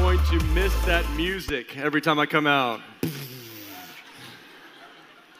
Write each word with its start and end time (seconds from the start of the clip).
going 0.00 0.18
to 0.24 0.44
miss 0.46 0.74
that 0.86 1.08
music 1.14 1.78
every 1.78 2.00
time 2.00 2.18
I 2.18 2.26
come 2.26 2.48
out. 2.48 2.80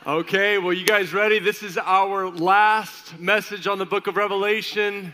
Okay, 0.07 0.58
well, 0.58 0.73
you 0.73 0.87
guys 0.87 1.12
ready? 1.12 1.41
This 1.41 1.65
is 1.65 1.77
our 1.77 2.31
last 2.31 3.19
message 3.19 3.67
on 3.67 3.79
the 3.79 3.85
book 3.85 4.07
of 4.07 4.17
Revelation. 4.17 5.13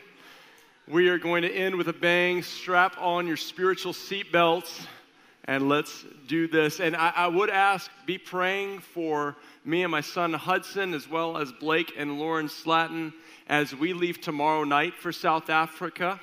We 0.86 1.08
are 1.08 1.16
going 1.16 1.40
to 1.40 1.50
end 1.50 1.76
with 1.76 1.88
a 1.88 1.92
bang. 1.94 2.42
Strap 2.42 3.00
on 3.00 3.26
your 3.26 3.38
spiritual 3.38 3.94
seatbelts 3.94 4.86
and 5.44 5.70
let's 5.70 6.04
do 6.28 6.46
this. 6.46 6.78
And 6.78 6.94
I, 6.94 7.10
I, 7.16 7.26
would 7.28 7.48
ask, 7.48 7.90
be 8.04 8.18
praying 8.18 8.80
for 8.80 9.36
me 9.64 9.84
and 9.84 9.90
my 9.90 10.02
son 10.02 10.34
Hudson, 10.34 10.92
as 10.92 11.08
well 11.08 11.38
as 11.38 11.50
Blake 11.50 11.94
and 11.96 12.18
Lauren 12.18 12.48
Slatton, 12.48 13.14
as 13.48 13.74
we 13.74 13.94
leave 13.94 14.20
tomorrow 14.20 14.64
night 14.64 14.94
for 14.94 15.12
South 15.12 15.48
Africa. 15.48 16.20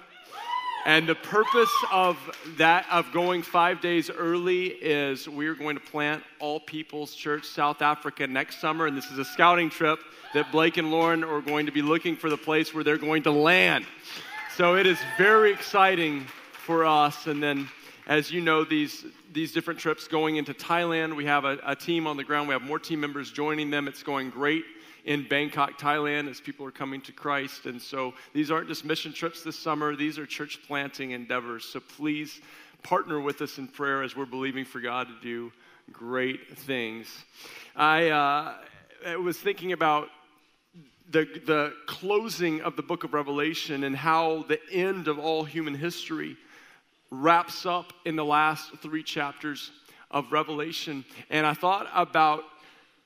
And 0.85 1.07
the 1.07 1.15
purpose 1.15 1.71
of 1.91 2.17
that, 2.57 2.85
of 2.89 3.11
going 3.11 3.41
five 3.41 3.81
days 3.81 4.09
early, 4.09 4.67
is 4.67 5.27
we're 5.27 5.55
going 5.55 5.75
to 5.75 5.81
plant 5.81 6.23
All 6.39 6.59
People's 6.59 7.13
Church 7.13 7.45
South 7.45 7.81
Africa 7.81 8.25
next 8.25 8.61
summer. 8.61 8.87
And 8.87 8.95
this 8.95 9.11
is 9.11 9.17
a 9.17 9.25
scouting 9.25 9.69
trip 9.69 9.99
that 10.33 10.51
Blake 10.51 10.77
and 10.77 10.89
Lauren 10.89 11.23
are 11.23 11.41
going 11.41 11.65
to 11.65 11.71
be 11.71 11.81
looking 11.81 12.15
for 12.15 12.29
the 12.29 12.37
place 12.37 12.73
where 12.73 12.83
they're 12.83 12.97
going 12.97 13.23
to 13.23 13.31
land. 13.31 13.85
So 14.55 14.75
it 14.75 14.87
is 14.87 14.97
very 15.17 15.51
exciting 15.51 16.25
for 16.51 16.85
us. 16.85 17.27
And 17.27 17.43
then, 17.43 17.67
as 18.07 18.31
you 18.31 18.39
know, 18.39 18.63
these, 18.63 19.05
these 19.33 19.51
different 19.51 19.79
trips 19.79 20.07
going 20.07 20.37
into 20.37 20.53
Thailand, 20.53 21.15
we 21.15 21.25
have 21.25 21.43
a, 21.43 21.59
a 21.65 21.75
team 21.75 22.07
on 22.07 22.15
the 22.15 22.23
ground. 22.23 22.47
We 22.47 22.53
have 22.53 22.61
more 22.61 22.79
team 22.79 23.01
members 23.01 23.29
joining 23.29 23.69
them. 23.69 23.87
It's 23.87 24.03
going 24.03 24.29
great 24.29 24.63
in 25.07 25.25
Bangkok, 25.25 25.79
Thailand, 25.79 26.29
as 26.29 26.41
people 26.41 26.65
are 26.65 26.71
coming 26.71 26.99
to 27.01 27.13
Christ. 27.13 27.65
And 27.65 27.81
so 27.81 28.13
these 28.33 28.51
aren't 28.51 28.67
just 28.67 28.83
mission 28.83 29.13
trips 29.13 29.41
this 29.41 29.57
summer, 29.57 29.95
these 29.95 30.19
are 30.19 30.25
church 30.25 30.59
planting 30.67 31.11
endeavors. 31.11 31.63
So 31.63 31.79
please 31.79 32.41
partner 32.83 33.19
with 33.19 33.41
us 33.41 33.57
in 33.57 33.69
prayer 33.69 34.03
as 34.03 34.17
we're 34.17 34.25
believing 34.25 34.65
for 34.65 34.81
God 34.81 35.07
to 35.07 35.15
do 35.23 35.51
great 35.93 36.57
things. 36.59 37.07
I, 37.73 38.09
uh, 38.09 38.55
I 39.07 39.15
was 39.15 39.37
thinking 39.37 39.71
about 39.71 40.09
the, 41.09 41.23
the 41.45 41.73
closing 41.85 42.59
of 42.61 42.75
the 42.75 42.83
book 42.83 43.05
of 43.05 43.13
Revelation 43.13 43.85
and 43.85 43.95
how 43.95 44.43
the 44.49 44.59
end 44.69 45.07
of 45.07 45.17
all 45.17 45.45
human 45.45 45.73
history 45.73 46.35
wraps 47.11 47.65
up 47.65 47.93
in 48.03 48.17
the 48.17 48.25
last 48.25 48.73
three 48.81 49.03
chapters 49.03 49.71
of 50.11 50.33
Revelation. 50.33 51.05
And 51.29 51.45
I 51.47 51.53
thought 51.53 51.87
about 51.95 52.43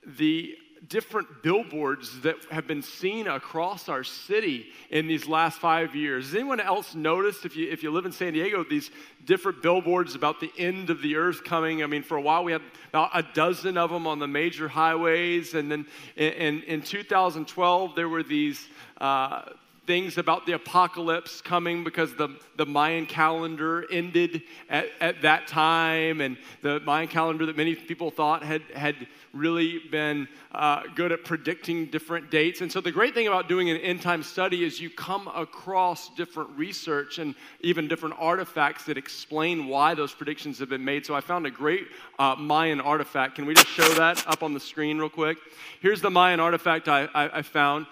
the 0.03 0.57
different 0.87 1.43
billboards 1.43 2.21
that 2.21 2.35
have 2.49 2.65
been 2.65 2.81
seen 2.81 3.27
across 3.27 3.87
our 3.87 4.03
city 4.03 4.65
in 4.89 5.07
these 5.07 5.27
last 5.27 5.59
five 5.59 5.95
years. 5.95 6.27
Has 6.27 6.35
anyone 6.35 6.59
else 6.59 6.95
noticed, 6.95 7.45
if 7.45 7.55
you, 7.55 7.69
if 7.69 7.83
you 7.83 7.91
live 7.91 8.05
in 8.05 8.11
San 8.11 8.33
Diego, 8.33 8.63
these 8.63 8.89
different 9.25 9.61
billboards 9.61 10.15
about 10.15 10.39
the 10.39 10.51
end 10.57 10.89
of 10.89 11.01
the 11.03 11.17
earth 11.17 11.43
coming? 11.43 11.83
I 11.83 11.85
mean, 11.85 12.01
for 12.01 12.17
a 12.17 12.21
while 12.21 12.43
we 12.43 12.51
had 12.51 12.61
about 12.89 13.11
a 13.13 13.21
dozen 13.33 13.77
of 13.77 13.91
them 13.91 14.07
on 14.07 14.17
the 14.17 14.27
major 14.27 14.67
highways. 14.67 15.53
And 15.53 15.71
then 15.71 15.85
in, 16.15 16.33
in, 16.33 16.63
in 16.63 16.81
2012, 16.81 17.95
there 17.95 18.09
were 18.09 18.23
these. 18.23 18.67
Uh, 18.99 19.43
things 19.87 20.19
about 20.19 20.45
the 20.45 20.51
apocalypse 20.53 21.41
coming 21.41 21.83
because 21.83 22.13
the, 22.15 22.29
the 22.55 22.65
Mayan 22.65 23.07
calendar 23.07 23.85
ended 23.91 24.43
at, 24.69 24.87
at 24.99 25.21
that 25.23 25.47
time, 25.47 26.21
and 26.21 26.37
the 26.61 26.79
Mayan 26.81 27.07
calendar 27.07 27.47
that 27.47 27.57
many 27.57 27.73
people 27.73 28.11
thought 28.11 28.43
had, 28.43 28.61
had 28.75 28.95
really 29.33 29.79
been 29.91 30.27
uh, 30.51 30.83
good 30.95 31.11
at 31.11 31.25
predicting 31.25 31.87
different 31.87 32.29
dates. 32.29 32.61
And 32.61 32.71
so, 32.71 32.79
the 32.79 32.91
great 32.91 33.15
thing 33.15 33.27
about 33.27 33.49
doing 33.49 33.69
an 33.69 33.77
end 33.77 34.01
time 34.01 34.21
study 34.21 34.63
is 34.63 34.79
you 34.79 34.89
come 34.89 35.27
across 35.29 36.09
different 36.15 36.51
research 36.51 37.17
and 37.17 37.33
even 37.61 37.87
different 37.87 38.15
artifacts 38.19 38.85
that 38.85 38.97
explain 38.97 39.67
why 39.67 39.95
those 39.95 40.13
predictions 40.13 40.59
have 40.59 40.69
been 40.69 40.85
made. 40.85 41.05
So, 41.07 41.15
I 41.15 41.21
found 41.21 41.47
a 41.47 41.51
great 41.51 41.87
uh, 42.19 42.35
Mayan 42.37 42.81
artifact. 42.81 43.35
Can 43.35 43.45
we 43.45 43.55
just 43.55 43.69
show 43.69 43.89
that 43.95 44.25
up 44.27 44.43
on 44.43 44.53
the 44.53 44.59
screen, 44.59 44.99
real 44.99 45.09
quick? 45.09 45.37
Here's 45.79 46.01
the 46.01 46.11
Mayan 46.11 46.39
artifact 46.39 46.87
I, 46.87 47.09
I, 47.15 47.39
I 47.39 47.41
found 47.41 47.87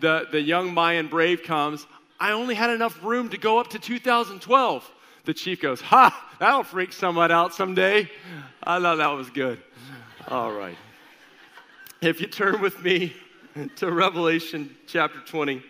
the, 0.00 0.26
the 0.30 0.40
young 0.40 0.72
Mayan 0.72 1.08
brave 1.08 1.42
comes, 1.42 1.86
I 2.18 2.32
only 2.32 2.54
had 2.54 2.70
enough 2.70 3.02
room 3.02 3.28
to 3.30 3.38
go 3.38 3.58
up 3.58 3.68
to 3.70 3.78
2012. 3.78 4.90
The 5.24 5.34
chief 5.34 5.60
goes, 5.60 5.80
Ha, 5.80 6.30
that'll 6.38 6.64
freak 6.64 6.92
someone 6.92 7.30
out 7.30 7.54
someday. 7.54 8.10
I 8.62 8.80
thought 8.80 8.96
that 8.96 9.08
was 9.08 9.30
good. 9.30 9.60
All 10.28 10.52
right. 10.52 10.76
If 12.00 12.20
you 12.20 12.26
turn 12.26 12.60
with 12.60 12.82
me 12.82 13.14
to 13.76 13.90
Revelation 13.90 14.74
chapter 14.86 15.20
20, 15.20 15.62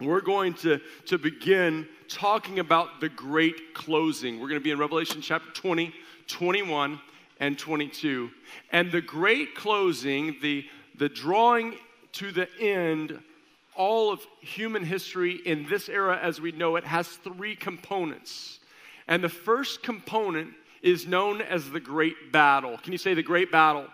we're 0.00 0.20
going 0.20 0.54
to, 0.54 0.80
to 1.06 1.18
begin 1.18 1.86
talking 2.08 2.58
about 2.58 3.00
the 3.00 3.08
great 3.08 3.74
closing. 3.74 4.40
We're 4.40 4.48
going 4.48 4.60
to 4.60 4.64
be 4.64 4.70
in 4.70 4.78
Revelation 4.78 5.22
chapter 5.22 5.50
20, 5.52 5.94
21, 6.26 7.00
and 7.40 7.58
22. 7.58 8.30
And 8.70 8.92
the 8.92 9.00
great 9.00 9.54
closing, 9.54 10.36
the, 10.42 10.64
the 10.98 11.08
drawing 11.08 11.74
to 12.12 12.32
the 12.32 12.48
end, 12.60 13.18
all 13.74 14.12
of 14.12 14.20
human 14.40 14.84
history 14.84 15.40
in 15.44 15.66
this 15.68 15.88
era 15.88 16.18
as 16.20 16.40
we 16.40 16.52
know 16.52 16.76
it 16.76 16.84
has 16.84 17.08
three 17.08 17.56
components. 17.56 18.60
And 19.08 19.24
the 19.24 19.28
first 19.28 19.82
component 19.82 20.50
is 20.82 21.06
known 21.06 21.40
as 21.40 21.70
the 21.70 21.80
Great 21.80 22.32
Battle. 22.32 22.76
Can 22.78 22.92
you 22.92 22.98
say 22.98 23.14
the 23.14 23.22
Great 23.22 23.50
Battle? 23.50 23.86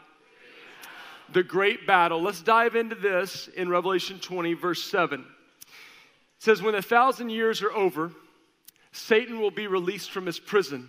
The 1.32 1.42
Great 1.42 1.86
Battle. 1.86 2.22
Let's 2.22 2.42
dive 2.42 2.74
into 2.74 2.94
this 2.94 3.48
in 3.48 3.68
Revelation 3.68 4.18
20, 4.18 4.54
verse 4.54 4.82
7. 4.82 5.20
It 5.20 5.26
says, 6.38 6.62
When 6.62 6.74
a 6.74 6.82
thousand 6.82 7.30
years 7.30 7.62
are 7.62 7.72
over, 7.72 8.10
Satan 8.92 9.40
will 9.40 9.50
be 9.50 9.66
released 9.66 10.10
from 10.10 10.26
his 10.26 10.38
prison 10.38 10.88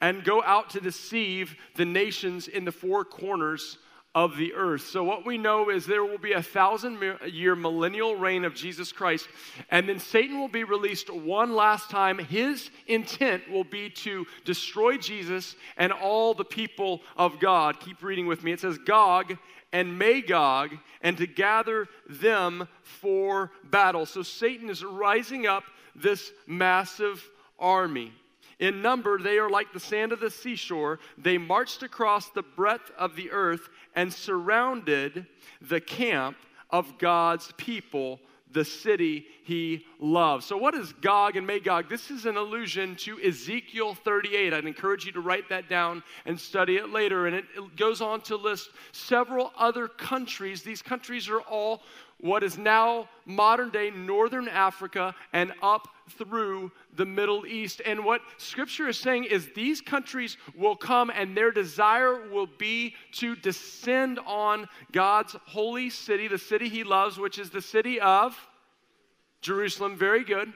and 0.00 0.24
go 0.24 0.42
out 0.42 0.70
to 0.70 0.80
deceive 0.80 1.56
the 1.76 1.84
nations 1.84 2.48
in 2.48 2.64
the 2.64 2.72
four 2.72 3.04
corners 3.04 3.78
of 4.14 4.36
the 4.36 4.54
earth. 4.54 4.86
So, 4.88 5.04
what 5.04 5.24
we 5.24 5.38
know 5.38 5.70
is 5.70 5.86
there 5.86 6.04
will 6.04 6.18
be 6.18 6.32
a 6.32 6.42
thousand 6.42 6.98
year 7.26 7.54
millennial 7.54 8.16
reign 8.16 8.44
of 8.44 8.54
Jesus 8.54 8.90
Christ, 8.90 9.28
and 9.70 9.88
then 9.88 10.00
Satan 10.00 10.40
will 10.40 10.48
be 10.48 10.64
released 10.64 11.10
one 11.10 11.54
last 11.54 11.90
time. 11.90 12.18
His 12.18 12.70
intent 12.86 13.48
will 13.50 13.64
be 13.64 13.88
to 13.90 14.26
destroy 14.44 14.96
Jesus 14.96 15.54
and 15.76 15.92
all 15.92 16.34
the 16.34 16.44
people 16.44 17.02
of 17.16 17.38
God. 17.38 17.78
Keep 17.78 18.02
reading 18.02 18.26
with 18.26 18.42
me. 18.42 18.52
It 18.52 18.60
says, 18.60 18.78
Gog 18.78 19.36
and 19.72 19.96
Magog, 19.96 20.72
and 21.02 21.16
to 21.18 21.28
gather 21.28 21.86
them 22.08 22.66
for 22.82 23.52
battle. 23.62 24.06
So, 24.06 24.22
Satan 24.22 24.70
is 24.70 24.84
rising 24.84 25.46
up 25.46 25.62
this 25.94 26.32
massive 26.48 27.24
army. 27.60 28.12
In 28.60 28.82
number, 28.82 29.18
they 29.18 29.38
are 29.38 29.48
like 29.48 29.72
the 29.72 29.80
sand 29.80 30.12
of 30.12 30.20
the 30.20 30.30
seashore. 30.30 31.00
They 31.16 31.38
marched 31.38 31.82
across 31.82 32.28
the 32.28 32.42
breadth 32.42 32.90
of 32.98 33.16
the 33.16 33.30
earth 33.30 33.70
and 33.94 34.12
surrounded 34.12 35.26
the 35.60 35.80
camp 35.80 36.36
of 36.70 36.98
God's 36.98 37.52
people, 37.56 38.20
the 38.52 38.64
city 38.64 39.26
he 39.44 39.86
loves. 40.00 40.46
So, 40.46 40.56
what 40.56 40.74
is 40.74 40.92
Gog 40.94 41.36
and 41.36 41.46
Magog? 41.46 41.88
This 41.88 42.10
is 42.10 42.26
an 42.26 42.36
allusion 42.36 42.96
to 42.96 43.20
Ezekiel 43.20 43.94
38. 43.94 44.52
I'd 44.52 44.64
encourage 44.64 45.04
you 45.04 45.12
to 45.12 45.20
write 45.20 45.48
that 45.48 45.68
down 45.68 46.02
and 46.26 46.38
study 46.38 46.76
it 46.76 46.90
later. 46.90 47.26
And 47.26 47.36
it, 47.36 47.44
it 47.56 47.76
goes 47.76 48.00
on 48.00 48.20
to 48.22 48.36
list 48.36 48.70
several 48.92 49.52
other 49.56 49.88
countries. 49.88 50.62
These 50.62 50.82
countries 50.82 51.28
are 51.28 51.40
all 51.40 51.82
what 52.20 52.42
is 52.42 52.58
now 52.58 53.08
modern 53.24 53.70
day 53.70 53.90
northern 53.90 54.48
Africa 54.48 55.14
and 55.32 55.52
up 55.62 55.88
through 56.18 56.70
the 56.96 57.04
Middle 57.04 57.46
East. 57.46 57.80
And 57.86 58.04
what 58.04 58.20
scripture 58.36 58.88
is 58.88 58.98
saying 58.98 59.24
is 59.24 59.48
these 59.54 59.80
countries 59.80 60.36
will 60.56 60.76
come 60.76 61.10
and 61.10 61.36
their 61.36 61.50
desire 61.50 62.28
will 62.28 62.48
be 62.58 62.94
to 63.12 63.36
descend 63.36 64.18
on 64.26 64.68
God's 64.92 65.36
holy 65.46 65.90
city, 65.90 66.28
the 66.28 66.38
city 66.38 66.68
he 66.68 66.84
loves, 66.84 67.18
which 67.18 67.38
is 67.38 67.50
the 67.50 67.62
city 67.62 68.00
of 68.00 68.36
Jerusalem. 69.40 69.96
Very 69.96 70.24
good. 70.24 70.52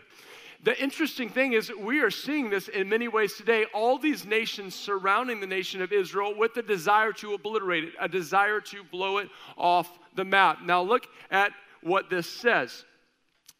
The 0.64 0.82
interesting 0.82 1.28
thing 1.28 1.52
is, 1.52 1.70
we 1.78 2.00
are 2.00 2.10
seeing 2.10 2.48
this 2.48 2.68
in 2.68 2.88
many 2.88 3.06
ways 3.06 3.34
today. 3.34 3.66
All 3.74 3.98
these 3.98 4.24
nations 4.24 4.74
surrounding 4.74 5.40
the 5.40 5.46
nation 5.46 5.82
of 5.82 5.92
Israel 5.92 6.34
with 6.34 6.54
the 6.54 6.62
desire 6.62 7.12
to 7.12 7.34
obliterate 7.34 7.84
it, 7.84 7.92
a 8.00 8.08
desire 8.08 8.62
to 8.62 8.82
blow 8.82 9.18
it 9.18 9.28
off 9.58 9.98
the 10.14 10.24
map. 10.24 10.62
Now, 10.64 10.80
look 10.80 11.06
at 11.30 11.52
what 11.82 12.08
this 12.08 12.26
says. 12.26 12.86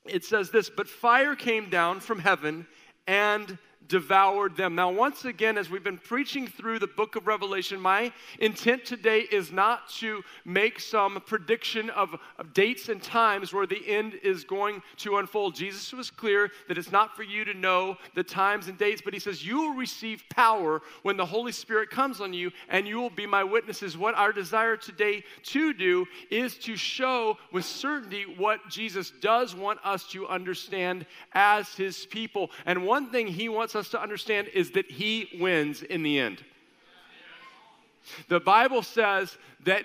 It 0.06 0.24
says 0.24 0.50
this, 0.50 0.70
but 0.70 0.88
fire 0.88 1.36
came 1.36 1.68
down 1.68 2.00
from 2.00 2.20
heaven 2.20 2.66
and 3.06 3.58
devoured 3.88 4.56
them. 4.56 4.74
Now, 4.74 4.90
once 4.90 5.24
again, 5.24 5.58
as 5.58 5.70
we've 5.70 5.84
been 5.84 5.98
preaching 5.98 6.46
through 6.46 6.78
the 6.78 6.86
book 6.86 7.16
of 7.16 7.26
Revelation, 7.26 7.80
my 7.80 8.12
intent 8.38 8.84
today 8.84 9.20
is 9.20 9.52
not 9.52 9.88
to 9.96 10.22
make 10.44 10.80
some 10.80 11.20
prediction 11.26 11.90
of, 11.90 12.14
of, 12.38 12.54
dates 12.54 12.88
and 12.88 13.02
times 13.02 13.52
where 13.52 13.66
the 13.66 13.82
end 13.86 14.14
is 14.22 14.44
going 14.44 14.82
to 14.98 15.18
unfold. 15.18 15.54
Jesus 15.54 15.92
was 15.92 16.10
clear 16.10 16.50
that 16.68 16.78
it's 16.78 16.92
not 16.92 17.16
for 17.16 17.22
you 17.22 17.44
to 17.44 17.54
know 17.54 17.96
the 18.14 18.22
times 18.22 18.68
and 18.68 18.78
dates, 18.78 19.02
but 19.04 19.12
he 19.12 19.20
says, 19.20 19.44
You 19.44 19.58
will 19.58 19.74
receive 19.74 20.22
power 20.30 20.82
when 21.02 21.16
the 21.16 21.26
Holy 21.26 21.52
Spirit 21.52 21.90
comes 21.90 22.20
on 22.20 22.32
you, 22.32 22.50
and 22.68 22.86
you 22.86 23.00
will 23.00 23.10
be 23.10 23.26
my 23.26 23.42
witnesses. 23.42 23.98
What 23.98 24.14
our 24.14 24.32
desire 24.32 24.76
today 24.76 25.24
to 25.44 25.72
do 25.72 26.06
is 26.30 26.56
to 26.58 26.76
show 26.76 27.38
with 27.52 27.64
certainty 27.64 28.24
what 28.36 28.60
Jesus 28.68 29.12
does 29.20 29.54
want 29.54 29.80
us 29.84 30.06
to 30.08 30.26
understand 30.28 31.06
as 31.32 31.74
his 31.74 32.06
people. 32.06 32.50
And 32.66 32.86
one 32.86 33.10
thing 33.10 33.26
he 33.26 33.48
wants 33.48 33.73
wants 33.74 33.88
us 33.88 33.90
to 33.90 34.00
understand 34.00 34.48
is 34.54 34.70
that 34.72 34.90
He 34.90 35.28
wins 35.40 35.82
in 35.82 36.02
the 36.02 36.18
end. 36.18 36.42
The 38.28 38.40
Bible 38.40 38.82
says 38.82 39.36
that 39.64 39.84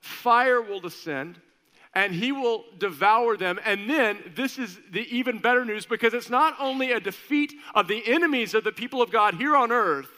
fire 0.00 0.60
will 0.62 0.80
descend 0.80 1.40
and 1.94 2.12
he 2.12 2.30
will 2.30 2.64
devour 2.78 3.36
them. 3.36 3.58
And 3.64 3.88
then, 3.88 4.18
this 4.36 4.58
is 4.58 4.78
the 4.92 5.06
even 5.16 5.38
better 5.38 5.64
news 5.64 5.86
because 5.86 6.12
it's 6.12 6.28
not 6.28 6.54
only 6.60 6.92
a 6.92 7.00
defeat 7.00 7.54
of 7.74 7.88
the 7.88 8.02
enemies 8.06 8.54
of 8.54 8.62
the 8.62 8.72
people 8.72 9.00
of 9.00 9.10
God 9.10 9.34
here 9.34 9.56
on 9.56 9.72
earth, 9.72 10.10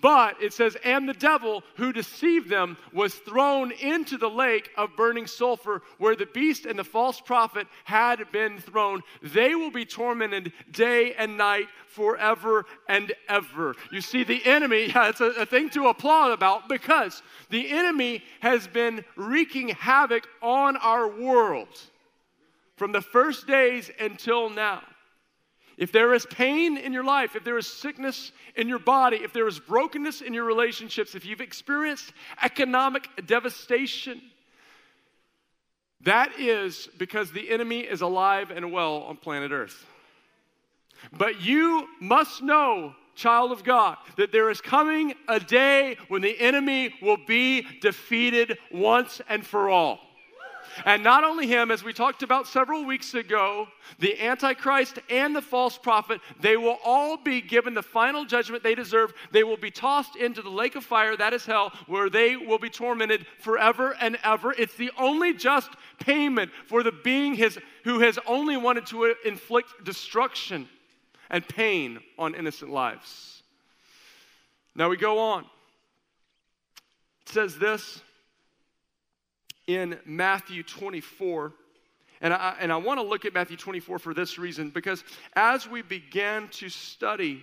but 0.00 0.40
it 0.42 0.52
says, 0.52 0.76
and 0.84 1.06
the 1.06 1.14
devil 1.14 1.62
who 1.76 1.92
deceived 1.92 2.48
them 2.48 2.78
was 2.92 3.14
thrown 3.14 3.72
into 3.72 4.16
the 4.16 4.30
lake 4.30 4.70
of 4.76 4.96
burning 4.96 5.26
sulfur 5.26 5.82
where 5.98 6.16
the 6.16 6.26
beast 6.26 6.64
and 6.64 6.78
the 6.78 6.84
false 6.84 7.20
prophet 7.20 7.66
had 7.84 8.30
been 8.32 8.58
thrown. 8.58 9.02
They 9.22 9.54
will 9.54 9.70
be 9.70 9.84
tormented 9.84 10.52
day 10.70 11.14
and 11.14 11.36
night 11.36 11.66
forever 11.88 12.64
and 12.88 13.12
ever. 13.28 13.74
You 13.90 14.00
see, 14.00 14.24
the 14.24 14.44
enemy, 14.46 14.86
yeah, 14.94 15.10
it's 15.10 15.20
a, 15.20 15.26
a 15.26 15.46
thing 15.46 15.68
to 15.70 15.88
applaud 15.88 16.32
about 16.32 16.68
because 16.68 17.22
the 17.50 17.70
enemy 17.70 18.22
has 18.40 18.66
been 18.66 19.04
wreaking 19.16 19.68
havoc 19.68 20.26
on 20.40 20.78
our 20.78 21.06
world 21.06 21.68
from 22.76 22.92
the 22.92 23.02
first 23.02 23.46
days 23.46 23.90
until 24.00 24.48
now. 24.48 24.82
If 25.76 25.92
there 25.92 26.14
is 26.14 26.26
pain 26.26 26.76
in 26.76 26.92
your 26.92 27.04
life, 27.04 27.34
if 27.34 27.44
there 27.44 27.58
is 27.58 27.66
sickness 27.66 28.32
in 28.56 28.68
your 28.68 28.78
body, 28.78 29.18
if 29.18 29.32
there 29.32 29.48
is 29.48 29.58
brokenness 29.58 30.20
in 30.20 30.34
your 30.34 30.44
relationships, 30.44 31.14
if 31.14 31.24
you've 31.24 31.40
experienced 31.40 32.12
economic 32.42 33.08
devastation, 33.26 34.20
that 36.02 36.38
is 36.38 36.88
because 36.98 37.32
the 37.32 37.50
enemy 37.50 37.80
is 37.80 38.00
alive 38.00 38.50
and 38.50 38.72
well 38.72 39.02
on 39.02 39.16
planet 39.16 39.52
Earth. 39.52 39.86
But 41.12 41.40
you 41.40 41.88
must 42.00 42.42
know, 42.42 42.94
child 43.14 43.52
of 43.52 43.64
God, 43.64 43.96
that 44.16 44.32
there 44.32 44.50
is 44.50 44.60
coming 44.60 45.14
a 45.28 45.40
day 45.40 45.96
when 46.08 46.22
the 46.22 46.38
enemy 46.38 46.94
will 47.02 47.18
be 47.26 47.66
defeated 47.80 48.58
once 48.70 49.20
and 49.28 49.44
for 49.46 49.68
all. 49.68 49.98
And 50.84 51.02
not 51.02 51.24
only 51.24 51.46
him, 51.46 51.70
as 51.70 51.84
we 51.84 51.92
talked 51.92 52.22
about 52.22 52.46
several 52.46 52.84
weeks 52.84 53.14
ago, 53.14 53.68
the 53.98 54.20
Antichrist 54.20 54.98
and 55.10 55.34
the 55.34 55.42
false 55.42 55.76
prophet, 55.78 56.20
they 56.40 56.56
will 56.56 56.78
all 56.84 57.16
be 57.16 57.40
given 57.40 57.74
the 57.74 57.82
final 57.82 58.24
judgment 58.24 58.62
they 58.62 58.74
deserve. 58.74 59.12
They 59.30 59.44
will 59.44 59.56
be 59.56 59.70
tossed 59.70 60.16
into 60.16 60.42
the 60.42 60.50
lake 60.50 60.74
of 60.74 60.84
fire, 60.84 61.16
that 61.16 61.32
is 61.32 61.44
hell, 61.44 61.72
where 61.86 62.08
they 62.08 62.36
will 62.36 62.58
be 62.58 62.70
tormented 62.70 63.26
forever 63.40 63.94
and 64.00 64.18
ever. 64.24 64.52
It's 64.52 64.76
the 64.76 64.90
only 64.98 65.34
just 65.34 65.70
payment 65.98 66.50
for 66.66 66.82
the 66.82 66.92
being 66.92 67.34
his, 67.34 67.58
who 67.84 68.00
has 68.00 68.18
only 68.26 68.56
wanted 68.56 68.86
to 68.86 69.14
inflict 69.24 69.84
destruction 69.84 70.68
and 71.30 71.46
pain 71.46 72.00
on 72.18 72.34
innocent 72.34 72.70
lives. 72.70 73.42
Now 74.74 74.88
we 74.88 74.96
go 74.96 75.18
on. 75.18 75.44
It 77.26 77.32
says 77.32 77.58
this 77.58 78.02
in 79.66 79.98
Matthew 80.04 80.62
24. 80.62 81.52
And 82.20 82.32
I, 82.32 82.56
and 82.60 82.72
I 82.72 82.76
want 82.76 83.00
to 83.00 83.06
look 83.06 83.24
at 83.24 83.34
Matthew 83.34 83.56
24 83.56 83.98
for 83.98 84.14
this 84.14 84.38
reason 84.38 84.70
because 84.70 85.02
as 85.34 85.68
we 85.68 85.82
began 85.82 86.48
to 86.48 86.68
study 86.68 87.42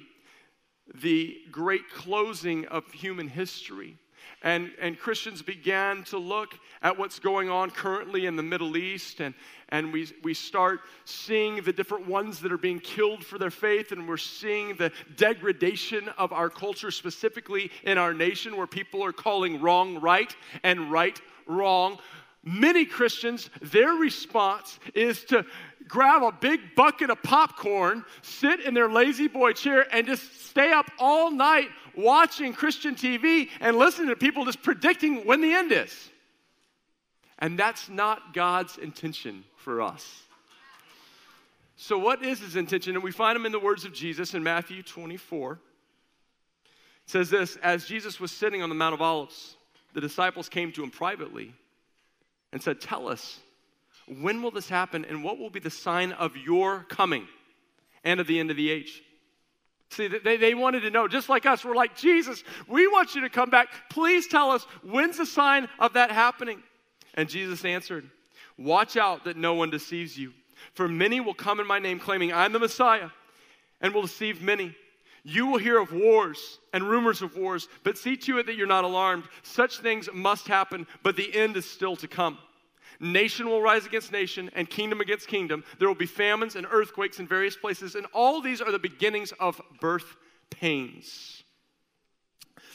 the 0.95 1.37
great 1.51 1.89
closing 1.89 2.65
of 2.67 2.89
human 2.91 3.27
history, 3.27 3.97
and, 4.41 4.71
and 4.79 4.97
Christians 4.97 5.41
began 5.41 6.03
to 6.05 6.17
look 6.17 6.57
at 6.81 6.97
what's 6.97 7.19
going 7.19 7.49
on 7.49 7.71
currently 7.71 8.25
in 8.25 8.35
the 8.35 8.43
Middle 8.43 8.77
East, 8.77 9.19
and, 9.19 9.33
and 9.69 9.91
we, 9.91 10.07
we 10.23 10.33
start 10.33 10.81
seeing 11.03 11.61
the 11.61 11.73
different 11.73 12.07
ones 12.07 12.39
that 12.39 12.51
are 12.51 12.57
being 12.57 12.79
killed 12.79 13.23
for 13.23 13.37
their 13.37 13.51
faith, 13.51 13.91
and 13.91 14.07
we're 14.07 14.17
seeing 14.17 14.75
the 14.75 14.91
degradation 15.17 16.07
of 16.17 16.31
our 16.31 16.49
culture, 16.49 16.91
specifically 16.91 17.69
in 17.83 17.97
our 17.97 18.13
nation, 18.13 18.55
where 18.55 18.67
people 18.67 19.03
are 19.03 19.11
calling 19.11 19.59
wrong 19.61 19.99
right 19.99 20.33
and 20.63 20.91
right 20.91 21.19
wrong. 21.49 21.97
Many 22.43 22.85
Christians, 22.85 23.49
their 23.61 23.93
response 23.93 24.79
is 24.93 25.25
to 25.25 25.45
grab 25.87 26.23
a 26.23 26.31
big 26.31 26.75
bucket 26.75 27.09
of 27.09 27.21
popcorn, 27.21 28.05
sit 28.21 28.61
in 28.61 28.73
their 28.73 28.89
lazy 28.89 29.27
boy 29.27 29.51
chair, 29.51 29.85
and 29.91 30.07
just 30.07 30.45
stay 30.45 30.71
up 30.71 30.89
all 30.99 31.31
night 31.31 31.67
watching 31.97 32.53
Christian 32.53 32.95
TV 32.95 33.49
and 33.59 33.77
listening 33.77 34.07
to 34.07 34.15
people 34.15 34.45
just 34.45 34.61
predicting 34.61 35.25
when 35.25 35.41
the 35.41 35.51
end 35.51 35.71
is. 35.73 36.09
And 37.39 37.57
that's 37.57 37.89
not 37.89 38.33
God's 38.33 38.77
intention 38.77 39.43
for 39.57 39.81
us. 39.81 40.23
So, 41.75 41.97
what 41.97 42.23
is 42.23 42.39
his 42.39 42.57
intention? 42.57 42.95
And 42.95 43.03
we 43.03 43.11
find 43.11 43.37
him 43.37 43.45
in 43.45 43.53
the 43.53 43.59
words 43.59 43.85
of 43.85 43.93
Jesus 43.93 44.33
in 44.33 44.43
Matthew 44.43 44.83
24. 44.83 45.53
It 45.53 45.59
says 47.05 47.29
this 47.29 47.55
As 47.63 47.85
Jesus 47.85 48.19
was 48.19 48.33
sitting 48.33 48.61
on 48.61 48.67
the 48.67 48.75
Mount 48.75 48.93
of 48.93 49.01
Olives, 49.01 49.55
the 49.93 50.01
disciples 50.01 50.49
came 50.49 50.71
to 50.73 50.83
him 50.83 50.91
privately 50.91 51.53
and 52.51 52.61
said, 52.61 52.81
Tell 52.81 53.07
us, 53.07 53.39
when 54.21 54.41
will 54.41 54.51
this 54.51 54.69
happen 54.69 55.05
and 55.05 55.23
what 55.23 55.37
will 55.37 55.49
be 55.49 55.59
the 55.59 55.69
sign 55.69 56.11
of 56.13 56.35
your 56.35 56.85
coming 56.89 57.27
and 58.03 58.19
of 58.19 58.27
the 58.27 58.39
end 58.39 58.51
of 58.51 58.57
the 58.57 58.69
age? 58.69 59.03
See, 59.91 60.07
they, 60.07 60.37
they 60.37 60.53
wanted 60.53 60.81
to 60.81 60.91
know, 60.91 61.07
just 61.07 61.29
like 61.29 61.45
us, 61.45 61.65
we're 61.65 61.75
like, 61.75 61.95
Jesus, 61.95 62.43
we 62.67 62.87
want 62.87 63.15
you 63.15 63.21
to 63.21 63.29
come 63.29 63.49
back. 63.49 63.69
Please 63.89 64.27
tell 64.27 64.51
us, 64.51 64.63
when's 64.83 65.17
the 65.17 65.25
sign 65.25 65.67
of 65.79 65.93
that 65.93 66.11
happening? 66.11 66.61
And 67.15 67.27
Jesus 67.27 67.65
answered, 67.65 68.09
Watch 68.57 68.97
out 68.97 69.23
that 69.23 69.37
no 69.37 69.55
one 69.55 69.69
deceives 69.69 70.17
you. 70.17 70.33
For 70.73 70.87
many 70.87 71.19
will 71.21 71.33
come 71.33 71.59
in 71.59 71.65
my 71.65 71.79
name, 71.79 71.99
claiming, 71.99 72.31
I'm 72.33 72.53
the 72.53 72.59
Messiah, 72.59 73.09
and 73.81 73.93
will 73.93 74.03
deceive 74.03 74.41
many. 74.41 74.75
You 75.23 75.47
will 75.47 75.57
hear 75.57 75.79
of 75.79 75.91
wars 75.91 76.59
and 76.73 76.83
rumors 76.83 77.21
of 77.21 77.35
wars, 77.35 77.67
but 77.83 77.97
see 77.97 78.15
to 78.17 78.39
it 78.39 78.45
that 78.45 78.55
you're 78.55 78.67
not 78.67 78.83
alarmed. 78.83 79.25
Such 79.43 79.79
things 79.79 80.09
must 80.13 80.47
happen, 80.47 80.87
but 81.03 81.15
the 81.15 81.33
end 81.35 81.57
is 81.57 81.69
still 81.69 81.95
to 81.97 82.07
come. 82.07 82.37
Nation 82.99 83.47
will 83.47 83.61
rise 83.61 83.85
against 83.85 84.11
nation 84.11 84.49
and 84.55 84.69
kingdom 84.69 84.99
against 84.99 85.27
kingdom. 85.27 85.63
There 85.77 85.87
will 85.87 85.95
be 85.95 86.05
famines 86.05 86.55
and 86.55 86.67
earthquakes 86.69 87.19
in 87.19 87.27
various 87.27 87.55
places, 87.55 87.95
and 87.95 88.05
all 88.13 88.41
these 88.41 88.61
are 88.61 88.71
the 88.71 88.79
beginnings 88.79 89.31
of 89.39 89.61
birth 89.79 90.15
pains. 90.49 91.43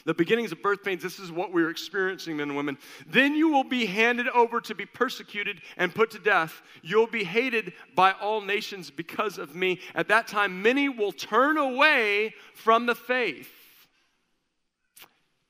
The 0.07 0.13
beginnings 0.13 0.53
of 0.53 0.63
birth 0.63 0.85
pains, 0.85 1.03
this 1.03 1.19
is 1.19 1.33
what 1.33 1.51
we're 1.51 1.71
experiencing, 1.71 2.37
men 2.37 2.49
and 2.49 2.57
women. 2.57 2.77
Then 3.07 3.35
you 3.35 3.49
will 3.49 3.65
be 3.65 3.87
handed 3.87 4.29
over 4.29 4.61
to 4.61 4.75
be 4.75 4.85
persecuted 4.85 5.63
and 5.79 5.95
put 5.95 6.11
to 6.11 6.19
death. 6.19 6.61
You'll 6.83 7.07
be 7.07 7.25
hated 7.25 7.73
by 7.95 8.13
all 8.13 8.43
nations 8.43 8.91
because 8.91 9.39
of 9.39 9.55
me. 9.55 9.81
At 9.95 10.09
that 10.09 10.29
time, 10.29 10.61
many 10.61 10.91
will 10.91 11.13
turn 11.13 11.57
away 11.57 12.35
from 12.55 12.85
the 12.85 12.95
faith 12.95 13.51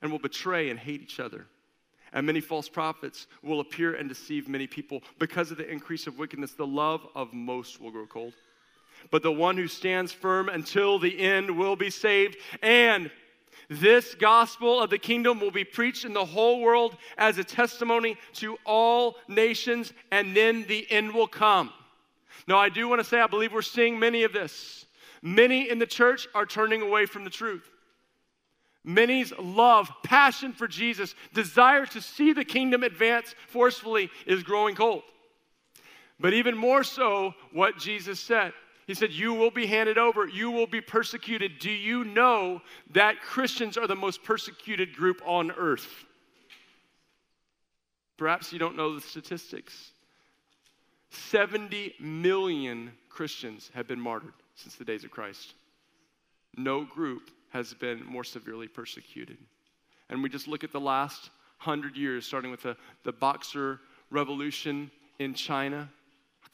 and 0.00 0.12
will 0.12 0.20
betray 0.20 0.70
and 0.70 0.78
hate 0.78 1.02
each 1.02 1.18
other. 1.18 1.46
And 2.12 2.24
many 2.24 2.40
false 2.40 2.68
prophets 2.68 3.26
will 3.42 3.58
appear 3.58 3.94
and 3.94 4.08
deceive 4.08 4.48
many 4.48 4.68
people. 4.68 5.02
Because 5.18 5.50
of 5.50 5.56
the 5.56 5.68
increase 5.68 6.06
of 6.06 6.16
wickedness, 6.16 6.52
the 6.52 6.66
love 6.66 7.04
of 7.16 7.32
most 7.32 7.80
will 7.80 7.90
grow 7.90 8.06
cold. 8.06 8.34
But 9.10 9.24
the 9.24 9.32
one 9.32 9.56
who 9.56 9.66
stands 9.66 10.12
firm 10.12 10.48
until 10.48 11.00
the 11.00 11.18
end 11.18 11.50
will 11.58 11.74
be 11.74 11.90
saved. 11.90 12.36
And 12.62 13.10
this 13.68 14.14
gospel 14.14 14.80
of 14.80 14.90
the 14.90 14.98
kingdom 14.98 15.40
will 15.40 15.50
be 15.50 15.64
preached 15.64 16.04
in 16.04 16.12
the 16.12 16.24
whole 16.24 16.60
world 16.60 16.96
as 17.16 17.38
a 17.38 17.44
testimony 17.44 18.16
to 18.34 18.56
all 18.64 19.16
nations, 19.28 19.92
and 20.10 20.36
then 20.36 20.64
the 20.68 20.90
end 20.90 21.12
will 21.12 21.28
come. 21.28 21.72
Now, 22.46 22.58
I 22.58 22.68
do 22.68 22.88
want 22.88 23.00
to 23.00 23.04
say, 23.04 23.20
I 23.20 23.26
believe 23.26 23.52
we're 23.52 23.62
seeing 23.62 23.98
many 23.98 24.24
of 24.24 24.32
this. 24.32 24.86
Many 25.22 25.70
in 25.70 25.78
the 25.78 25.86
church 25.86 26.28
are 26.34 26.46
turning 26.46 26.82
away 26.82 27.06
from 27.06 27.24
the 27.24 27.30
truth. 27.30 27.68
Many's 28.84 29.32
love, 29.38 29.90
passion 30.02 30.52
for 30.52 30.68
Jesus, 30.68 31.14
desire 31.32 31.86
to 31.86 32.02
see 32.02 32.34
the 32.34 32.44
kingdom 32.44 32.82
advance 32.82 33.34
forcefully 33.48 34.10
is 34.26 34.42
growing 34.42 34.74
cold. 34.74 35.02
But 36.20 36.34
even 36.34 36.56
more 36.56 36.84
so, 36.84 37.34
what 37.52 37.78
Jesus 37.78 38.20
said 38.20 38.52
he 38.86 38.94
said, 38.94 39.12
You 39.12 39.34
will 39.34 39.50
be 39.50 39.66
handed 39.66 39.98
over, 39.98 40.26
you 40.26 40.50
will 40.50 40.66
be 40.66 40.80
persecuted. 40.80 41.58
Do 41.58 41.70
you 41.70 42.04
know 42.04 42.60
that 42.90 43.20
Christians 43.20 43.76
are 43.76 43.86
the 43.86 43.96
most 43.96 44.22
persecuted 44.22 44.94
group 44.94 45.22
on 45.24 45.50
earth? 45.52 46.04
Perhaps 48.16 48.52
you 48.52 48.58
don't 48.58 48.76
know 48.76 48.94
the 48.94 49.00
statistics. 49.00 49.90
70 51.10 51.94
million 52.00 52.92
Christians 53.08 53.70
have 53.74 53.86
been 53.86 54.00
martyred 54.00 54.34
since 54.56 54.74
the 54.74 54.84
days 54.84 55.04
of 55.04 55.10
Christ. 55.10 55.54
No 56.56 56.84
group 56.84 57.30
has 57.50 57.74
been 57.74 58.04
more 58.04 58.24
severely 58.24 58.68
persecuted. 58.68 59.38
And 60.08 60.22
we 60.22 60.28
just 60.28 60.48
look 60.48 60.64
at 60.64 60.72
the 60.72 60.80
last 60.80 61.30
hundred 61.58 61.96
years, 61.96 62.26
starting 62.26 62.50
with 62.50 62.62
the, 62.62 62.76
the 63.04 63.12
Boxer 63.12 63.80
Revolution 64.10 64.90
in 65.18 65.34
China, 65.34 65.88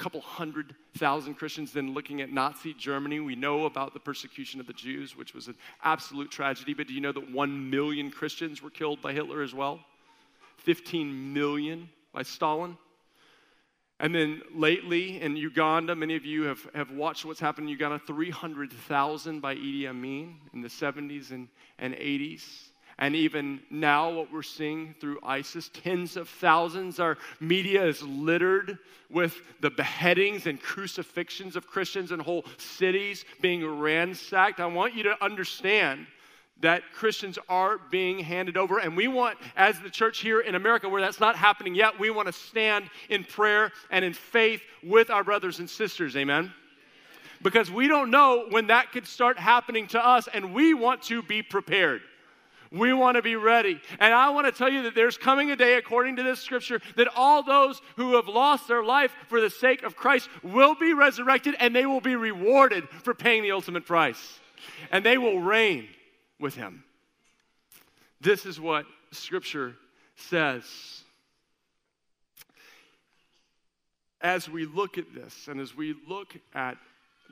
couple 0.00 0.22
hundred 0.22 0.74
thousand 0.96 1.34
Christians. 1.34 1.72
Then 1.72 1.92
looking 1.92 2.22
at 2.22 2.32
Nazi 2.32 2.72
Germany, 2.72 3.20
we 3.20 3.36
know 3.36 3.66
about 3.66 3.92
the 3.92 4.00
persecution 4.00 4.58
of 4.58 4.66
the 4.66 4.72
Jews, 4.72 5.14
which 5.14 5.34
was 5.34 5.46
an 5.46 5.56
absolute 5.84 6.30
tragedy. 6.30 6.72
But 6.72 6.88
do 6.88 6.94
you 6.94 7.02
know 7.02 7.12
that 7.12 7.30
one 7.30 7.68
million 7.68 8.10
Christians 8.10 8.62
were 8.62 8.70
killed 8.70 9.02
by 9.02 9.12
Hitler 9.12 9.42
as 9.42 9.54
well? 9.54 9.80
15 10.58 11.34
million 11.34 11.90
by 12.14 12.22
Stalin. 12.22 12.78
And 13.98 14.14
then 14.14 14.40
lately 14.54 15.20
in 15.20 15.36
Uganda, 15.36 15.94
many 15.94 16.16
of 16.16 16.24
you 16.24 16.44
have, 16.44 16.66
have 16.74 16.90
watched 16.90 17.26
what's 17.26 17.40
happened 17.40 17.66
in 17.66 17.72
Uganda 17.72 17.98
300,000 18.06 19.40
by 19.40 19.54
Idi 19.54 19.86
Amin 19.86 20.36
in 20.54 20.62
the 20.62 20.68
70s 20.68 21.30
and, 21.30 21.48
and 21.78 21.92
80s. 21.92 22.69
And 23.00 23.16
even 23.16 23.60
now, 23.70 24.10
what 24.10 24.30
we're 24.30 24.42
seeing 24.42 24.94
through 25.00 25.20
ISIS, 25.22 25.70
tens 25.72 26.18
of 26.18 26.28
thousands. 26.28 27.00
Our 27.00 27.16
media 27.40 27.82
is 27.86 28.02
littered 28.02 28.78
with 29.08 29.40
the 29.60 29.70
beheadings 29.70 30.46
and 30.46 30.60
crucifixions 30.60 31.56
of 31.56 31.66
Christians 31.66 32.12
and 32.12 32.20
whole 32.20 32.44
cities 32.58 33.24
being 33.40 33.66
ransacked. 33.66 34.60
I 34.60 34.66
want 34.66 34.94
you 34.94 35.02
to 35.04 35.24
understand 35.24 36.06
that 36.60 36.82
Christians 36.92 37.38
are 37.48 37.78
being 37.90 38.18
handed 38.18 38.58
over. 38.58 38.78
And 38.78 38.94
we 38.94 39.08
want, 39.08 39.38
as 39.56 39.80
the 39.80 39.88
church 39.88 40.18
here 40.18 40.40
in 40.40 40.54
America, 40.54 40.86
where 40.86 41.00
that's 41.00 41.20
not 41.20 41.36
happening 41.36 41.74
yet, 41.74 41.98
we 41.98 42.10
want 42.10 42.26
to 42.26 42.34
stand 42.34 42.84
in 43.08 43.24
prayer 43.24 43.72
and 43.90 44.04
in 44.04 44.12
faith 44.12 44.60
with 44.82 45.08
our 45.08 45.24
brothers 45.24 45.58
and 45.58 45.70
sisters. 45.70 46.16
Amen? 46.18 46.52
Because 47.40 47.70
we 47.70 47.88
don't 47.88 48.10
know 48.10 48.44
when 48.50 48.66
that 48.66 48.92
could 48.92 49.06
start 49.06 49.38
happening 49.38 49.86
to 49.88 50.06
us, 50.06 50.28
and 50.34 50.52
we 50.52 50.74
want 50.74 51.02
to 51.04 51.22
be 51.22 51.42
prepared. 51.42 52.02
We 52.72 52.92
want 52.92 53.16
to 53.16 53.22
be 53.22 53.34
ready. 53.34 53.80
And 53.98 54.14
I 54.14 54.30
want 54.30 54.46
to 54.46 54.52
tell 54.52 54.70
you 54.70 54.82
that 54.82 54.94
there's 54.94 55.18
coming 55.18 55.50
a 55.50 55.56
day, 55.56 55.74
according 55.74 56.16
to 56.16 56.22
this 56.22 56.40
scripture, 56.40 56.80
that 56.96 57.08
all 57.16 57.42
those 57.42 57.82
who 57.96 58.14
have 58.14 58.28
lost 58.28 58.68
their 58.68 58.84
life 58.84 59.12
for 59.28 59.40
the 59.40 59.50
sake 59.50 59.82
of 59.82 59.96
Christ 59.96 60.28
will 60.42 60.76
be 60.76 60.94
resurrected 60.94 61.56
and 61.58 61.74
they 61.74 61.86
will 61.86 62.00
be 62.00 62.14
rewarded 62.14 62.88
for 62.88 63.12
paying 63.12 63.42
the 63.42 63.50
ultimate 63.50 63.86
price. 63.86 64.38
And 64.92 65.04
they 65.04 65.18
will 65.18 65.40
reign 65.40 65.88
with 66.38 66.54
him. 66.54 66.84
This 68.20 68.46
is 68.46 68.60
what 68.60 68.86
Scripture 69.10 69.74
says. 70.14 70.64
As 74.20 74.48
we 74.48 74.64
look 74.66 74.96
at 74.96 75.12
this 75.14 75.48
and 75.48 75.60
as 75.60 75.74
we 75.74 75.96
look 76.06 76.36
at 76.54 76.76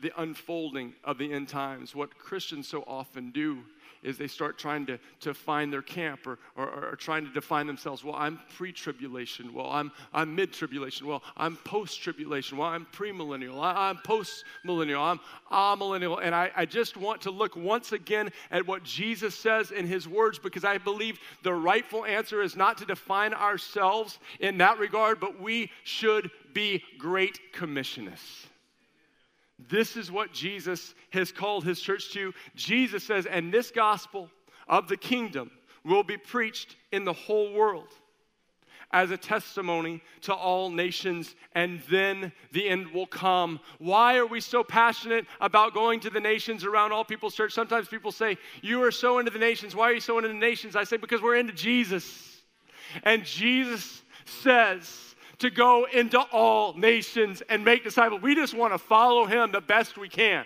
the 0.01 0.13
unfolding 0.21 0.95
of 1.05 1.19
the 1.19 1.33
end 1.33 1.49
times, 1.49 1.95
what 1.95 2.17
Christians 2.19 2.67
so 2.67 2.83
often 2.87 3.31
do 3.31 3.59
is 4.03 4.19
they 4.19 4.27
start 4.27 4.59
trying 4.59 4.87
to, 4.87 4.99
to 5.21 5.35
find 5.35 5.73
their 5.73 5.83
camp 5.83 6.27
or, 6.27 6.39
or, 6.57 6.91
or 6.91 6.97
trying 6.97 7.25
to 7.25 7.33
define 7.33 7.67
themselves. 7.67 8.05
Well, 8.05 8.15
I'm 8.15 8.41
pre 8.57 8.73
tribulation. 8.73 9.53
Well, 9.53 9.71
I'm, 9.71 9.93
I'm 10.13 10.35
mid 10.35 10.53
tribulation. 10.53 11.07
Well, 11.07 11.23
I'm 11.37 11.57
post 11.57 12.03
tribulation. 12.03 12.59
Well, 12.59 12.69
I'm 12.69 12.87
premillennial. 12.93 13.61
I, 13.61 13.89
I'm 13.89 13.99
post 13.99 14.45
millennial. 14.65 15.03
I'm 15.03 15.21
amillennial. 15.51 16.21
And 16.23 16.35
I, 16.35 16.51
I 16.57 16.65
just 16.65 16.97
want 16.97 17.23
to 17.23 17.31
look 17.31 17.57
once 17.57 17.93
again 17.93 18.31
at 18.51 18.67
what 18.67 18.83
Jesus 18.83 19.35
says 19.35 19.71
in 19.71 19.87
his 19.87 20.09
words 20.09 20.39
because 20.39 20.65
I 20.65 20.79
believe 20.79 21.19
the 21.43 21.55
rightful 21.55 22.05
answer 22.05 22.43
is 22.43 22.57
not 22.57 22.79
to 22.79 22.85
define 22.85 23.35
ourselves 23.35 24.19
in 24.41 24.59
that 24.59 24.79
regard, 24.79 25.21
but 25.21 25.41
we 25.41 25.71
should 25.85 26.31
be 26.53 26.83
great 26.99 27.39
commissionists. 27.55 28.48
This 29.59 29.97
is 29.97 30.11
what 30.11 30.33
Jesus 30.33 30.95
has 31.11 31.33
called 31.33 31.65
his 31.65 31.81
church 31.81 32.13
to. 32.13 32.33
Jesus 32.55 33.03
says, 33.05 33.27
and 33.27 33.53
this 33.53 33.71
gospel 33.71 34.31
of 34.69 34.89
the 34.89 34.97
kingdom 34.97 35.51
will 35.85 36.05
be 36.05 36.17
preached 36.17 36.77
in 36.93 37.05
the 37.05 37.13
whole 37.13 37.53
world 37.53 37.89
as 38.91 39.11
a 39.11 39.17
testimony 39.17 40.03
to 40.23 40.35
all 40.35 40.71
nations, 40.71 41.35
and 41.55 41.81
then 41.91 42.33
the 42.53 42.69
end 42.69 42.91
will 42.93 43.07
come. 43.07 43.61
Why 43.79 44.17
are 44.17 44.27
we 44.27 44.41
so 44.41 44.65
passionate 44.65 45.27
about 45.41 45.75
going 45.75 46.01
to 46.01 46.11
the 46.11 46.21
nations 46.21 46.65
around 46.65 46.93
all 46.93 47.05
people's 47.05 47.35
church? 47.35 47.53
Sometimes 47.53 47.89
people 47.89 48.13
say, 48.13 48.39
You 48.63 48.83
are 48.83 48.91
so 48.91 49.19
into 49.19 49.31
the 49.31 49.39
nations. 49.39 49.75
Why 49.75 49.91
are 49.91 49.93
you 49.93 50.01
so 50.01 50.17
into 50.17 50.29
the 50.29 50.35
nations? 50.35 50.75
I 50.75 50.85
say, 50.85 50.97
Because 50.97 51.21
we're 51.21 51.37
into 51.37 51.53
Jesus. 51.53 52.43
And 53.03 53.25
Jesus 53.25 54.03
says, 54.25 55.08
to 55.39 55.51
go 55.51 55.87
into 55.93 56.19
all 56.19 56.75
nations 56.75 57.43
and 57.49 57.65
make 57.65 57.85
disciples. 57.85 58.23
We 58.23 58.35
just 58.35 58.55
want 58.55 58.75
to 58.75 58.79
follow 58.79 59.25
him 59.27 59.53
the 59.53 59.61
best 59.61 59.97
we 59.97 60.09
can. 60.09 60.45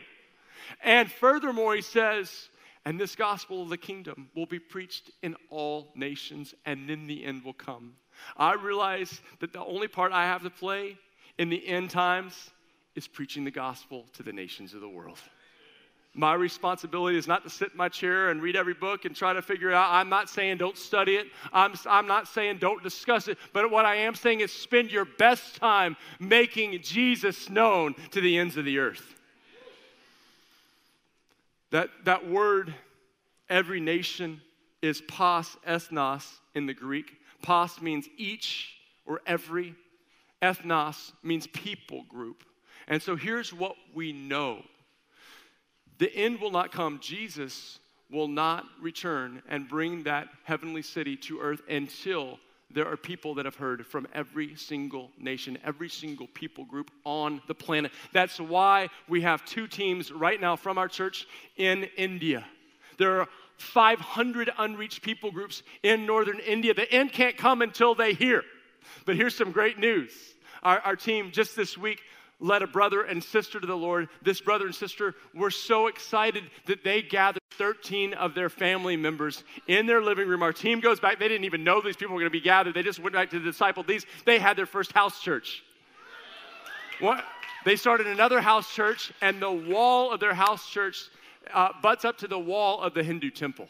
And 0.82 1.10
furthermore, 1.10 1.74
he 1.74 1.82
says, 1.82 2.48
and 2.84 2.98
this 2.98 3.14
gospel 3.14 3.62
of 3.62 3.68
the 3.68 3.78
kingdom 3.78 4.28
will 4.34 4.46
be 4.46 4.58
preached 4.58 5.10
in 5.22 5.36
all 5.50 5.92
nations, 5.94 6.54
and 6.66 6.88
then 6.88 7.06
the 7.06 7.24
end 7.24 7.44
will 7.44 7.52
come. 7.52 7.94
I 8.36 8.54
realize 8.54 9.20
that 9.40 9.52
the 9.52 9.64
only 9.64 9.88
part 9.88 10.12
I 10.12 10.24
have 10.24 10.42
to 10.42 10.50
play 10.50 10.98
in 11.38 11.48
the 11.48 11.66
end 11.66 11.90
times 11.90 12.50
is 12.94 13.06
preaching 13.06 13.44
the 13.44 13.50
gospel 13.50 14.06
to 14.14 14.22
the 14.22 14.32
nations 14.32 14.74
of 14.74 14.80
the 14.80 14.88
world. 14.88 15.18
My 16.14 16.34
responsibility 16.34 17.16
is 17.16 17.26
not 17.26 17.42
to 17.44 17.50
sit 17.50 17.70
in 17.70 17.76
my 17.78 17.88
chair 17.88 18.28
and 18.28 18.42
read 18.42 18.54
every 18.54 18.74
book 18.74 19.06
and 19.06 19.16
try 19.16 19.32
to 19.32 19.40
figure 19.40 19.70
it 19.70 19.74
out. 19.74 19.90
I'm 19.90 20.10
not 20.10 20.28
saying 20.28 20.58
don't 20.58 20.76
study 20.76 21.16
it. 21.16 21.28
I'm, 21.54 21.72
I'm 21.86 22.06
not 22.06 22.28
saying 22.28 22.58
don't 22.58 22.82
discuss 22.82 23.28
it. 23.28 23.38
But 23.54 23.70
what 23.70 23.86
I 23.86 23.96
am 23.96 24.14
saying 24.14 24.40
is 24.40 24.52
spend 24.52 24.92
your 24.92 25.06
best 25.06 25.56
time 25.56 25.96
making 26.20 26.82
Jesus 26.82 27.48
known 27.48 27.94
to 28.10 28.20
the 28.20 28.36
ends 28.36 28.58
of 28.58 28.66
the 28.66 28.78
earth. 28.78 29.14
That, 31.70 31.88
that 32.04 32.28
word, 32.28 32.74
every 33.48 33.80
nation, 33.80 34.42
is 34.82 35.00
pas 35.00 35.56
ethnos 35.66 36.26
in 36.54 36.66
the 36.66 36.74
Greek. 36.74 37.16
Pas 37.40 37.80
means 37.80 38.06
each 38.18 38.74
or 39.06 39.22
every. 39.26 39.74
Ethnos 40.42 41.12
means 41.22 41.46
people 41.46 42.02
group. 42.10 42.44
And 42.86 43.00
so 43.00 43.16
here's 43.16 43.54
what 43.54 43.76
we 43.94 44.12
know 44.12 44.62
the 46.02 46.12
end 46.16 46.40
will 46.40 46.50
not 46.50 46.72
come. 46.72 46.98
Jesus 47.00 47.78
will 48.10 48.26
not 48.26 48.66
return 48.80 49.40
and 49.48 49.68
bring 49.68 50.02
that 50.02 50.26
heavenly 50.42 50.82
city 50.82 51.16
to 51.16 51.38
earth 51.38 51.62
until 51.68 52.40
there 52.72 52.88
are 52.88 52.96
people 52.96 53.36
that 53.36 53.44
have 53.44 53.54
heard 53.54 53.86
from 53.86 54.08
every 54.12 54.56
single 54.56 55.12
nation, 55.16 55.56
every 55.64 55.88
single 55.88 56.26
people 56.26 56.64
group 56.64 56.90
on 57.04 57.40
the 57.46 57.54
planet. 57.54 57.92
That's 58.12 58.40
why 58.40 58.88
we 59.08 59.20
have 59.20 59.44
two 59.44 59.68
teams 59.68 60.10
right 60.10 60.40
now 60.40 60.56
from 60.56 60.76
our 60.76 60.88
church 60.88 61.28
in 61.56 61.84
India. 61.96 62.44
There 62.98 63.20
are 63.20 63.28
500 63.58 64.50
unreached 64.58 65.02
people 65.02 65.30
groups 65.30 65.62
in 65.84 66.04
northern 66.04 66.40
India. 66.40 66.74
The 66.74 66.92
end 66.92 67.12
can't 67.12 67.36
come 67.36 67.62
until 67.62 67.94
they 67.94 68.12
hear. 68.12 68.42
But 69.06 69.14
here's 69.14 69.36
some 69.36 69.52
great 69.52 69.78
news. 69.78 70.10
Our, 70.64 70.80
our 70.80 70.96
team 70.96 71.30
just 71.30 71.54
this 71.54 71.78
week 71.78 72.00
led 72.42 72.60
a 72.60 72.66
brother 72.66 73.02
and 73.02 73.22
sister 73.22 73.60
to 73.60 73.66
the 73.66 73.76
Lord. 73.76 74.08
This 74.20 74.40
brother 74.40 74.66
and 74.66 74.74
sister 74.74 75.14
were 75.32 75.50
so 75.50 75.86
excited 75.86 76.44
that 76.66 76.84
they 76.84 77.00
gathered 77.00 77.40
13 77.52 78.14
of 78.14 78.34
their 78.34 78.48
family 78.48 78.96
members 78.96 79.44
in 79.68 79.86
their 79.86 80.02
living 80.02 80.28
room. 80.28 80.42
Our 80.42 80.52
team 80.52 80.80
goes 80.80 80.98
back. 81.00 81.18
They 81.18 81.28
didn't 81.28 81.44
even 81.44 81.64
know 81.64 81.80
these 81.80 81.96
people 81.96 82.14
were 82.14 82.20
going 82.20 82.30
to 82.30 82.38
be 82.38 82.40
gathered. 82.40 82.74
They 82.74 82.82
just 82.82 82.98
went 82.98 83.14
back 83.14 83.30
to 83.30 83.38
disciple. 83.38 83.84
These, 83.84 84.04
they 84.26 84.38
had 84.38 84.58
their 84.58 84.66
first 84.66 84.92
house 84.92 85.20
church. 85.20 85.62
What? 87.00 87.24
They 87.64 87.76
started 87.76 88.08
another 88.08 88.40
house 88.40 88.72
church, 88.74 89.12
and 89.22 89.40
the 89.40 89.50
wall 89.50 90.10
of 90.12 90.18
their 90.18 90.34
house 90.34 90.68
church 90.68 91.08
uh, 91.54 91.68
butts 91.80 92.04
up 92.04 92.18
to 92.18 92.28
the 92.28 92.38
wall 92.38 92.80
of 92.80 92.92
the 92.92 93.04
Hindu 93.04 93.30
temple. 93.30 93.68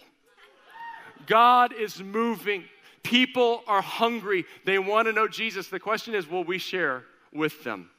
God 1.26 1.74
is 1.74 2.02
moving. 2.02 2.64
People 3.02 3.62
are 3.66 3.82
hungry. 3.82 4.44
They 4.64 4.78
want 4.78 5.08
to 5.08 5.12
know 5.12 5.28
Jesus. 5.28 5.68
The 5.68 5.80
question 5.80 6.14
is, 6.14 6.28
will 6.28 6.44
we 6.44 6.58
share 6.58 7.04
with 7.32 7.62
them? 7.64 7.90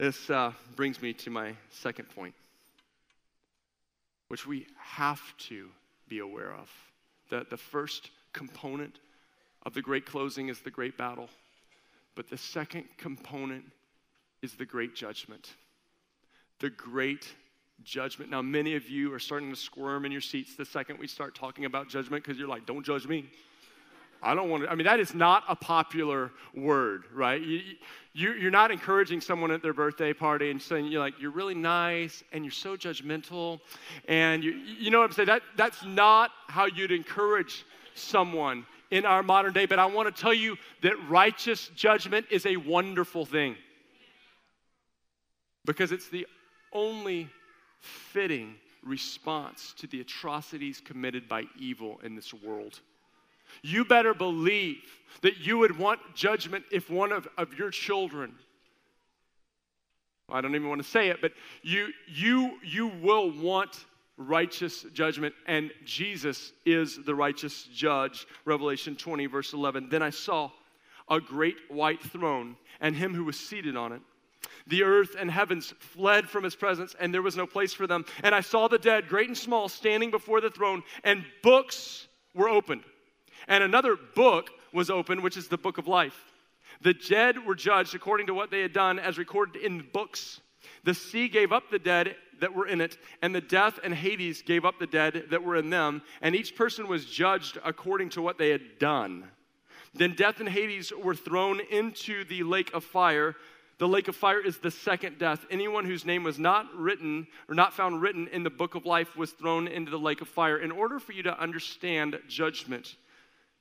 This 0.00 0.30
uh, 0.30 0.52
brings 0.76 1.02
me 1.02 1.12
to 1.12 1.28
my 1.28 1.52
second 1.68 2.08
point, 2.08 2.32
which 4.28 4.46
we 4.46 4.66
have 4.78 5.20
to 5.48 5.68
be 6.08 6.20
aware 6.20 6.54
of. 6.54 6.70
The, 7.28 7.44
the 7.50 7.58
first 7.58 8.08
component 8.32 8.98
of 9.66 9.74
the 9.74 9.82
great 9.82 10.06
closing 10.06 10.48
is 10.48 10.60
the 10.60 10.70
great 10.70 10.96
battle, 10.96 11.28
but 12.14 12.30
the 12.30 12.38
second 12.38 12.84
component 12.96 13.64
is 14.40 14.54
the 14.54 14.64
great 14.64 14.94
judgment. 14.94 15.50
The 16.60 16.70
great 16.70 17.34
judgment. 17.84 18.30
Now, 18.30 18.40
many 18.40 18.76
of 18.76 18.88
you 18.88 19.12
are 19.12 19.18
starting 19.18 19.50
to 19.50 19.56
squirm 19.56 20.06
in 20.06 20.12
your 20.12 20.22
seats 20.22 20.56
the 20.56 20.64
second 20.64 20.98
we 20.98 21.08
start 21.08 21.34
talking 21.34 21.66
about 21.66 21.90
judgment 21.90 22.24
because 22.24 22.38
you're 22.38 22.48
like, 22.48 22.64
don't 22.64 22.86
judge 22.86 23.06
me. 23.06 23.26
I 24.22 24.34
don't 24.34 24.50
want 24.50 24.64
to, 24.64 24.70
I 24.70 24.74
mean, 24.74 24.84
that 24.84 25.00
is 25.00 25.14
not 25.14 25.44
a 25.48 25.56
popular 25.56 26.30
word, 26.54 27.04
right? 27.12 27.40
You, 27.40 27.60
you, 28.12 28.32
you're 28.32 28.50
not 28.50 28.70
encouraging 28.70 29.20
someone 29.20 29.50
at 29.50 29.62
their 29.62 29.72
birthday 29.72 30.12
party 30.12 30.50
and 30.50 30.60
saying, 30.60 30.86
you're 30.86 31.00
like, 31.00 31.14
you're 31.20 31.30
really 31.30 31.54
nice 31.54 32.22
and 32.32 32.44
you're 32.44 32.50
so 32.50 32.76
judgmental. 32.76 33.60
And 34.08 34.44
you, 34.44 34.52
you 34.52 34.90
know 34.90 34.98
what 34.98 35.06
I'm 35.06 35.12
saying? 35.12 35.26
That, 35.26 35.42
that's 35.56 35.84
not 35.84 36.30
how 36.48 36.66
you'd 36.66 36.92
encourage 36.92 37.64
someone 37.94 38.66
in 38.90 39.06
our 39.06 39.22
modern 39.22 39.52
day. 39.52 39.66
But 39.66 39.78
I 39.78 39.86
want 39.86 40.14
to 40.14 40.22
tell 40.22 40.34
you 40.34 40.56
that 40.82 40.94
righteous 41.08 41.70
judgment 41.74 42.26
is 42.30 42.46
a 42.46 42.56
wonderful 42.56 43.24
thing 43.24 43.56
because 45.64 45.92
it's 45.92 46.08
the 46.08 46.26
only 46.72 47.28
fitting 47.80 48.54
response 48.84 49.74
to 49.78 49.86
the 49.86 50.00
atrocities 50.00 50.80
committed 50.80 51.28
by 51.28 51.44
evil 51.58 52.00
in 52.02 52.14
this 52.14 52.32
world. 52.34 52.80
You 53.62 53.84
better 53.84 54.14
believe 54.14 54.82
that 55.22 55.38
you 55.38 55.58
would 55.58 55.76
want 55.78 56.00
judgment 56.14 56.64
if 56.70 56.90
one 56.90 57.12
of, 57.12 57.28
of 57.36 57.54
your 57.58 57.70
children, 57.70 58.34
I 60.28 60.40
don't 60.40 60.54
even 60.54 60.68
want 60.68 60.82
to 60.82 60.88
say 60.88 61.08
it, 61.08 61.20
but 61.20 61.32
you, 61.62 61.88
you, 62.06 62.58
you 62.64 62.88
will 63.02 63.30
want 63.30 63.84
righteous 64.16 64.84
judgment, 64.92 65.34
and 65.46 65.70
Jesus 65.84 66.52
is 66.64 66.98
the 67.04 67.14
righteous 67.14 67.64
judge. 67.74 68.26
Revelation 68.44 68.96
20, 68.96 69.26
verse 69.26 69.52
11. 69.52 69.88
Then 69.88 70.02
I 70.02 70.10
saw 70.10 70.50
a 71.08 71.20
great 71.20 71.56
white 71.68 72.02
throne 72.02 72.56
and 72.80 72.94
him 72.94 73.14
who 73.14 73.24
was 73.24 73.38
seated 73.38 73.76
on 73.76 73.92
it. 73.92 74.00
The 74.66 74.84
earth 74.84 75.16
and 75.18 75.30
heavens 75.30 75.74
fled 75.78 76.28
from 76.28 76.44
his 76.44 76.54
presence, 76.54 76.94
and 77.00 77.12
there 77.12 77.22
was 77.22 77.36
no 77.36 77.46
place 77.46 77.72
for 77.72 77.86
them. 77.86 78.04
And 78.22 78.34
I 78.34 78.40
saw 78.40 78.68
the 78.68 78.78
dead, 78.78 79.08
great 79.08 79.28
and 79.28 79.36
small, 79.36 79.68
standing 79.68 80.10
before 80.10 80.40
the 80.40 80.50
throne, 80.50 80.82
and 81.02 81.24
books 81.42 82.06
were 82.34 82.48
opened. 82.48 82.82
And 83.48 83.64
another 83.64 83.96
book 83.96 84.50
was 84.72 84.90
opened, 84.90 85.22
which 85.22 85.36
is 85.36 85.48
the 85.48 85.58
book 85.58 85.78
of 85.78 85.88
life. 85.88 86.18
The 86.82 86.94
dead 86.94 87.44
were 87.44 87.54
judged 87.54 87.94
according 87.94 88.28
to 88.28 88.34
what 88.34 88.50
they 88.50 88.60
had 88.60 88.72
done, 88.72 88.98
as 88.98 89.18
recorded 89.18 89.56
in 89.62 89.78
the 89.78 89.84
books. 89.84 90.40
The 90.84 90.94
sea 90.94 91.28
gave 91.28 91.52
up 91.52 91.70
the 91.70 91.78
dead 91.78 92.16
that 92.40 92.54
were 92.54 92.66
in 92.66 92.80
it, 92.80 92.96
and 93.22 93.34
the 93.34 93.40
death 93.40 93.78
and 93.82 93.94
Hades 93.94 94.42
gave 94.42 94.64
up 94.64 94.78
the 94.78 94.86
dead 94.86 95.26
that 95.30 95.42
were 95.42 95.56
in 95.56 95.70
them, 95.70 96.02
and 96.22 96.34
each 96.34 96.56
person 96.56 96.88
was 96.88 97.04
judged 97.04 97.58
according 97.64 98.10
to 98.10 98.22
what 98.22 98.38
they 98.38 98.50
had 98.50 98.78
done. 98.78 99.24
Then 99.94 100.14
death 100.14 100.40
and 100.40 100.48
Hades 100.48 100.92
were 100.92 101.14
thrown 101.14 101.60
into 101.70 102.24
the 102.24 102.42
lake 102.44 102.72
of 102.72 102.84
fire. 102.84 103.36
The 103.78 103.88
lake 103.88 104.08
of 104.08 104.16
fire 104.16 104.40
is 104.40 104.58
the 104.58 104.70
second 104.70 105.18
death. 105.18 105.44
Anyone 105.50 105.84
whose 105.84 106.04
name 106.04 106.22
was 106.22 106.38
not 106.38 106.66
written 106.74 107.26
or 107.48 107.54
not 107.54 107.74
found 107.74 108.00
written 108.00 108.28
in 108.28 108.42
the 108.42 108.50
book 108.50 108.74
of 108.74 108.86
life 108.86 109.16
was 109.16 109.32
thrown 109.32 109.66
into 109.66 109.90
the 109.90 109.98
lake 109.98 110.20
of 110.20 110.28
fire. 110.28 110.58
In 110.58 110.70
order 110.70 110.98
for 110.98 111.12
you 111.12 111.22
to 111.24 111.40
understand 111.40 112.18
judgment, 112.28 112.96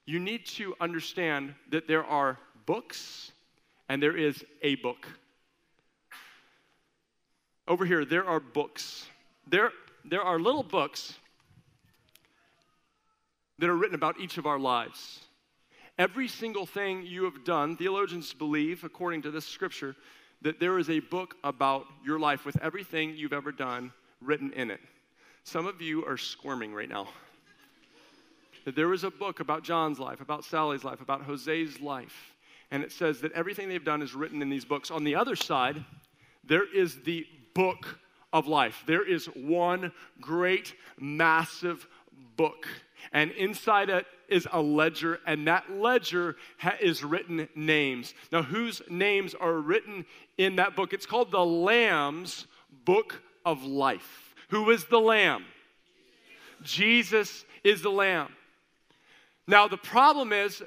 you 0.09 0.19
need 0.19 0.43
to 0.43 0.73
understand 0.81 1.53
that 1.69 1.87
there 1.87 2.03
are 2.03 2.39
books 2.65 3.31
and 3.89 4.01
there 4.01 4.17
is 4.17 4.43
a 4.63 4.73
book. 4.77 5.07
Over 7.67 7.85
here, 7.85 8.03
there 8.05 8.25
are 8.25 8.39
books. 8.39 9.05
There, 9.45 9.69
there 10.03 10.23
are 10.23 10.39
little 10.39 10.63
books 10.63 11.13
that 13.59 13.69
are 13.69 13.75
written 13.75 13.93
about 13.93 14.19
each 14.19 14.39
of 14.39 14.47
our 14.47 14.57
lives. 14.57 15.19
Every 15.99 16.27
single 16.27 16.65
thing 16.65 17.05
you 17.05 17.25
have 17.25 17.45
done, 17.45 17.77
theologians 17.77 18.33
believe, 18.33 18.83
according 18.83 19.21
to 19.23 19.31
this 19.31 19.45
scripture, 19.45 19.95
that 20.41 20.59
there 20.59 20.79
is 20.79 20.89
a 20.89 21.01
book 21.01 21.35
about 21.43 21.85
your 22.03 22.17
life 22.17 22.45
with 22.45 22.59
everything 22.63 23.15
you've 23.15 23.31
ever 23.31 23.51
done 23.51 23.93
written 24.21 24.53
in 24.53 24.71
it. 24.71 24.79
Some 25.43 25.67
of 25.67 25.83
you 25.83 26.03
are 26.07 26.17
squirming 26.17 26.73
right 26.73 26.89
now. 26.89 27.09
That 28.65 28.75
there 28.75 28.93
is 28.93 29.03
a 29.03 29.11
book 29.11 29.39
about 29.39 29.63
John's 29.63 29.99
life, 29.99 30.21
about 30.21 30.43
Sally's 30.43 30.83
life, 30.83 31.01
about 31.01 31.23
Jose's 31.23 31.79
life, 31.79 32.35
and 32.71 32.83
it 32.83 32.91
says 32.91 33.21
that 33.21 33.31
everything 33.33 33.69
they've 33.69 33.83
done 33.83 34.01
is 34.01 34.13
written 34.13 34.41
in 34.41 34.49
these 34.49 34.65
books. 34.65 34.91
On 34.91 35.03
the 35.03 35.15
other 35.15 35.35
side, 35.35 35.83
there 36.43 36.65
is 36.71 37.01
the 37.01 37.25
book 37.53 37.99
of 38.31 38.47
life. 38.47 38.83
There 38.85 39.07
is 39.07 39.25
one 39.27 39.91
great, 40.21 40.75
massive 40.99 41.87
book. 42.35 42.67
And 43.11 43.31
inside 43.31 43.89
it 43.89 44.05
is 44.27 44.47
a 44.51 44.61
ledger, 44.61 45.19
and 45.25 45.47
that 45.47 45.71
ledger 45.71 46.35
ha- 46.59 46.75
is 46.79 47.03
written 47.03 47.47
names. 47.55 48.13
Now, 48.31 48.43
whose 48.43 48.81
names 48.89 49.33
are 49.33 49.53
written 49.53 50.05
in 50.37 50.57
that 50.57 50.75
book? 50.75 50.93
It's 50.93 51.05
called 51.05 51.31
the 51.31 51.43
Lamb's 51.43 52.45
Book 52.85 53.21
of 53.45 53.63
Life. 53.63 54.35
Who 54.49 54.69
is 54.69 54.85
the 54.85 54.99
Lamb? 54.99 55.45
Jesus 56.61 57.45
is 57.63 57.81
the 57.81 57.89
Lamb. 57.89 58.29
Now, 59.50 59.68
the 59.68 59.77
problem 59.77 60.32
is 60.32 60.62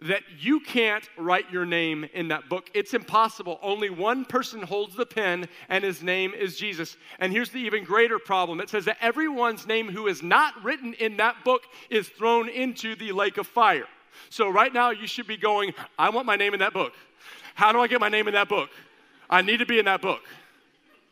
that 0.00 0.20
you 0.38 0.60
can't 0.60 1.08
write 1.16 1.50
your 1.50 1.64
name 1.64 2.04
in 2.12 2.28
that 2.28 2.50
book. 2.50 2.68
It's 2.74 2.92
impossible. 2.92 3.58
Only 3.62 3.88
one 3.88 4.26
person 4.26 4.60
holds 4.60 4.94
the 4.94 5.06
pen, 5.06 5.48
and 5.70 5.82
his 5.82 6.02
name 6.02 6.34
is 6.34 6.58
Jesus. 6.58 6.98
And 7.18 7.32
here's 7.32 7.48
the 7.48 7.60
even 7.60 7.82
greater 7.82 8.18
problem 8.18 8.60
it 8.60 8.68
says 8.68 8.84
that 8.84 8.98
everyone's 9.00 9.66
name 9.66 9.88
who 9.88 10.06
is 10.06 10.22
not 10.22 10.52
written 10.62 10.92
in 10.94 11.16
that 11.16 11.44
book 11.46 11.62
is 11.88 12.10
thrown 12.10 12.50
into 12.50 12.94
the 12.94 13.12
lake 13.12 13.38
of 13.38 13.46
fire. 13.46 13.86
So, 14.28 14.50
right 14.50 14.72
now, 14.72 14.90
you 14.90 15.06
should 15.06 15.26
be 15.26 15.38
going, 15.38 15.72
I 15.98 16.10
want 16.10 16.26
my 16.26 16.36
name 16.36 16.52
in 16.52 16.60
that 16.60 16.74
book. 16.74 16.92
How 17.54 17.72
do 17.72 17.80
I 17.80 17.86
get 17.86 18.00
my 18.00 18.10
name 18.10 18.28
in 18.28 18.34
that 18.34 18.50
book? 18.50 18.68
I 19.30 19.40
need 19.40 19.60
to 19.60 19.66
be 19.66 19.78
in 19.78 19.86
that 19.86 20.02
book. 20.02 20.20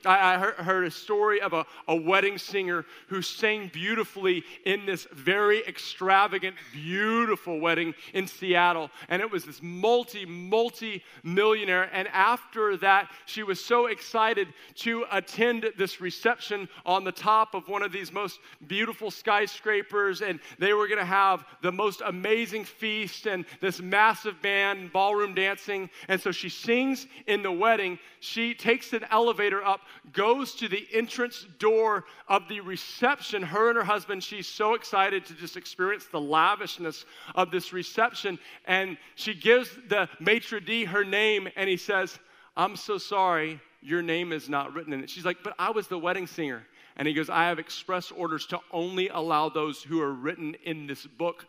I, 0.05 0.35
I 0.35 0.63
heard 0.63 0.87
a 0.87 0.91
story 0.91 1.41
of 1.41 1.53
a, 1.53 1.67
a 1.89 1.97
wedding 1.97 2.39
singer 2.39 2.85
who 3.09 3.21
sang 3.21 3.69
beautifully 3.73 4.45
in 4.65 4.87
this 4.87 5.09
very 5.13 5.67
extravagant, 5.67 6.55
beautiful 6.73 7.59
wedding 7.59 7.95
in 8.15 8.29
Seattle. 8.29 8.91
And 9.09 9.21
it 9.21 9.29
was 9.29 9.45
this 9.45 9.61
multi, 9.61 10.25
multi 10.25 11.03
millionaire. 11.25 11.91
And 11.93 12.07
after 12.09 12.77
that, 12.77 13.11
she 13.27 13.43
was 13.43 13.65
so 13.65 13.87
excited 13.87 14.49
to 14.77 15.05
attend 15.11 15.73
this 15.77 16.01
reception 16.01 16.69
on 16.87 17.03
the 17.03 17.11
top 17.11 17.55
of 17.55 17.67
one 17.67 17.83
of 17.83 17.91
these 17.91 18.13
most 18.13 18.39
beautiful 18.69 19.11
skyscrapers. 19.11 20.23
And 20.23 20.39
they 20.61 20.75
were 20.75 20.87
going 20.87 21.01
to 21.01 21.05
have 21.05 21.45
the 21.61 21.73
most 21.73 22.03
amazing 22.07 22.65
feast 22.65 23.27
and 23.27 23.45
this 23.61 23.81
massive 23.81 24.41
band, 24.43 24.93
ballroom 24.93 25.35
dancing. 25.35 25.91
And 26.07 26.21
so 26.21 26.31
she 26.31 26.49
sings 26.49 27.09
in 27.27 27.43
the 27.43 27.51
wedding. 27.51 27.99
She 28.21 28.55
takes 28.55 28.93
an 28.93 29.05
elevator 29.11 29.65
up 29.65 29.81
goes 30.13 30.55
to 30.57 30.69
the 30.69 30.87
entrance 30.93 31.47
door 31.59 32.05
of 32.29 32.49
the 32.49 32.61
reception. 32.61 33.43
Her 33.43 33.69
and 33.69 33.77
her 33.77 33.85
husband, 33.85 34.23
she's 34.23 34.47
so 34.47 34.75
excited 34.75 35.25
to 35.27 35.35
just 35.35 35.57
experience 35.57 36.07
the 36.07 36.21
lavishness 36.21 37.05
of 37.35 37.51
this 37.51 37.73
reception. 37.73 38.39
And 38.67 38.97
she 39.15 39.35
gives 39.35 39.71
the 39.89 40.09
maitre 40.21 40.61
d' 40.61 40.85
her 40.87 41.05
name, 41.05 41.49
and 41.57 41.69
he 41.69 41.77
says, 41.77 42.19
I'm 42.57 42.77
so 42.77 42.99
sorry, 42.99 43.61
your 43.81 44.03
name 44.03 44.33
is 44.33 44.49
not 44.49 44.75
written 44.75 44.93
in 44.93 45.03
it. 45.03 45.11
She's 45.11 45.25
like, 45.25 45.39
But 45.43 45.55
I 45.59 45.71
was 45.71 45.89
the 45.89 45.99
wedding 45.99 46.27
singer. 46.27 46.67
And 46.97 47.07
he 47.07 47.15
goes, 47.15 47.31
I 47.31 47.45
have 47.45 47.61
express 47.61 48.11
orders 48.11 48.47
to 48.47 48.59
only 48.73 49.09
allow 49.09 49.49
those 49.49 49.83
who 49.83 50.03
are 50.03 50.13
written 50.13 50.57
in 50.65 50.89
this 50.89 51.07
book 51.07 51.47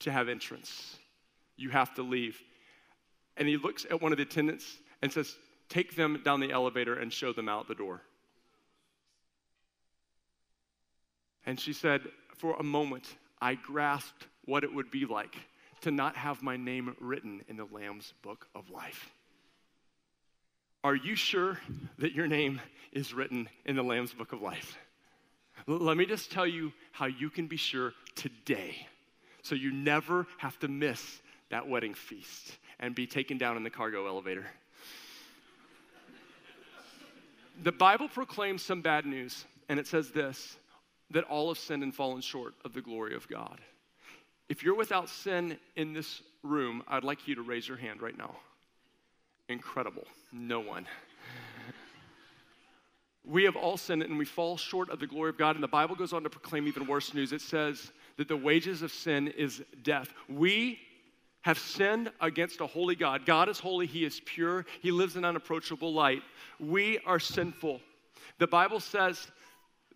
to 0.00 0.12
have 0.12 0.28
entrance. 0.28 0.96
You 1.56 1.70
have 1.70 1.92
to 1.94 2.02
leave. 2.02 2.40
And 3.36 3.48
he 3.48 3.56
looks 3.56 3.84
at 3.90 4.00
one 4.00 4.12
of 4.12 4.18
the 4.18 4.22
attendants 4.22 4.78
and 5.02 5.12
says, 5.12 5.36
take 5.68 5.96
them 5.96 6.20
down 6.24 6.40
the 6.40 6.52
elevator 6.52 6.94
and 6.94 7.12
show 7.12 7.32
them 7.32 7.48
out 7.48 7.68
the 7.68 7.74
door. 7.74 8.02
And 11.46 11.58
she 11.58 11.72
said, 11.72 12.02
For 12.36 12.56
a 12.56 12.62
moment, 12.62 13.04
I 13.40 13.54
grasped 13.54 14.26
what 14.44 14.64
it 14.64 14.74
would 14.74 14.90
be 14.90 15.06
like 15.06 15.34
to 15.82 15.90
not 15.90 16.16
have 16.16 16.42
my 16.42 16.56
name 16.56 16.94
written 17.00 17.42
in 17.48 17.56
the 17.56 17.64
Lamb's 17.64 18.12
book 18.22 18.48
of 18.54 18.70
life. 18.70 19.10
Are 20.84 20.94
you 20.94 21.14
sure 21.14 21.58
that 21.98 22.12
your 22.12 22.26
name 22.26 22.60
is 22.92 23.12
written 23.12 23.48
in 23.64 23.76
the 23.76 23.82
Lamb's 23.82 24.12
book 24.12 24.32
of 24.32 24.40
life? 24.40 24.76
L- 25.68 25.78
let 25.78 25.96
me 25.96 26.06
just 26.06 26.30
tell 26.30 26.46
you 26.46 26.72
how 26.92 27.06
you 27.06 27.30
can 27.30 27.46
be 27.46 27.56
sure 27.56 27.92
today 28.14 28.86
so 29.42 29.54
you 29.54 29.72
never 29.72 30.26
have 30.38 30.58
to 30.60 30.68
miss 30.68 31.20
that 31.50 31.68
wedding 31.68 31.94
feast 31.94 32.58
and 32.78 32.94
be 32.94 33.06
taken 33.06 33.38
down 33.38 33.56
in 33.56 33.62
the 33.62 33.70
cargo 33.70 34.06
elevator 34.06 34.46
the 37.62 37.72
Bible 37.72 38.08
proclaims 38.08 38.62
some 38.62 38.80
bad 38.80 39.06
news, 39.06 39.44
and 39.68 39.78
it 39.78 39.86
says 39.86 40.10
this 40.10 40.56
that 41.10 41.24
all 41.24 41.48
have 41.48 41.58
sinned 41.58 41.82
and 41.82 41.94
fallen 41.94 42.20
short 42.20 42.54
of 42.66 42.74
the 42.74 42.82
glory 42.82 43.14
of 43.14 43.26
God. 43.28 43.60
If 44.48 44.62
you're 44.62 44.76
without 44.76 45.08
sin 45.08 45.58
in 45.74 45.94
this 45.94 46.22
room, 46.42 46.82
I'd 46.86 47.04
like 47.04 47.26
you 47.26 47.34
to 47.36 47.42
raise 47.42 47.66
your 47.66 47.78
hand 47.78 48.02
right 48.02 48.16
now. 48.16 48.36
Incredible. 49.48 50.04
No 50.32 50.60
one. 50.60 50.86
we 53.24 53.44
have 53.44 53.56
all 53.56 53.76
sinned 53.76 54.02
and 54.02 54.18
we 54.18 54.26
fall 54.26 54.56
short 54.56 54.90
of 54.90 55.00
the 55.00 55.06
glory 55.06 55.30
of 55.30 55.38
God. 55.38 55.56
And 55.56 55.62
the 55.62 55.68
Bible 55.68 55.96
goes 55.96 56.12
on 56.12 56.22
to 56.24 56.30
proclaim 56.30 56.66
even 56.66 56.86
worse 56.86 57.14
news. 57.14 57.32
It 57.32 57.40
says 57.40 57.90
that 58.18 58.28
the 58.28 58.36
wages 58.36 58.82
of 58.82 58.92
sin 58.92 59.28
is 59.28 59.62
death. 59.82 60.12
We 60.28 60.78
have 61.48 61.58
sinned 61.58 62.12
against 62.20 62.60
a 62.60 62.66
holy 62.66 62.94
God. 62.94 63.24
God 63.24 63.48
is 63.48 63.58
holy, 63.58 63.86
He 63.86 64.04
is 64.04 64.20
pure, 64.26 64.66
He 64.82 64.90
lives 64.90 65.16
in 65.16 65.24
unapproachable 65.24 65.94
light. 65.94 66.20
We 66.60 66.98
are 67.06 67.18
sinful. 67.18 67.80
The 68.38 68.46
Bible 68.46 68.80
says 68.80 69.26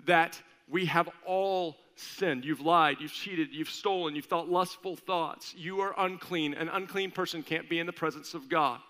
that 0.07 0.41
we 0.67 0.87
have 0.87 1.11
all 1.27 1.77
sinned. 1.95 2.47
You've 2.47 2.63
lied, 2.63 2.97
you've 3.01 3.13
cheated, 3.13 3.49
you've 3.53 3.69
stolen, 3.69 4.17
you've 4.17 4.25
thought 4.25 4.49
lustful 4.49 4.97
thoughts. 4.97 5.55
You 5.55 5.81
are 5.81 5.95
unclean. 5.99 6.55
An 6.55 6.71
unclean 6.71 7.11
person 7.11 7.43
can't 7.43 7.69
be 7.69 7.79
in 7.79 7.85
the 7.85 7.93
presence 7.93 8.33
of 8.33 8.49
God. 8.49 8.81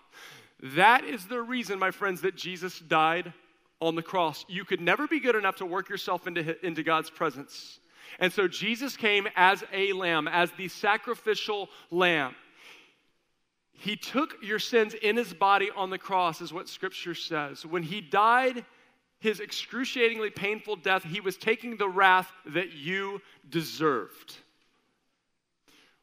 That 0.61 1.03
is 1.03 1.25
the 1.25 1.41
reason, 1.41 1.77
my 1.79 1.91
friends, 1.91 2.21
that 2.21 2.37
Jesus 2.37 2.79
died 2.79 3.33
on 3.81 3.95
the 3.95 4.01
cross. 4.01 4.45
You 4.47 4.63
could 4.63 4.79
never 4.79 5.05
be 5.05 5.19
good 5.19 5.35
enough 5.35 5.57
to 5.57 5.65
work 5.65 5.89
yourself 5.89 6.27
into, 6.27 6.65
into 6.65 6.81
God's 6.81 7.09
presence. 7.09 7.81
And 8.19 8.31
so 8.31 8.47
Jesus 8.47 8.95
came 8.95 9.27
as 9.35 9.65
a 9.73 9.91
lamb, 9.91 10.29
as 10.29 10.49
the 10.51 10.69
sacrificial 10.69 11.67
lamb. 11.91 12.35
He 13.73 13.95
took 13.95 14.37
your 14.41 14.59
sins 14.59 14.93
in 14.93 15.17
his 15.17 15.33
body 15.33 15.69
on 15.75 15.89
the 15.89 15.97
cross, 15.97 16.41
is 16.41 16.53
what 16.53 16.69
scripture 16.69 17.15
says. 17.15 17.65
When 17.65 17.83
he 17.83 18.01
died 18.01 18.65
his 19.19 19.39
excruciatingly 19.39 20.29
painful 20.29 20.77
death, 20.77 21.03
he 21.03 21.19
was 21.19 21.37
taking 21.37 21.77
the 21.77 21.89
wrath 21.89 22.31
that 22.45 22.73
you 22.73 23.21
deserved. 23.49 24.37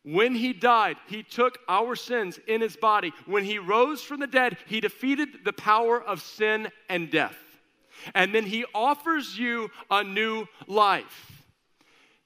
When 0.02 0.34
he 0.34 0.52
died, 0.52 0.96
he 1.08 1.22
took 1.22 1.58
our 1.68 1.94
sins 1.94 2.40
in 2.46 2.62
his 2.62 2.76
body. 2.76 3.12
When 3.26 3.44
he 3.44 3.58
rose 3.58 4.02
from 4.02 4.20
the 4.20 4.26
dead, 4.26 4.56
he 4.66 4.80
defeated 4.80 5.44
the 5.44 5.52
power 5.52 6.02
of 6.02 6.22
sin 6.22 6.68
and 6.88 7.10
death. 7.10 7.36
And 8.14 8.34
then 8.34 8.44
he 8.44 8.64
offers 8.74 9.38
you 9.38 9.70
a 9.90 10.02
new 10.02 10.46
life. 10.66 11.39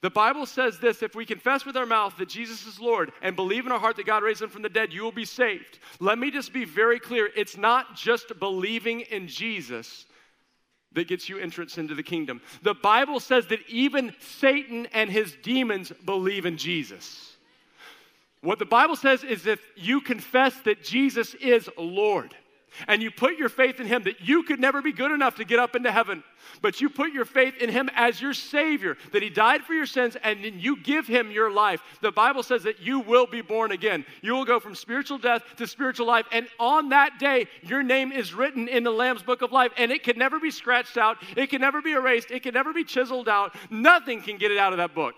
The 0.05 0.11
Bible 0.11 0.45
says 0.45 0.79
this 0.79 1.03
if 1.03 1.15
we 1.15 1.25
confess 1.25 1.65
with 1.65 1.79
our 1.79 1.87
mouth 1.87 2.19
that 2.19 2.29
Jesus 2.29 2.67
is 2.67 2.79
Lord 2.79 3.11
and 3.23 3.35
believe 3.35 3.65
in 3.65 3.73
our 3.73 3.79
heart 3.79 3.97
that 3.97 4.05
God 4.05 4.23
raised 4.23 4.43
him 4.43 4.51
from 4.51 4.61
the 4.61 4.69
dead, 4.69 4.93
you 4.93 5.03
will 5.03 5.13
be 5.13 5.25
saved. 5.25 5.79
Let 5.99 6.19
me 6.19 6.31
just 6.31 6.53
be 6.53 6.67
very 6.67 7.01
clear 7.01 7.31
it's 7.35 7.57
not 7.57 7.97
just 7.97 8.39
believing 8.39 9.01
in 9.01 9.29
Jesus 9.29 10.05
that 10.93 11.09
gets 11.09 11.31
you 11.31 11.39
entrance 11.39 11.79
into 11.79 11.95
the 11.95 12.03
kingdom. 12.03 12.43
The 12.61 12.75
Bible 12.75 13.19
says 13.19 13.47
that 13.47 13.61
even 13.67 14.13
Satan 14.21 14.89
and 14.93 15.09
his 15.09 15.39
demons 15.43 15.91
believe 16.05 16.45
in 16.45 16.59
Jesus. 16.59 17.39
What 18.43 18.59
the 18.59 18.67
Bible 18.67 18.97
says 18.97 19.25
is 19.25 19.47
if 19.47 19.63
you 19.75 20.03
confess 20.03 20.55
that 20.67 20.85
Jesus 20.85 21.33
is 21.33 21.71
Lord, 21.79 22.37
and 22.89 23.03
you 23.03 23.11
put 23.11 23.37
your 23.37 23.49
faith 23.49 23.81
in 23.81 23.87
Him 23.87 24.05
that 24.05 24.21
you 24.21 24.43
could 24.43 24.61
never 24.61 24.83
be 24.83 24.93
good 24.93 25.13
enough 25.13 25.37
to 25.37 25.45
get 25.45 25.59
up 25.59 25.77
into 25.77 25.91
heaven, 25.91 26.23
but 26.63 26.81
you 26.81 26.89
put 26.89 27.13
your 27.13 27.25
faith 27.25 27.57
in 27.59 27.71
Him 27.71 27.91
as 27.95 28.21
your 28.21 28.35
Savior, 28.35 28.97
that 29.13 29.23
He 29.23 29.31
died 29.31 29.63
for 29.63 29.75
your 29.75 29.87
sins, 29.87 30.17
and 30.23 30.45
then 30.45 30.59
you 30.59 30.77
give 30.83 31.07
Him 31.07 31.31
your 31.31 31.51
life. 31.51 31.83
The 32.01 32.13
Bible 32.13 32.43
says 32.43 32.63
that 32.65 32.81
you 32.81 33.01
will 33.01 33.27
be 33.27 33.41
born 33.41 33.73
again. 33.73 34.05
You 34.23 34.35
will 34.35 34.45
go 34.45 34.61
from 34.61 34.75
spiritual 34.75 35.19
death 35.19 35.43
to 35.57 35.67
spiritual 35.67 36.07
life, 36.07 36.27
and 36.33 36.47
on 36.59 36.91
that 36.91 37.19
day, 37.19 37.47
your 37.63 37.83
name 37.83 38.13
is 38.13 38.35
written 38.35 38.69
in 38.69 38.85
the 38.85 38.91
Lamb's 38.91 39.23
Book 39.23 39.43
of 39.43 39.53
Life, 39.53 39.73
and 39.77 39.91
it 39.91 40.03
can 40.03 40.19
never 40.19 40.41
be 40.41 40.51
scratched 40.51 40.97
out, 40.97 41.19
it 41.37 41.51
can 41.51 41.61
never 41.61 41.83
be 41.83 41.93
erased, 41.93 42.31
it 42.31 42.43
can 42.43 42.55
never 42.55 42.73
be 42.73 42.85
chiseled 42.85 43.29
out. 43.29 43.55
Nothing 43.71 44.23
can 44.23 44.39
get 44.39 44.51
it 44.51 44.59
out 44.59 44.73
of 44.73 44.79
that 44.79 44.95
book. 44.95 45.15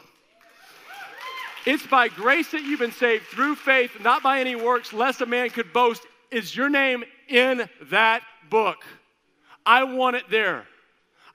It's 1.66 1.84
by 1.84 2.06
grace 2.06 2.52
that 2.52 2.62
you've 2.62 2.78
been 2.78 2.92
saved 2.92 3.24
through 3.24 3.56
faith, 3.56 3.90
not 4.00 4.22
by 4.22 4.40
any 4.40 4.54
works, 4.54 4.92
lest 4.92 5.20
a 5.20 5.26
man 5.26 5.50
could 5.50 5.72
boast. 5.72 6.06
Is 6.30 6.56
your 6.56 6.68
name 6.68 7.04
in 7.28 7.68
that 7.90 8.22
book. 8.48 8.84
I 9.64 9.84
want 9.84 10.16
it 10.16 10.30
there. 10.30 10.66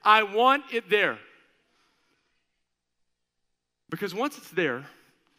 I 0.04 0.22
want 0.22 0.64
it 0.72 0.88
there. 0.88 1.18
Because 3.90 4.14
once 4.14 4.38
it's 4.38 4.50
there, 4.50 4.86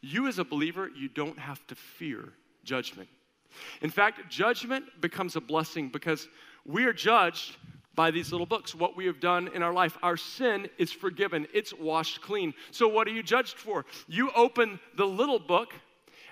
you 0.02 0.28
as 0.28 0.38
a 0.38 0.44
believer, 0.44 0.90
you 0.96 1.10
don't 1.10 1.40
have 1.40 1.66
to 1.68 1.76
fear 1.76 2.34
judgment. 2.64 3.10
In 3.82 3.90
fact, 3.90 4.30
judgment 4.30 4.86
becomes 5.02 5.36
a 5.36 5.42
blessing 5.42 5.90
because 5.90 6.28
we 6.66 6.86
are 6.86 6.94
judged 6.94 7.58
by 7.96 8.12
these 8.12 8.32
little 8.32 8.48
books, 8.48 8.74
what 8.74 8.96
we 8.96 9.06
have 9.06 9.20
done 9.20 9.50
in 9.54 9.62
our 9.62 9.74
life. 9.74 9.98
Our 10.02 10.18
sin 10.18 10.68
is 10.78 10.92
forgiven, 10.92 11.48
it's 11.54 11.74
washed 11.74 12.22
clean. 12.22 12.54
So, 12.72 12.88
what 12.88 13.08
are 13.08 13.12
you 13.12 13.24
judged 13.24 13.58
for? 13.58 13.86
You 14.08 14.32
open 14.36 14.80
the 14.98 15.06
little 15.06 15.40
book 15.40 15.74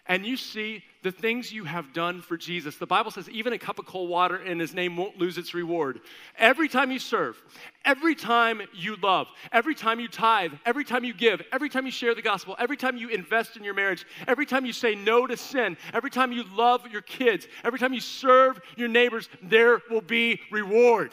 and 0.08 0.26
you 0.26 0.36
see 0.36 0.84
the 1.04 1.12
things 1.12 1.52
you 1.52 1.64
have 1.64 1.94
done 1.94 2.22
for 2.22 2.38
Jesus. 2.38 2.78
The 2.78 2.86
Bible 2.86 3.12
says 3.12 3.30
even 3.30 3.54
a 3.54 3.58
cup 3.58 3.80
of 3.80 3.86
cold 3.86 4.10
water 4.10 4.38
in 4.38 4.60
his 4.60 4.74
name 4.74 4.98
won't 4.98 5.18
lose 5.18 5.38
its 5.38 5.54
reward. 5.54 6.02
Every 6.38 6.68
time 6.68 6.92
you 6.92 7.00
serve, 7.00 7.42
every 7.86 8.14
time 8.14 8.62
you 8.74 8.96
love, 8.98 9.28
every 9.52 9.74
time 9.74 10.00
you 10.00 10.08
tithe, 10.08 10.54
every 10.66 10.84
time 10.84 11.04
you 11.04 11.14
give, 11.14 11.42
every 11.52 11.70
time 11.70 11.86
you 11.86 11.92
share 11.92 12.14
the 12.14 12.22
gospel, 12.22 12.56
every 12.60 12.78
time 12.78 12.98
you 12.98 13.10
invest 13.10 13.58
in 13.58 13.64
your 13.64 13.74
marriage, 13.74 14.06
every 14.28 14.46
time 14.46 14.66
you 14.66 14.74
say 14.74 14.96
no 14.96 15.26
to 15.26 15.38
sin, 15.38 15.78
every 15.94 16.12
time 16.12 16.32
you 16.32 16.44
love 16.56 16.86
your 16.92 17.02
kids, 17.02 17.48
every 17.64 17.80
time 17.80 17.94
you 17.94 18.02
serve 18.02 18.60
your 18.76 18.88
neighbors, 18.88 19.30
there 19.42 19.82
will 19.90 20.02
be 20.02 20.40
reward. 20.52 21.12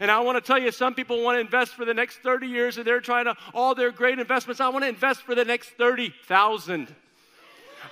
And 0.00 0.10
I 0.10 0.20
want 0.20 0.36
to 0.36 0.46
tell 0.46 0.58
you, 0.58 0.70
some 0.70 0.94
people 0.94 1.22
want 1.22 1.36
to 1.36 1.40
invest 1.40 1.74
for 1.74 1.84
the 1.84 1.94
next 1.94 2.18
30 2.18 2.46
years 2.46 2.76
and 2.76 2.86
they're 2.86 3.00
trying 3.00 3.24
to, 3.24 3.36
all 3.54 3.74
their 3.74 3.90
great 3.90 4.18
investments, 4.18 4.60
I 4.60 4.68
want 4.68 4.84
to 4.84 4.88
invest 4.88 5.22
for 5.22 5.34
the 5.34 5.44
next 5.44 5.70
30,000. 5.70 6.94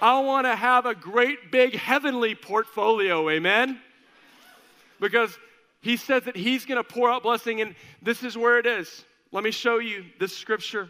I 0.00 0.20
want 0.20 0.46
to 0.46 0.54
have 0.54 0.86
a 0.86 0.94
great 0.94 1.50
big 1.50 1.74
heavenly 1.74 2.34
portfolio, 2.34 3.28
amen? 3.30 3.80
Because 5.00 5.36
he 5.80 5.96
says 5.96 6.24
that 6.24 6.36
he's 6.36 6.64
going 6.64 6.82
to 6.82 6.84
pour 6.84 7.10
out 7.10 7.22
blessing, 7.22 7.60
and 7.60 7.74
this 8.02 8.22
is 8.22 8.36
where 8.36 8.58
it 8.58 8.66
is. 8.66 9.04
Let 9.32 9.44
me 9.44 9.50
show 9.50 9.78
you 9.78 10.04
this 10.18 10.36
scripture. 10.36 10.88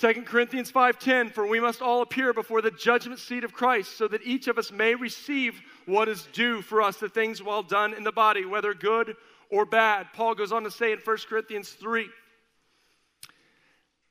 2 0.00 0.24
Corinthians 0.24 0.72
5:10 0.72 1.30
for 1.32 1.46
we 1.46 1.60
must 1.60 1.80
all 1.80 2.02
appear 2.02 2.32
before 2.32 2.60
the 2.60 2.70
judgment 2.72 3.20
seat 3.20 3.44
of 3.44 3.52
Christ 3.52 3.96
so 3.96 4.08
that 4.08 4.22
each 4.24 4.48
of 4.48 4.58
us 4.58 4.72
may 4.72 4.96
receive 4.96 5.60
what 5.86 6.08
is 6.08 6.26
due 6.32 6.62
for 6.62 6.82
us 6.82 6.96
the 6.96 7.08
things 7.08 7.42
well 7.42 7.62
done 7.62 7.94
in 7.94 8.02
the 8.02 8.10
body 8.10 8.44
whether 8.44 8.74
good 8.74 9.16
or 9.50 9.64
bad. 9.64 10.08
Paul 10.12 10.34
goes 10.34 10.50
on 10.50 10.64
to 10.64 10.70
say 10.70 10.90
in 10.90 10.98
1 10.98 11.16
Corinthians 11.28 11.70
3 11.70 12.08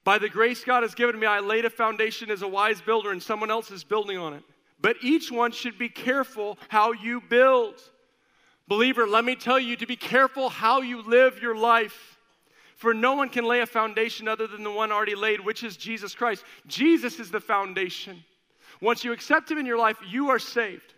by 0.03 0.17
the 0.17 0.29
grace 0.29 0.63
God 0.63 0.83
has 0.83 0.95
given 0.95 1.19
me, 1.19 1.25
I 1.25 1.39
laid 1.39 1.65
a 1.65 1.69
foundation 1.69 2.29
as 2.29 2.41
a 2.41 2.47
wise 2.47 2.81
builder, 2.81 3.11
and 3.11 3.23
someone 3.23 3.49
else 3.49 3.71
is 3.71 3.83
building 3.83 4.17
on 4.17 4.33
it. 4.33 4.43
But 4.81 4.97
each 5.01 5.31
one 5.31 5.51
should 5.51 5.77
be 5.77 5.87
careful 5.87 6.57
how 6.67 6.91
you 6.91 7.21
build. 7.21 7.75
Believer, 8.67 9.07
let 9.07 9.23
me 9.23 9.35
tell 9.35 9.59
you 9.59 9.75
to 9.77 9.85
be 9.85 9.95
careful 9.95 10.49
how 10.49 10.81
you 10.81 11.01
live 11.01 11.41
your 11.41 11.55
life. 11.55 12.17
For 12.75 12.93
no 12.93 13.13
one 13.13 13.29
can 13.29 13.45
lay 13.45 13.61
a 13.61 13.65
foundation 13.65 14.27
other 14.27 14.45
than 14.45 14.63
the 14.63 14.71
one 14.71 14.91
already 14.91 15.15
laid, 15.15 15.39
which 15.39 15.63
is 15.63 15.77
Jesus 15.77 16.13
Christ. 16.13 16.43
Jesus 16.67 17.19
is 17.19 17.31
the 17.31 17.39
foundation. 17.39 18.23
Once 18.81 19.05
you 19.05 19.13
accept 19.13 19.49
Him 19.49 19.57
in 19.57 19.65
your 19.65 19.77
life, 19.77 19.97
you 20.05 20.29
are 20.29 20.39
saved. 20.39 20.92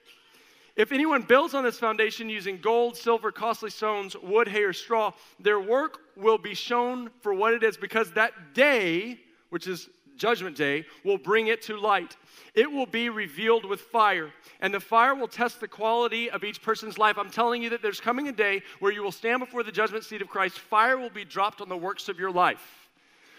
If 0.76 0.92
anyone 0.92 1.22
builds 1.22 1.54
on 1.54 1.64
this 1.64 1.80
foundation 1.80 2.30
using 2.30 2.58
gold, 2.58 2.98
silver, 2.98 3.32
costly 3.32 3.70
stones, 3.70 4.16
wood, 4.22 4.50
hay, 4.50 4.64
or 4.64 4.74
straw, 4.74 5.14
their 5.40 5.60
work 5.60 6.00
will 6.18 6.38
be 6.38 6.54
shown 6.54 7.10
for 7.22 7.34
what 7.34 7.54
it 7.54 7.64
is 7.64 7.78
because 7.78 8.12
that 8.12 8.54
day, 8.54 9.20
which 9.50 9.68
is 9.68 9.90
judgment 10.18 10.58
day, 10.58 10.86
will 11.06 11.18
bring 11.18 11.48
it 11.48 11.62
to 11.64 11.78
light. 11.78 12.18
It 12.54 12.70
will 12.70 12.86
be 12.86 13.10
revealed 13.10 13.64
with 13.66 13.82
fire, 13.82 14.32
and 14.60 14.74
the 14.74 14.80
fire 14.82 15.16
will 15.16 15.28
test 15.30 15.62
the 15.62 15.68
quality 15.68 16.30
of 16.30 16.44
each 16.44 16.62
person's 16.62 16.98
life. 16.98 17.18
I'm 17.18 17.30
telling 17.30 17.64
you 17.64 17.70
that 17.70 17.82
there's 17.82 18.02
coming 18.02 18.28
a 18.28 18.34
day 18.34 18.62
where 18.80 18.92
you 18.92 19.02
will 19.02 19.12
stand 19.12 19.40
before 19.40 19.64
the 19.64 19.72
judgment 19.72 20.04
seat 20.04 20.22
of 20.22 20.28
Christ. 20.28 20.60
Fire 20.60 20.98
will 20.98 21.10
be 21.10 21.26
dropped 21.26 21.62
on 21.62 21.70
the 21.70 21.78
works 21.78 22.10
of 22.10 22.20
your 22.20 22.32
life. 22.32 22.90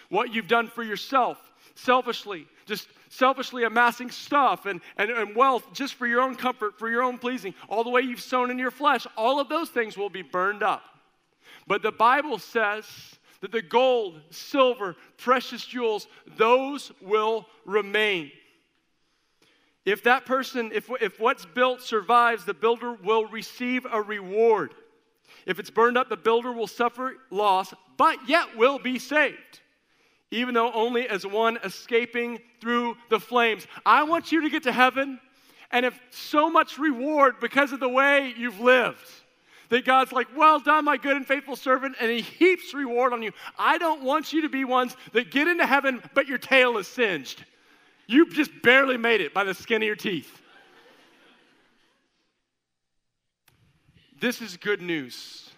What 0.08 0.32
you've 0.32 0.48
done 0.48 0.68
for 0.68 0.82
yourself, 0.82 1.38
selfishly, 1.74 2.46
just 2.64 2.88
selfishly 3.08 3.64
amassing 3.64 4.10
stuff 4.10 4.66
and, 4.66 4.80
and, 4.96 5.10
and 5.10 5.36
wealth 5.36 5.72
just 5.72 5.94
for 5.94 6.06
your 6.06 6.20
own 6.20 6.36
comfort, 6.36 6.78
for 6.78 6.88
your 6.88 7.02
own 7.02 7.18
pleasing, 7.18 7.54
all 7.68 7.84
the 7.84 7.90
way 7.90 8.02
you've 8.02 8.20
sown 8.20 8.50
in 8.50 8.58
your 8.58 8.70
flesh, 8.70 9.06
all 9.16 9.40
of 9.40 9.48
those 9.48 9.70
things 9.70 9.96
will 9.96 10.10
be 10.10 10.22
burned 10.22 10.62
up. 10.62 10.82
But 11.66 11.82
the 11.82 11.92
Bible 11.92 12.38
says 12.38 12.86
that 13.40 13.52
the 13.52 13.62
gold, 13.62 14.20
silver, 14.30 14.96
precious 15.18 15.64
jewels, 15.64 16.06
those 16.36 16.92
will 17.00 17.46
remain. 17.64 18.30
If 19.84 20.02
that 20.04 20.26
person, 20.26 20.72
if, 20.74 20.90
if 21.00 21.20
what's 21.20 21.46
built 21.46 21.80
survives, 21.80 22.44
the 22.44 22.54
builder 22.54 22.94
will 22.94 23.26
receive 23.26 23.86
a 23.90 24.02
reward. 24.02 24.74
If 25.46 25.60
it's 25.60 25.70
burned 25.70 25.96
up, 25.96 26.08
the 26.08 26.16
builder 26.16 26.52
will 26.52 26.66
suffer 26.66 27.14
loss, 27.30 27.72
but 27.96 28.18
yet 28.28 28.56
will 28.56 28.78
be 28.78 28.98
saved 28.98 29.60
even 30.30 30.54
though 30.54 30.72
only 30.72 31.08
as 31.08 31.26
one 31.26 31.58
escaping 31.62 32.40
through 32.60 32.96
the 33.10 33.20
flames. 33.20 33.66
I 33.84 34.02
want 34.02 34.32
you 34.32 34.42
to 34.42 34.50
get 34.50 34.64
to 34.64 34.72
heaven 34.72 35.20
and 35.70 35.84
have 35.84 35.98
so 36.10 36.50
much 36.50 36.78
reward 36.78 37.36
because 37.40 37.72
of 37.72 37.80
the 37.80 37.88
way 37.88 38.34
you've 38.36 38.60
lived. 38.60 39.08
That 39.68 39.84
God's 39.84 40.12
like, 40.12 40.28
well 40.36 40.60
done, 40.60 40.84
my 40.84 40.96
good 40.96 41.16
and 41.16 41.26
faithful 41.26 41.56
servant, 41.56 41.96
and 42.00 42.08
He 42.08 42.20
heaps 42.20 42.72
reward 42.72 43.12
on 43.12 43.22
you. 43.22 43.32
I 43.58 43.78
don't 43.78 44.02
want 44.02 44.32
you 44.32 44.42
to 44.42 44.48
be 44.48 44.64
ones 44.64 44.96
that 45.12 45.32
get 45.32 45.48
into 45.48 45.66
heaven, 45.66 46.00
but 46.14 46.28
your 46.28 46.38
tail 46.38 46.78
is 46.78 46.86
singed. 46.86 47.44
You 48.06 48.30
just 48.30 48.50
barely 48.62 48.96
made 48.96 49.20
it 49.20 49.34
by 49.34 49.42
the 49.42 49.54
skin 49.54 49.82
of 49.82 49.86
your 49.86 49.96
teeth. 49.96 50.40
This 54.20 54.40
is 54.40 54.56
good 54.56 54.80
news 54.80 55.50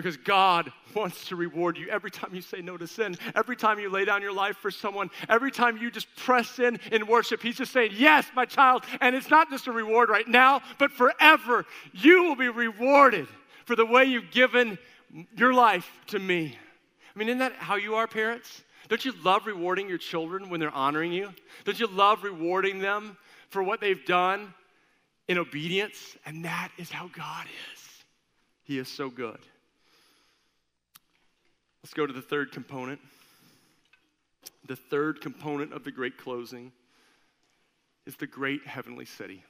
because 0.00 0.16
God 0.16 0.72
wants 0.94 1.26
to 1.26 1.36
reward 1.36 1.76
you 1.76 1.88
every 1.88 2.10
time 2.10 2.34
you 2.34 2.40
say 2.40 2.62
no 2.62 2.78
to 2.78 2.86
sin, 2.86 3.18
every 3.34 3.54
time 3.54 3.78
you 3.78 3.90
lay 3.90 4.06
down 4.06 4.22
your 4.22 4.32
life 4.32 4.56
for 4.56 4.70
someone, 4.70 5.10
every 5.28 5.50
time 5.50 5.76
you 5.76 5.90
just 5.90 6.08
press 6.16 6.58
in 6.58 6.80
in 6.90 7.06
worship. 7.06 7.42
He's 7.42 7.58
just 7.58 7.70
saying, 7.70 7.90
Yes, 7.94 8.26
my 8.34 8.46
child. 8.46 8.84
And 9.02 9.14
it's 9.14 9.28
not 9.28 9.50
just 9.50 9.66
a 9.66 9.72
reward 9.72 10.08
right 10.08 10.26
now, 10.26 10.62
but 10.78 10.90
forever. 10.90 11.66
You 11.92 12.22
will 12.22 12.36
be 12.36 12.48
rewarded 12.48 13.28
for 13.66 13.76
the 13.76 13.84
way 13.84 14.06
you've 14.06 14.30
given 14.30 14.78
your 15.36 15.52
life 15.52 15.90
to 16.06 16.18
me. 16.18 16.56
I 17.14 17.18
mean, 17.18 17.28
isn't 17.28 17.40
that 17.40 17.56
how 17.56 17.76
you 17.76 17.96
are, 17.96 18.06
parents? 18.06 18.62
Don't 18.88 19.04
you 19.04 19.12
love 19.22 19.46
rewarding 19.46 19.86
your 19.86 19.98
children 19.98 20.48
when 20.48 20.60
they're 20.60 20.74
honoring 20.74 21.12
you? 21.12 21.34
Don't 21.64 21.78
you 21.78 21.88
love 21.88 22.24
rewarding 22.24 22.78
them 22.78 23.18
for 23.50 23.62
what 23.62 23.82
they've 23.82 24.04
done 24.06 24.54
in 25.28 25.36
obedience? 25.36 26.16
And 26.24 26.46
that 26.46 26.70
is 26.78 26.90
how 26.90 27.10
God 27.12 27.46
is. 27.74 27.82
He 28.62 28.78
is 28.78 28.88
so 28.88 29.10
good. 29.10 29.40
Let's 31.82 31.94
go 31.94 32.06
to 32.06 32.12
the 32.12 32.22
third 32.22 32.52
component. 32.52 33.00
The 34.66 34.76
third 34.76 35.20
component 35.20 35.72
of 35.72 35.82
the 35.82 35.90
great 35.90 36.18
closing 36.18 36.72
is 38.06 38.16
the 38.16 38.26
great 38.26 38.66
heavenly 38.66 39.06
city. 39.06 39.42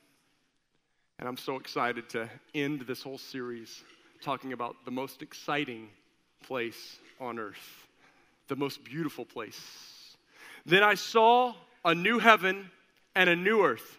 And 1.18 1.28
I'm 1.28 1.36
so 1.36 1.56
excited 1.56 2.08
to 2.10 2.30
end 2.54 2.82
this 2.82 3.02
whole 3.02 3.18
series 3.18 3.82
talking 4.22 4.52
about 4.52 4.76
the 4.84 4.90
most 4.90 5.22
exciting 5.22 5.88
place 6.42 6.98
on 7.20 7.38
earth, 7.38 7.86
the 8.48 8.56
most 8.56 8.84
beautiful 8.84 9.24
place. 9.24 9.60
Then 10.64 10.82
I 10.82 10.94
saw 10.94 11.54
a 11.84 11.94
new 11.94 12.18
heaven 12.18 12.70
and 13.14 13.28
a 13.28 13.36
new 13.36 13.64
earth. 13.64 13.98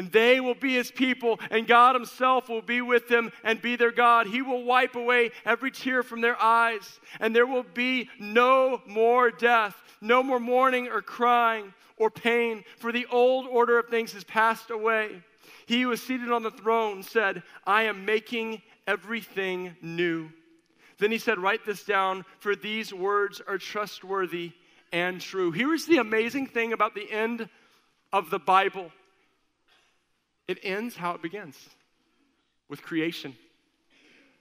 And 0.00 0.10
they 0.10 0.40
will 0.40 0.54
be 0.54 0.72
his 0.72 0.90
people, 0.90 1.38
and 1.50 1.66
God 1.66 1.94
himself 1.94 2.48
will 2.48 2.62
be 2.62 2.80
with 2.80 3.06
them 3.08 3.30
and 3.44 3.60
be 3.60 3.76
their 3.76 3.92
God. 3.92 4.26
He 4.26 4.40
will 4.40 4.64
wipe 4.64 4.94
away 4.94 5.30
every 5.44 5.70
tear 5.70 6.02
from 6.02 6.22
their 6.22 6.40
eyes, 6.40 7.00
and 7.20 7.36
there 7.36 7.46
will 7.46 7.66
be 7.74 8.08
no 8.18 8.80
more 8.86 9.30
death, 9.30 9.76
no 10.00 10.22
more 10.22 10.40
mourning 10.40 10.88
or 10.88 11.02
crying 11.02 11.74
or 11.98 12.10
pain, 12.10 12.64
for 12.78 12.92
the 12.92 13.04
old 13.10 13.46
order 13.46 13.78
of 13.78 13.88
things 13.88 14.14
has 14.14 14.24
passed 14.24 14.70
away. 14.70 15.22
He 15.66 15.82
who 15.82 15.88
was 15.88 16.02
seated 16.02 16.32
on 16.32 16.44
the 16.44 16.50
throne 16.50 17.02
said, 17.02 17.42
I 17.66 17.82
am 17.82 18.06
making 18.06 18.62
everything 18.86 19.76
new. 19.82 20.30
Then 20.96 21.12
he 21.12 21.18
said, 21.18 21.38
Write 21.38 21.66
this 21.66 21.84
down, 21.84 22.24
for 22.38 22.56
these 22.56 22.90
words 22.90 23.42
are 23.46 23.58
trustworthy 23.58 24.52
and 24.94 25.20
true. 25.20 25.52
Here's 25.52 25.84
the 25.84 25.98
amazing 25.98 26.46
thing 26.46 26.72
about 26.72 26.94
the 26.94 27.12
end 27.12 27.50
of 28.14 28.30
the 28.30 28.38
Bible 28.38 28.90
it 30.50 30.58
ends 30.64 30.96
how 30.96 31.14
it 31.14 31.22
begins 31.22 31.56
with 32.68 32.82
creation. 32.82 33.36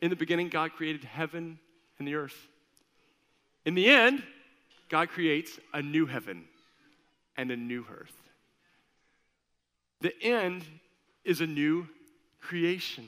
In 0.01 0.09
the 0.09 0.15
beginning, 0.15 0.49
God 0.49 0.71
created 0.73 1.03
heaven 1.03 1.59
and 1.99 2.07
the 2.07 2.15
earth. 2.15 2.47
In 3.63 3.75
the 3.75 3.87
end, 3.87 4.23
God 4.89 5.09
creates 5.09 5.59
a 5.71 5.83
new 5.83 6.07
heaven 6.07 6.45
and 7.37 7.51
a 7.51 7.55
new 7.55 7.85
earth. 7.91 8.15
The 10.01 10.13
end 10.23 10.63
is 11.23 11.41
a 11.41 11.47
new 11.47 11.87
creation. 12.41 13.07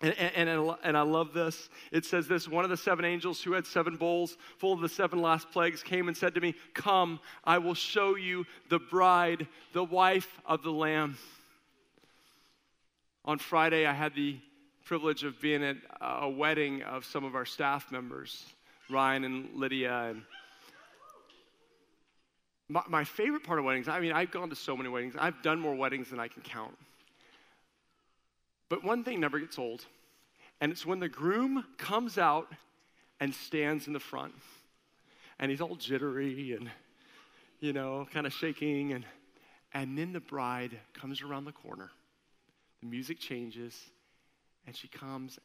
And, 0.00 0.18
and, 0.18 0.76
and, 0.82 0.96
I 0.96 1.02
love 1.02 1.32
this. 1.32 1.70
It 1.92 2.04
says 2.04 2.26
this 2.26 2.48
One 2.48 2.64
of 2.64 2.70
the 2.70 2.76
seven 2.76 3.04
angels 3.04 3.42
who 3.42 3.52
had 3.52 3.66
seven 3.66 3.96
bowls 3.96 4.36
full 4.58 4.72
of 4.72 4.80
the 4.80 4.88
seven 4.88 5.22
last 5.22 5.50
plagues 5.52 5.82
came 5.82 6.08
and 6.08 6.16
said 6.16 6.34
to 6.34 6.40
me, 6.40 6.54
Come, 6.74 7.20
I 7.44 7.58
will 7.58 7.74
show 7.74 8.16
you 8.16 8.44
the 8.68 8.78
bride, 8.78 9.46
the 9.72 9.84
wife 9.84 10.40
of 10.44 10.62
the 10.62 10.72
Lamb. 10.72 11.16
On 13.26 13.38
Friday, 13.38 13.86
I 13.86 13.92
had 13.92 14.14
the 14.14 14.38
privilege 14.84 15.24
of 15.24 15.40
being 15.40 15.64
at 15.64 15.76
a 16.00 16.30
wedding 16.30 16.82
of 16.82 17.04
some 17.04 17.24
of 17.24 17.34
our 17.34 17.44
staff 17.44 17.90
members, 17.90 18.46
Ryan 18.88 19.24
and 19.24 19.48
Lydia. 19.54 20.10
And 20.10 20.22
my, 22.68 22.82
my 22.88 23.02
favorite 23.02 23.42
part 23.42 23.58
of 23.58 23.64
weddings, 23.64 23.88
I 23.88 23.98
mean, 23.98 24.12
I've 24.12 24.30
gone 24.30 24.48
to 24.50 24.54
so 24.54 24.76
many 24.76 24.88
weddings, 24.88 25.16
I've 25.18 25.42
done 25.42 25.58
more 25.58 25.74
weddings 25.74 26.10
than 26.10 26.20
I 26.20 26.28
can 26.28 26.42
count. 26.42 26.76
But 28.68 28.84
one 28.84 29.02
thing 29.02 29.18
never 29.18 29.40
gets 29.40 29.58
old, 29.58 29.84
and 30.60 30.70
it's 30.70 30.86
when 30.86 31.00
the 31.00 31.08
groom 31.08 31.64
comes 31.78 32.18
out 32.18 32.46
and 33.18 33.34
stands 33.34 33.88
in 33.88 33.92
the 33.92 34.00
front. 34.00 34.34
And 35.40 35.50
he's 35.50 35.60
all 35.60 35.74
jittery 35.74 36.52
and, 36.52 36.70
you 37.60 37.72
know, 37.72 38.06
kind 38.12 38.26
of 38.26 38.32
shaking. 38.32 38.92
And, 38.92 39.04
and 39.74 39.98
then 39.98 40.12
the 40.12 40.20
bride 40.20 40.78
comes 40.94 41.22
around 41.22 41.44
the 41.44 41.52
corner. 41.52 41.90
The 42.86 42.92
music 42.92 43.18
changes, 43.18 43.90
and 44.64 44.76
she 44.76 44.86
comes 44.86 45.40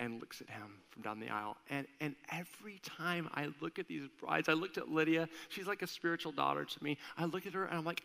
and 0.00 0.20
looks 0.20 0.40
at 0.40 0.50
him 0.50 0.80
from 0.90 1.02
down 1.02 1.20
the 1.20 1.28
aisle. 1.28 1.56
And, 1.70 1.86
and 2.00 2.16
every 2.32 2.80
time 2.82 3.28
I 3.32 3.50
look 3.60 3.78
at 3.78 3.86
these 3.86 4.08
brides, 4.20 4.48
I 4.48 4.54
looked 4.54 4.76
at 4.76 4.88
Lydia, 4.88 5.28
she's 5.50 5.68
like 5.68 5.82
a 5.82 5.86
spiritual 5.86 6.32
daughter 6.32 6.64
to 6.64 6.84
me. 6.84 6.98
I 7.16 7.26
look 7.26 7.46
at 7.46 7.52
her 7.52 7.64
and 7.66 7.78
I'm 7.78 7.84
like, 7.84 8.02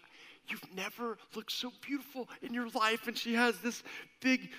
You've 0.47 0.75
never 0.75 1.17
looked 1.35 1.51
so 1.51 1.71
beautiful 1.81 2.27
in 2.41 2.53
your 2.53 2.69
life. 2.69 3.07
And 3.07 3.15
she 3.15 3.35
has 3.35 3.59
this 3.59 3.83
big 4.19 4.49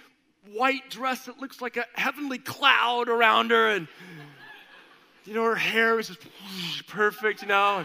white 0.52 0.88
dress 0.88 1.26
that 1.26 1.38
looks 1.38 1.60
like 1.60 1.76
a 1.76 1.84
heavenly 1.94 2.38
cloud 2.38 3.08
around 3.08 3.50
her. 3.50 3.68
And, 3.68 3.88
you 5.24 5.34
know, 5.34 5.44
her 5.44 5.56
hair 5.56 5.98
is 5.98 6.08
just 6.08 6.20
perfect, 6.86 7.42
you 7.42 7.48
know. 7.48 7.84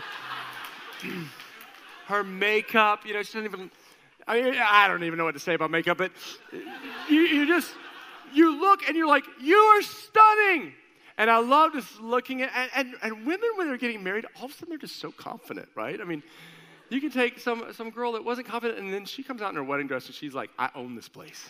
her 2.05 2.23
makeup, 2.23 3.05
you 3.05 3.13
know, 3.13 3.23
she 3.23 3.33
doesn't 3.33 3.45
even, 3.45 3.71
I, 4.27 4.41
mean, 4.41 4.55
I 4.57 4.88
don't 4.88 5.03
even 5.03 5.17
know 5.17 5.25
what 5.25 5.33
to 5.33 5.39
say 5.39 5.53
about 5.53 5.71
makeup, 5.71 5.97
but 5.97 6.11
you, 7.09 7.21
you 7.21 7.47
just, 7.47 7.71
you 8.33 8.59
look 8.59 8.88
and 8.88 8.97
you're 8.97 9.07
like, 9.07 9.23
you 9.41 9.55
are 9.55 9.81
stunning. 9.81 10.73
And 11.17 11.29
I 11.29 11.38
love 11.38 11.73
just 11.73 12.01
looking 12.01 12.41
at, 12.41 12.51
and, 12.55 12.71
and, 12.75 12.95
and 13.01 13.25
women 13.25 13.49
when 13.55 13.67
they're 13.67 13.77
getting 13.77 14.03
married, 14.03 14.25
all 14.38 14.45
of 14.45 14.51
a 14.51 14.53
sudden 14.53 14.69
they're 14.69 14.77
just 14.77 14.99
so 14.99 15.11
confident, 15.11 15.69
right? 15.75 16.01
I 16.01 16.03
mean, 16.03 16.23
you 16.89 16.99
can 16.99 17.09
take 17.09 17.39
some, 17.39 17.65
some 17.73 17.89
girl 17.89 18.11
that 18.13 18.25
wasn't 18.25 18.47
confident, 18.47 18.79
and 18.79 18.93
then 18.93 19.05
she 19.05 19.23
comes 19.23 19.41
out 19.41 19.49
in 19.49 19.55
her 19.55 19.63
wedding 19.63 19.88
dress 19.88 20.07
and 20.07 20.15
she's 20.15 20.33
like, 20.33 20.49
I 20.59 20.69
own 20.75 20.95
this 20.95 21.07
place. 21.07 21.49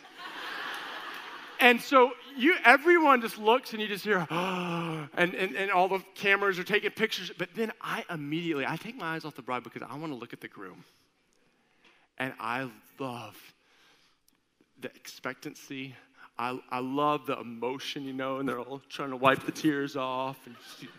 and 1.60 1.82
so 1.82 2.12
you, 2.38 2.56
everyone 2.64 3.22
just 3.22 3.38
looks 3.38 3.74
and 3.74 3.82
you 3.82 3.88
just 3.88 4.04
hear, 4.04 4.28
oh, 4.30 5.08
and, 5.16 5.34
and, 5.34 5.56
and 5.56 5.72
all 5.72 5.88
the 5.88 6.04
cameras 6.14 6.60
are 6.60 6.64
taking 6.64 6.92
pictures. 6.92 7.32
But 7.38 7.50
then 7.56 7.72
I 7.82 8.06
immediately, 8.10 8.66
I 8.68 8.76
take 8.76 8.96
my 8.96 9.16
eyes 9.16 9.26
off 9.26 9.36
the 9.36 9.42
bride 9.42 9.64
because 9.64 9.82
I 9.82 9.96
want 9.98 10.14
to 10.14 10.18
look 10.18 10.34
at 10.34 10.42
the 10.42 10.48
groom. 10.48 10.84
And 12.18 12.34
I 12.40 12.70
love 13.00 13.36
the 14.80 14.90
expectancy. 14.96 15.96
I, 16.38 16.60
I 16.70 16.80
love 16.80 17.26
the 17.26 17.40
emotion, 17.40 18.04
you 18.04 18.14
know, 18.14 18.38
and 18.38 18.48
they're 18.48 18.60
all 18.60 18.82
trying 18.90 19.12
to 19.12 19.16
wipe 19.16 19.46
the 19.46 19.52
tears 19.52 19.96
off. 19.96 20.38
And 20.46 20.56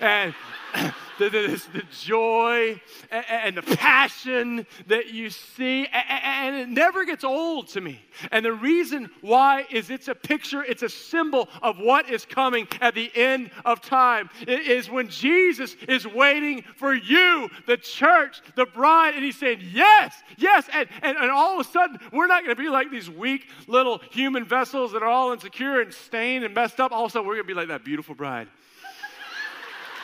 and 0.00 0.34
the, 1.18 1.28
the, 1.28 1.62
the, 1.72 1.82
joy 1.90 2.80
and, 3.10 3.24
and, 3.28 3.56
the 3.56 3.76
passion 3.76 4.66
that 4.86 5.12
you 5.12 5.30
see, 5.30 5.86
and, 5.86 6.04
and 6.08 6.56
it 6.56 6.68
never 6.68 7.04
gets 7.04 7.24
old 7.24 7.68
to 7.68 7.80
me. 7.80 8.00
And 8.30 8.44
the 8.44 8.52
reason 8.52 9.10
why 9.20 9.66
is 9.70 9.90
it's 9.90 10.08
a 10.08 10.14
picture, 10.14 10.62
it's 10.62 10.82
a 10.82 10.88
symbol 10.88 11.48
of 11.62 11.78
what 11.78 12.08
is 12.08 12.24
coming 12.24 12.68
at 12.80 12.94
the 12.94 13.10
end 13.14 13.50
of 13.64 13.80
time. 13.80 14.30
It 14.42 14.60
is 14.60 14.88
when 14.88 15.08
Jesus 15.08 15.74
is 15.88 16.06
waiting 16.06 16.62
for 16.76 16.94
you, 16.94 17.48
the 17.66 17.76
church, 17.76 18.40
the 18.54 18.66
bride, 18.66 19.14
and 19.14 19.24
he's 19.24 19.38
saying, 19.38 19.60
Yes, 19.72 20.14
yes. 20.36 20.68
And, 20.72 20.88
and, 21.02 21.16
and 21.16 21.30
all 21.30 21.60
of 21.60 21.66
a 21.66 21.70
sudden, 21.70 21.98
we're 22.12 22.26
not 22.26 22.44
going 22.44 22.56
to 22.56 22.62
be 22.62 22.68
like 22.68 22.90
these 22.90 23.10
weak 23.10 23.48
little 23.66 24.00
human 24.10 24.44
vessels 24.44 24.92
that 24.92 25.02
are 25.02 25.08
all 25.08 25.32
insecure 25.32 25.80
and 25.80 25.92
stained 25.92 26.44
and 26.44 26.54
messed 26.54 26.80
up. 26.80 26.92
All 26.92 27.04
of 27.04 27.10
a 27.10 27.12
sudden, 27.12 27.26
we're 27.26 27.34
going 27.34 27.46
to 27.46 27.54
be 27.54 27.54
like 27.54 27.68
that 27.68 27.84
beautiful 27.84 28.14
bride 28.14 28.48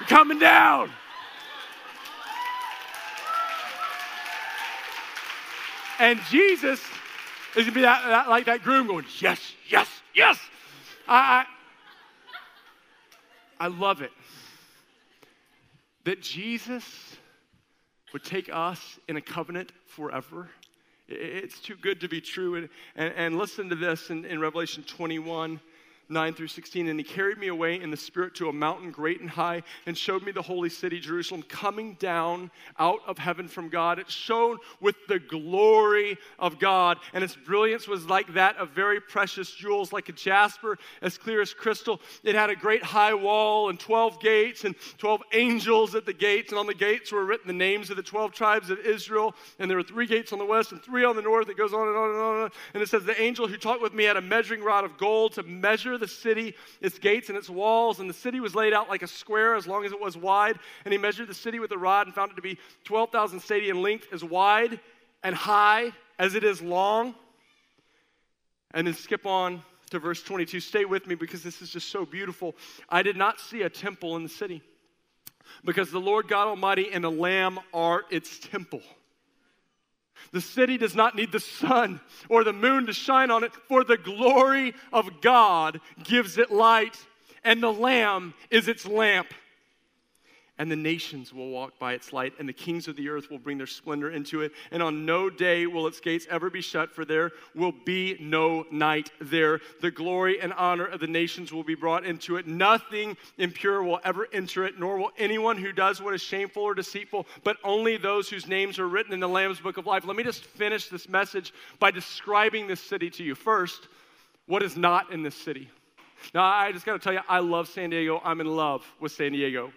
coming 0.09 0.38
down. 0.38 0.90
And 5.98 6.20
Jesus 6.30 6.80
is 6.80 7.54
going 7.54 7.66
to 7.66 7.72
be 7.72 7.80
that, 7.82 8.02
that, 8.06 8.28
like 8.28 8.46
that 8.46 8.62
groom 8.62 8.87
going, 8.87 9.06
yes, 9.18 9.40
yes, 9.68 9.88
yes. 10.14 10.38
I, 11.09 11.46
I, 13.59 13.64
I 13.64 13.68
love 13.68 14.02
it 14.02 14.12
that 16.06 16.22
Jesus 16.22 17.16
would 18.12 18.22
take 18.22 18.48
us 18.52 18.98
in 19.09 19.16
a 19.16 19.20
covenant 19.20 19.72
forever. 19.87 20.48
It's 21.09 21.59
too 21.59 21.74
good 21.74 22.00
to 22.00 22.09
be 22.09 22.20
true. 22.20 22.54
And, 22.54 22.68
and, 22.94 23.12
and 23.16 23.38
listen 23.38 23.68
to 23.70 23.74
this 23.74 24.09
in, 24.11 24.24
in 24.24 24.40
Revelation 24.40 24.85
21. 24.85 25.61
9 26.08 26.34
through 26.34 26.48
16. 26.48 26.88
And 26.88 26.98
he 26.98 27.04
carried 27.04 27.38
me 27.38 27.48
away 27.48 27.80
in 27.80 27.90
the 27.90 27.96
spirit 27.96 28.34
to 28.36 28.48
a 28.48 28.52
mountain 28.52 28.90
great 28.90 29.20
and 29.20 29.30
high 29.30 29.62
and 29.86 29.96
showed 29.96 30.22
me 30.22 30.32
the 30.32 30.42
holy 30.42 30.68
city, 30.68 31.00
Jerusalem, 31.00 31.42
coming 31.42 31.94
down 31.94 32.50
out 32.78 33.00
of 33.06 33.18
heaven 33.18 33.48
from 33.48 33.68
God. 33.68 33.98
It 33.98 34.10
shone 34.10 34.58
with 34.80 34.96
the 35.08 35.18
glory 35.18 36.18
of 36.38 36.58
God, 36.58 36.98
and 37.12 37.24
its 37.24 37.36
brilliance 37.36 37.88
was 37.88 38.06
like 38.06 38.34
that 38.34 38.56
of 38.56 38.70
very 38.70 39.00
precious 39.00 39.50
jewels, 39.50 39.92
like 39.92 40.08
a 40.08 40.12
jasper, 40.12 40.78
as 41.02 41.18
clear 41.18 41.40
as 41.40 41.52
crystal. 41.52 42.00
It 42.22 42.34
had 42.34 42.50
a 42.50 42.56
great 42.56 42.82
high 42.82 43.14
wall 43.14 43.68
and 43.68 43.78
12 43.78 44.20
gates 44.20 44.64
and 44.64 44.74
12 44.98 45.22
angels 45.32 45.94
at 45.94 46.06
the 46.06 46.12
gates. 46.12 46.52
And 46.52 46.58
on 46.58 46.66
the 46.66 46.74
gates 46.74 47.12
were 47.12 47.24
written 47.24 47.46
the 47.46 47.52
names 47.52 47.90
of 47.90 47.96
the 47.96 48.02
12 48.02 48.32
tribes 48.32 48.70
of 48.70 48.78
Israel. 48.78 49.34
And 49.58 49.70
there 49.70 49.76
were 49.76 49.82
three 49.82 50.06
gates 50.06 50.32
on 50.32 50.38
the 50.38 50.44
west 50.44 50.72
and 50.72 50.82
three 50.82 51.04
on 51.04 51.16
the 51.16 51.22
north. 51.22 51.48
It 51.48 51.56
goes 51.56 51.72
on 51.72 51.88
and 51.88 51.96
on 51.96 52.10
and 52.10 52.18
on. 52.18 52.50
And 52.74 52.82
it 52.82 52.88
says, 52.88 53.04
The 53.04 53.20
angel 53.20 53.48
who 53.48 53.56
talked 53.56 53.82
with 53.82 53.94
me 53.94 54.04
had 54.04 54.16
a 54.16 54.22
measuring 54.22 54.62
rod 54.62 54.84
of 54.84 54.96
gold 54.98 55.32
to 55.32 55.42
measure 55.42 55.95
the 55.98 56.09
city, 56.09 56.54
its 56.80 56.98
gates 56.98 57.28
and 57.28 57.37
its 57.37 57.50
walls, 57.50 58.00
and 58.00 58.09
the 58.09 58.14
city 58.14 58.40
was 58.40 58.54
laid 58.54 58.72
out 58.72 58.88
like 58.88 59.02
a 59.02 59.09
square 59.09 59.54
as 59.54 59.66
long 59.66 59.85
as 59.85 59.92
it 59.92 60.00
was 60.00 60.16
wide. 60.16 60.59
And 60.85 60.92
he 60.92 60.98
measured 60.98 61.28
the 61.28 61.35
city 61.35 61.59
with 61.59 61.70
a 61.72 61.78
rod 61.78 62.06
and 62.06 62.14
found 62.14 62.32
it 62.32 62.35
to 62.37 62.42
be 62.42 62.59
12,000 62.85 63.40
stadia 63.40 63.70
in 63.70 63.82
length, 63.82 64.09
as 64.12 64.24
wide 64.24 64.80
and 65.22 65.35
high 65.35 65.92
as 66.18 66.35
it 66.35 66.44
is 66.44 66.62
long. 66.62 67.14
And 68.72 68.87
then 68.87 68.94
skip 68.94 69.26
on 69.26 69.62
to 69.90 69.98
verse 69.98 70.22
22. 70.22 70.61
Stay 70.61 70.85
with 70.85 71.06
me 71.06 71.14
because 71.14 71.42
this 71.42 71.62
is 71.62 71.70
just 71.70 71.88
so 71.88 72.04
beautiful. 72.04 72.54
I 72.88 73.02
did 73.02 73.16
not 73.16 73.40
see 73.40 73.62
a 73.62 73.70
temple 73.70 74.16
in 74.16 74.22
the 74.22 74.28
city 74.28 74.62
because 75.64 75.90
the 75.90 76.00
Lord 76.00 76.28
God 76.28 76.48
Almighty 76.48 76.90
and 76.92 77.02
the 77.02 77.11
Lamb 77.11 77.59
are 77.72 78.04
its 78.11 78.38
temple. 78.38 78.82
The 80.32 80.40
city 80.40 80.78
does 80.78 80.94
not 80.94 81.14
need 81.14 81.32
the 81.32 81.40
sun 81.40 82.00
or 82.28 82.44
the 82.44 82.52
moon 82.52 82.86
to 82.86 82.92
shine 82.92 83.30
on 83.30 83.44
it, 83.44 83.52
for 83.68 83.84
the 83.84 83.96
glory 83.96 84.74
of 84.92 85.20
God 85.20 85.80
gives 86.02 86.38
it 86.38 86.50
light, 86.50 86.96
and 87.44 87.62
the 87.62 87.72
Lamb 87.72 88.34
is 88.50 88.68
its 88.68 88.86
lamp. 88.86 89.28
And 90.58 90.70
the 90.70 90.76
nations 90.76 91.32
will 91.32 91.50
walk 91.50 91.78
by 91.78 91.92
its 91.92 92.12
light, 92.12 92.32
and 92.38 92.48
the 92.48 92.52
kings 92.52 92.88
of 92.88 92.96
the 92.96 93.08
earth 93.08 93.30
will 93.30 93.38
bring 93.38 93.58
their 93.58 93.66
splendor 93.66 94.10
into 94.10 94.40
it. 94.40 94.52
And 94.70 94.82
on 94.82 95.04
no 95.04 95.28
day 95.28 95.66
will 95.66 95.86
its 95.86 96.00
gates 96.00 96.26
ever 96.30 96.48
be 96.48 96.62
shut, 96.62 96.90
for 96.94 97.04
there 97.04 97.32
will 97.54 97.72
be 97.72 98.16
no 98.20 98.64
night 98.70 99.10
there. 99.20 99.60
The 99.82 99.90
glory 99.90 100.40
and 100.40 100.52
honor 100.54 100.86
of 100.86 101.00
the 101.00 101.06
nations 101.06 101.52
will 101.52 101.62
be 101.62 101.74
brought 101.74 102.04
into 102.04 102.36
it. 102.36 102.46
Nothing 102.46 103.16
impure 103.36 103.82
will 103.82 104.00
ever 104.04 104.26
enter 104.32 104.64
it, 104.64 104.78
nor 104.78 104.96
will 104.96 105.10
anyone 105.18 105.58
who 105.58 105.72
does 105.72 106.00
what 106.00 106.14
is 106.14 106.22
shameful 106.22 106.62
or 106.62 106.74
deceitful, 106.74 107.26
but 107.44 107.58
only 107.62 107.96
those 107.96 108.30
whose 108.30 108.46
names 108.46 108.78
are 108.78 108.88
written 108.88 109.12
in 109.12 109.20
the 109.20 109.28
Lamb's 109.28 109.60
book 109.60 109.76
of 109.76 109.86
life. 109.86 110.06
Let 110.06 110.16
me 110.16 110.22
just 110.22 110.44
finish 110.44 110.88
this 110.88 111.08
message 111.08 111.52
by 111.78 111.90
describing 111.90 112.66
this 112.66 112.80
city 112.80 113.10
to 113.10 113.22
you. 113.22 113.34
First, 113.34 113.88
what 114.46 114.62
is 114.62 114.76
not 114.76 115.12
in 115.12 115.22
this 115.22 115.34
city? 115.34 115.68
Now, 116.32 116.44
I 116.44 116.72
just 116.72 116.86
got 116.86 116.94
to 116.94 116.98
tell 116.98 117.12
you, 117.12 117.20
I 117.28 117.40
love 117.40 117.68
San 117.68 117.90
Diego. 117.90 118.22
I'm 118.24 118.40
in 118.40 118.46
love 118.46 118.86
with 119.00 119.12
San 119.12 119.32
Diego. 119.32 119.70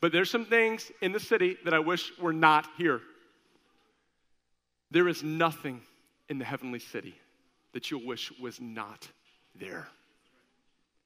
But 0.00 0.12
there's 0.12 0.30
some 0.30 0.44
things 0.44 0.90
in 1.00 1.12
the 1.12 1.20
city 1.20 1.56
that 1.64 1.74
I 1.74 1.80
wish 1.80 2.12
were 2.18 2.32
not 2.32 2.66
here. 2.76 3.00
There 4.90 5.08
is 5.08 5.22
nothing 5.22 5.82
in 6.28 6.38
the 6.38 6.44
heavenly 6.44 6.78
city 6.78 7.14
that 7.72 7.90
you'll 7.90 8.06
wish 8.06 8.32
was 8.40 8.60
not 8.60 9.08
there. 9.54 9.88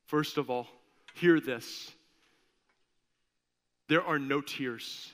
First 0.06 0.36
of 0.36 0.50
all, 0.50 0.68
hear 1.14 1.40
this 1.40 1.90
there 3.88 4.02
are 4.02 4.18
no 4.18 4.40
tears, 4.40 5.10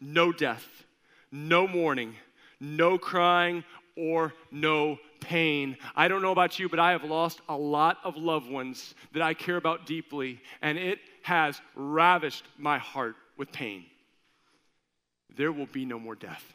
no 0.00 0.32
death, 0.32 0.84
no 1.32 1.66
mourning, 1.66 2.14
no 2.60 2.98
crying, 2.98 3.64
or 3.96 4.32
no 4.50 4.98
pain. 5.20 5.76
I 5.94 6.08
don't 6.08 6.22
know 6.22 6.32
about 6.32 6.58
you, 6.58 6.68
but 6.68 6.78
I 6.78 6.92
have 6.92 7.04
lost 7.04 7.40
a 7.48 7.56
lot 7.56 7.98
of 8.04 8.16
loved 8.16 8.50
ones 8.50 8.94
that 9.12 9.22
I 9.22 9.34
care 9.34 9.56
about 9.56 9.86
deeply, 9.86 10.40
and 10.62 10.78
it 10.78 10.98
has 11.26 11.60
ravished 11.74 12.44
my 12.56 12.78
heart 12.78 13.16
with 13.36 13.50
pain. 13.50 13.84
There 15.36 15.50
will 15.50 15.66
be 15.66 15.84
no 15.84 15.98
more 15.98 16.14
death. 16.14 16.54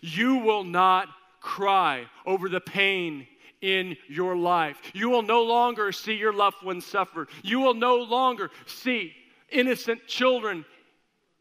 You 0.00 0.36
will 0.36 0.62
not 0.62 1.08
cry 1.40 2.06
over 2.24 2.48
the 2.48 2.60
pain 2.60 3.26
in 3.60 3.96
your 4.06 4.36
life. 4.36 4.76
You 4.92 5.10
will 5.10 5.22
no 5.22 5.42
longer 5.42 5.90
see 5.90 6.14
your 6.14 6.32
loved 6.32 6.62
ones 6.62 6.86
suffer. 6.86 7.26
You 7.42 7.58
will 7.58 7.74
no 7.74 7.96
longer 7.96 8.52
see 8.66 9.12
innocent 9.50 10.06
children 10.06 10.64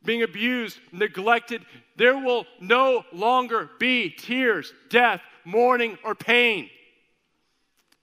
being 0.03 0.23
abused, 0.23 0.79
neglected. 0.91 1.61
There 1.95 2.17
will 2.17 2.47
no 2.59 3.05
longer 3.13 3.69
be 3.77 4.09
tears, 4.09 4.73
death, 4.89 5.21
mourning, 5.45 5.99
or 6.03 6.15
pain. 6.15 6.71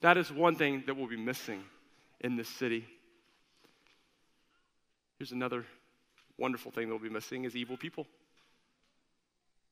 That 0.01 0.17
is 0.17 0.31
one 0.31 0.55
thing 0.55 0.85
that 0.87 0.97
will 0.97 1.09
be 1.09 1.17
missing 1.17 1.65
in 2.21 2.37
this 2.37 2.49
city. 2.49 2.87
Here's 5.21 5.33
another 5.33 5.67
wonderful 6.39 6.73
thing 6.73 6.89
that 6.89 6.95
we'll 6.95 7.03
be 7.03 7.11
missing 7.11 7.45
is 7.45 7.55
evil 7.55 7.77
people. 7.77 8.07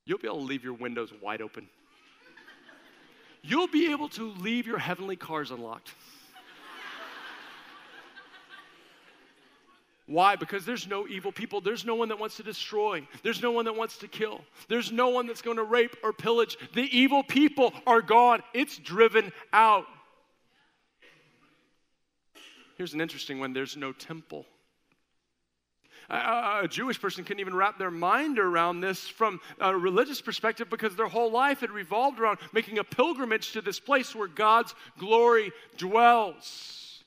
You'll 0.04 0.18
be 0.18 0.26
able 0.26 0.40
to 0.40 0.44
leave 0.44 0.62
your 0.62 0.74
windows 0.74 1.10
wide 1.22 1.40
open. 1.40 1.70
You'll 3.40 3.66
be 3.66 3.90
able 3.90 4.10
to 4.10 4.24
leave 4.24 4.66
your 4.66 4.76
heavenly 4.76 5.16
cars 5.16 5.50
unlocked. 5.50 5.94
Why? 10.04 10.36
Because 10.36 10.66
there's 10.66 10.86
no 10.86 11.08
evil 11.08 11.32
people. 11.32 11.62
There's 11.62 11.86
no 11.86 11.94
one 11.94 12.10
that 12.10 12.18
wants 12.18 12.36
to 12.36 12.42
destroy. 12.42 13.08
There's 13.22 13.40
no 13.40 13.50
one 13.50 13.64
that 13.64 13.74
wants 13.74 13.96
to 13.98 14.08
kill. 14.08 14.42
There's 14.68 14.92
no 14.92 15.08
one 15.08 15.26
that's 15.26 15.40
going 15.40 15.56
to 15.56 15.64
rape 15.64 15.96
or 16.02 16.12
pillage. 16.12 16.58
The 16.74 16.94
evil 16.94 17.22
people 17.22 17.72
are 17.86 18.02
gone. 18.02 18.42
It's 18.52 18.76
driven 18.76 19.32
out. 19.54 19.86
Here's 22.76 22.92
an 22.92 23.00
interesting 23.00 23.40
one 23.40 23.54
there's 23.54 23.78
no 23.78 23.92
temple. 23.92 24.44
A, 26.10 26.60
a, 26.62 26.68
Jewish 26.68 27.00
person 27.00 27.24
couldn't 27.24 27.40
even 27.40 27.54
wrap 27.54 27.78
their 27.78 27.90
mind 27.90 28.38
around 28.38 28.80
this 28.80 29.06
from 29.06 29.40
a 29.60 29.76
religious 29.76 30.22
perspective 30.22 30.70
because 30.70 30.96
their 30.96 31.06
whole 31.06 31.30
life 31.30 31.60
had 31.60 31.70
revolved 31.70 32.18
around 32.18 32.38
making 32.52 32.78
a 32.78 32.84
pilgrimage 32.84 33.52
to 33.52 33.60
this 33.60 33.78
place 33.78 34.14
where 34.14 34.28
God's 34.28 34.74
glory 34.98 35.52
dwells. 35.76 37.04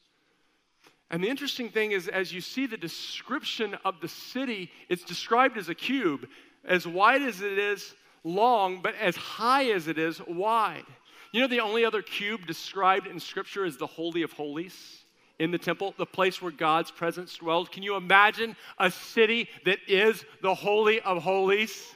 And 1.09 1.23
the 1.23 1.29
interesting 1.29 1.69
thing 1.69 1.91
is, 1.91 2.07
as 2.07 2.31
you 2.31 2.41
see 2.41 2.67
the 2.67 2.77
description 2.77 3.75
of 3.83 3.99
the 4.01 4.07
city, 4.07 4.69
it's 4.87 5.03
described 5.03 5.57
as 5.57 5.67
a 5.67 5.75
cube, 5.75 6.27
as 6.63 6.87
wide 6.87 7.23
as 7.23 7.41
it 7.41 7.57
is 7.57 7.95
long, 8.23 8.81
but 8.81 8.93
as 8.95 9.15
high 9.15 9.71
as 9.71 9.87
it 9.87 9.97
is 9.97 10.21
wide. 10.27 10.85
You 11.31 11.41
know, 11.41 11.47
the 11.47 11.59
only 11.59 11.83
other 11.85 12.03
cube 12.03 12.45
described 12.45 13.07
in 13.07 13.19
Scripture 13.19 13.65
is 13.65 13.77
the 13.77 13.87
Holy 13.87 14.21
of 14.21 14.31
Holies 14.33 15.00
in 15.41 15.49
the 15.49 15.57
temple, 15.57 15.95
the 15.97 16.05
place 16.05 16.39
where 16.39 16.51
God's 16.51 16.91
presence 16.91 17.35
dwelled. 17.35 17.71
Can 17.71 17.81
you 17.81 17.95
imagine 17.95 18.55
a 18.77 18.91
city 18.91 19.49
that 19.65 19.79
is 19.87 20.23
the 20.43 20.53
Holy 20.53 21.01
of 21.01 21.23
Holies? 21.23 21.95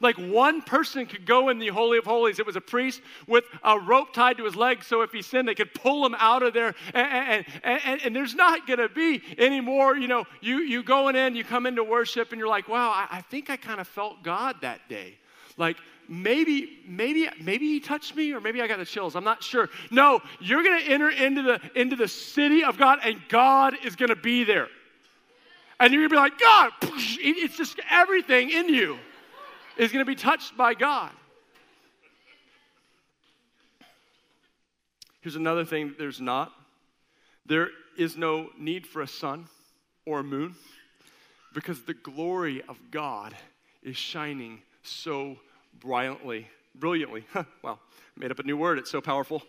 Like 0.00 0.16
one 0.16 0.62
person 0.62 1.06
could 1.06 1.24
go 1.26 1.48
in 1.48 1.60
the 1.60 1.68
Holy 1.68 1.96
of 1.96 2.04
Holies. 2.04 2.40
It 2.40 2.44
was 2.44 2.56
a 2.56 2.60
priest 2.60 3.02
with 3.28 3.44
a 3.62 3.78
rope 3.78 4.12
tied 4.12 4.38
to 4.38 4.44
his 4.44 4.56
leg, 4.56 4.82
so 4.82 5.02
if 5.02 5.12
he 5.12 5.22
sinned, 5.22 5.46
they 5.46 5.54
could 5.54 5.74
pull 5.74 6.04
him 6.04 6.16
out 6.18 6.42
of 6.42 6.54
there. 6.54 6.74
And, 6.92 7.46
and, 7.62 7.80
and, 7.84 8.00
and 8.02 8.16
there's 8.16 8.34
not 8.34 8.66
going 8.66 8.80
to 8.80 8.88
be 8.88 9.22
any 9.38 9.60
more, 9.60 9.96
you 9.96 10.08
know, 10.08 10.24
you, 10.40 10.58
you 10.58 10.82
going 10.82 11.14
in, 11.14 11.36
you 11.36 11.44
come 11.44 11.66
into 11.66 11.84
worship, 11.84 12.32
and 12.32 12.40
you're 12.40 12.48
like, 12.48 12.68
wow, 12.68 12.90
I, 12.90 13.18
I 13.18 13.20
think 13.20 13.48
I 13.48 13.56
kind 13.56 13.80
of 13.80 13.86
felt 13.86 14.24
God 14.24 14.56
that 14.62 14.88
day. 14.88 15.18
Like, 15.56 15.76
maybe, 16.08 16.80
maybe, 16.86 17.28
maybe 17.40 17.66
he 17.66 17.80
touched 17.80 18.14
me, 18.14 18.32
or 18.32 18.40
maybe 18.40 18.60
I 18.62 18.66
got 18.66 18.78
the 18.78 18.84
chills. 18.84 19.16
I'm 19.16 19.24
not 19.24 19.42
sure. 19.42 19.68
No, 19.90 20.20
you're 20.40 20.62
gonna 20.62 20.84
enter 20.84 21.10
into 21.10 21.42
the 21.42 21.60
into 21.74 21.96
the 21.96 22.08
city 22.08 22.64
of 22.64 22.78
God, 22.78 23.00
and 23.02 23.20
God 23.28 23.74
is 23.84 23.96
gonna 23.96 24.16
be 24.16 24.44
there. 24.44 24.68
And 25.78 25.92
you're 25.92 26.08
gonna 26.08 26.20
be 26.20 26.30
like, 26.30 26.38
God, 26.38 26.72
it's 26.82 27.56
just 27.56 27.78
everything 27.90 28.50
in 28.50 28.68
you 28.68 28.98
is 29.76 29.92
gonna 29.92 30.04
be 30.04 30.14
touched 30.14 30.56
by 30.56 30.74
God. 30.74 31.10
Here's 35.20 35.36
another 35.36 35.64
thing 35.64 35.94
there's 35.98 36.20
not. 36.20 36.52
There 37.44 37.70
is 37.98 38.16
no 38.16 38.50
need 38.58 38.86
for 38.86 39.02
a 39.02 39.08
sun 39.08 39.46
or 40.04 40.20
a 40.20 40.24
moon 40.24 40.54
because 41.52 41.82
the 41.82 41.94
glory 41.94 42.62
of 42.68 42.78
God 42.90 43.34
is 43.82 43.96
shining 43.96 44.62
so 44.82 45.36
brilliantly. 45.80 46.48
Brilliantly. 46.74 47.24
wow, 47.62 47.78
made 48.16 48.30
up 48.30 48.38
a 48.38 48.42
new 48.42 48.56
word. 48.56 48.78
It's 48.78 48.90
so 48.90 49.00
powerful. 49.00 49.42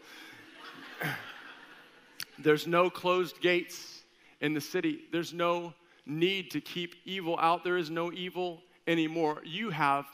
There's 2.39 2.67
no 2.67 2.89
closed 2.89 3.41
gates 3.41 4.03
in 4.41 4.53
the 4.53 4.61
city. 4.61 4.99
There's 5.11 5.33
no 5.33 5.73
need 6.05 6.51
to 6.51 6.61
keep 6.61 6.95
evil 7.05 7.37
out. 7.39 7.63
There 7.63 7.77
is 7.77 7.89
no 7.89 8.11
evil 8.11 8.61
anymore. 8.85 9.41
You 9.43 9.69
have 9.71 10.05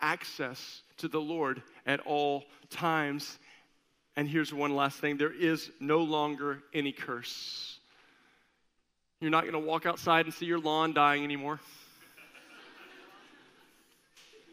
access 0.00 0.82
to 0.98 1.08
the 1.08 1.20
Lord 1.20 1.62
at 1.86 2.00
all 2.00 2.44
times. 2.70 3.38
And 4.16 4.28
here's 4.28 4.52
one 4.52 4.74
last 4.74 4.98
thing 4.98 5.16
there 5.16 5.32
is 5.32 5.70
no 5.80 5.98
longer 5.98 6.62
any 6.74 6.92
curse. 6.92 7.78
You're 9.20 9.30
not 9.30 9.42
going 9.42 9.52
to 9.54 9.60
walk 9.60 9.86
outside 9.86 10.26
and 10.26 10.34
see 10.34 10.46
your 10.46 10.58
lawn 10.58 10.92
dying 10.92 11.22
anymore. 11.22 11.60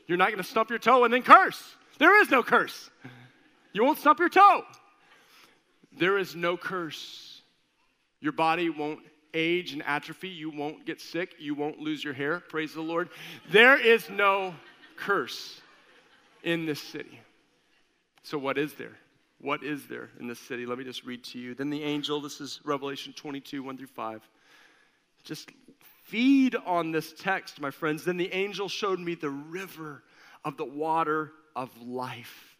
You're 0.09 0.17
not 0.17 0.29
going 0.29 0.43
to 0.43 0.49
stump 0.49 0.71
your 0.71 0.79
toe 0.79 1.03
and 1.03 1.13
then 1.13 1.21
curse. 1.21 1.61
There 1.99 2.19
is 2.19 2.31
no 2.31 2.41
curse. 2.41 2.89
You 3.73 3.83
won't 3.83 3.99
stump 3.99 4.17
your 4.17 4.27
toe. 4.27 4.63
There 5.99 6.17
is 6.17 6.35
no 6.35 6.57
curse. 6.57 7.43
Your 8.19 8.31
body 8.31 8.71
won't 8.71 9.01
age 9.35 9.71
and 9.73 9.83
atrophy. 9.85 10.29
You 10.29 10.49
won't 10.49 10.83
get 10.83 10.99
sick. 10.99 11.35
You 11.37 11.53
won't 11.53 11.77
lose 11.77 12.03
your 12.03 12.13
hair. 12.13 12.39
Praise 12.39 12.73
the 12.73 12.81
Lord. 12.81 13.09
There 13.51 13.79
is 13.79 14.09
no 14.09 14.55
curse 14.97 15.61
in 16.41 16.65
this 16.65 16.81
city. 16.81 17.19
So, 18.23 18.39
what 18.39 18.57
is 18.57 18.73
there? 18.73 18.97
What 19.39 19.61
is 19.61 19.85
there 19.85 20.09
in 20.19 20.27
this 20.27 20.39
city? 20.39 20.65
Let 20.65 20.79
me 20.79 20.85
just 20.85 21.05
read 21.05 21.23
to 21.25 21.37
you. 21.37 21.53
Then 21.53 21.69
the 21.69 21.83
angel, 21.83 22.19
this 22.19 22.41
is 22.41 22.61
Revelation 22.63 23.13
22, 23.13 23.61
1 23.61 23.77
through 23.77 23.85
5. 23.85 24.27
Just 25.23 25.51
feed 26.09 26.55
on 26.65 26.91
this 26.91 27.13
text, 27.13 27.61
my 27.61 27.71
friends. 27.71 28.03
Then 28.03 28.17
the 28.17 28.33
angel 28.33 28.67
showed 28.67 28.99
me 28.99 29.15
the 29.15 29.29
river 29.29 30.03
of 30.43 30.57
the 30.57 30.65
water 30.65 31.31
of 31.55 31.69
life, 31.81 32.57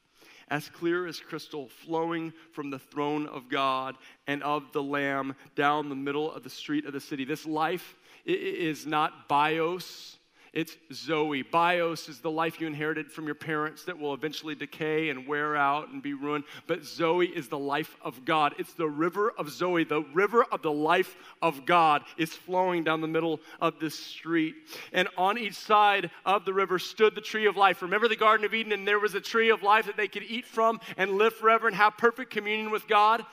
as 0.50 0.70
clear 0.70 1.08
as 1.08 1.20
crystal, 1.20 1.70
flowing 1.86 2.32
from 2.52 2.70
the 2.70 2.80
throne 2.80 3.26
of 3.26 3.50
God 3.50 3.96
and 4.28 4.44
of 4.44 4.72
the 4.72 4.84
Lamb 4.84 5.36
down 5.56 5.90
the 5.90 5.96
middle 5.96 6.32
of 6.32 6.44
the 6.44 6.50
street 6.50 6.86
of 6.86 6.94
the 6.94 7.00
city. 7.00 7.26
This 7.26 7.46
life 7.46 7.96
is 8.26 8.86
not 8.86 9.28
bios, 9.28 10.19
it's 10.52 10.76
Zoe. 10.92 11.44
Bios 11.44 12.10
is 12.10 12.22
the 12.22 12.32
life 12.32 12.60
you 12.60 12.66
inherited 12.66 13.12
from 13.12 13.26
your 13.26 13.36
parents 13.36 13.86
that 13.86 14.00
will 14.00 14.16
eventually 14.16 14.56
decay 14.56 15.10
and 15.10 15.28
wear 15.28 15.56
out 15.56 15.90
and 15.90 16.02
be 16.02 16.14
ruined. 16.14 16.46
But 16.66 16.84
Zoe 16.84 17.28
is 17.28 17.50
the 17.50 17.60
life 17.60 17.96
of 18.02 18.26
God. 18.26 18.56
It's 18.58 18.74
the 18.74 18.88
river 18.88 19.32
of 19.38 19.52
Zoe. 19.52 19.84
The 19.84 20.02
river 20.14 20.44
of 20.44 20.64
the 20.64 20.72
life 20.72 21.16
of 21.42 21.66
God 21.66 22.04
is 22.18 22.34
flowing 22.34 22.84
down 22.84 23.02
the 23.02 23.08
middle 23.08 23.42
of 23.62 23.80
this 23.80 23.98
street. 23.98 24.56
And 24.92 25.08
on 25.18 25.38
each 25.38 25.54
side 25.54 26.10
of 26.26 26.46
the 26.46 26.54
river 26.54 26.80
stood 26.80 27.14
the 27.14 27.22
tree 27.22 27.46
of 27.46 27.56
life. 27.56 27.84
Remember 27.84 28.08
the 28.08 28.16
Garden 28.16 28.46
of 28.46 28.54
Eden, 28.56 28.72
and 28.72 28.88
there 28.88 29.00
was 29.00 29.14
a 29.14 29.22
tree 29.22 29.50
of 29.50 29.62
life 29.62 29.86
that 29.86 29.98
they 29.98 30.08
could 30.08 30.24
eat 30.24 30.46
from 30.46 30.80
and 30.98 31.12
live 31.12 31.36
forever 31.36 31.68
and 31.68 31.76
have 31.76 31.96
perfect 31.98 32.32
communion 32.32 32.72
with 32.72 32.88
God? 32.88 33.24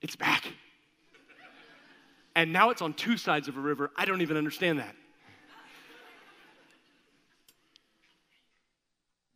It's 0.00 0.16
back. 0.16 0.44
and 2.34 2.52
now 2.54 2.70
it's 2.70 2.80
on 2.80 2.94
two 2.94 3.18
sides 3.18 3.48
of 3.48 3.58
a 3.58 3.60
river. 3.60 3.90
I 3.96 4.06
don't 4.06 4.22
even 4.22 4.38
understand 4.38 4.78
that. 4.78 4.96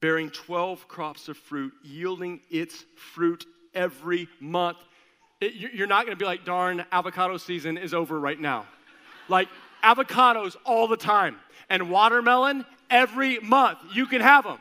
Bearing 0.01 0.31
12 0.31 0.89
crops 0.89 1.29
of 1.29 1.37
fruit, 1.37 1.73
yielding 1.83 2.41
its 2.51 2.85
fruit 3.15 3.47
every 3.75 4.29
month. 4.41 4.79
It, 5.41 5.55
you're 5.55 5.87
not 5.87 6.07
going 6.07 6.17
to 6.17 6.23
be 6.23 6.27
like, 6.27 6.45
darn, 6.45 6.85
avocado 6.93 7.37
season 7.37 7.79
is 7.79 7.95
over 7.95 8.19
right 8.19 8.39
now. 8.39 8.67
Like, 9.29 9.49
avocados 9.83 10.57
all 10.65 10.87
the 10.87 10.97
time, 10.97 11.37
and 11.69 11.91
watermelon 11.91 12.65
every 12.91 13.39
month. 13.41 13.79
You 13.93 14.07
can 14.07 14.21
have 14.21 14.45
them. 14.45 14.59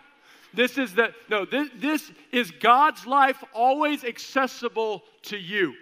This 0.53 0.77
is 0.77 0.93
the, 0.93 1.13
no, 1.29 1.45
this, 1.45 1.69
this 1.77 2.11
is 2.31 2.51
God's 2.51 3.05
life 3.05 3.43
always 3.53 4.03
accessible 4.03 5.03
to 5.23 5.37
you. 5.37 5.75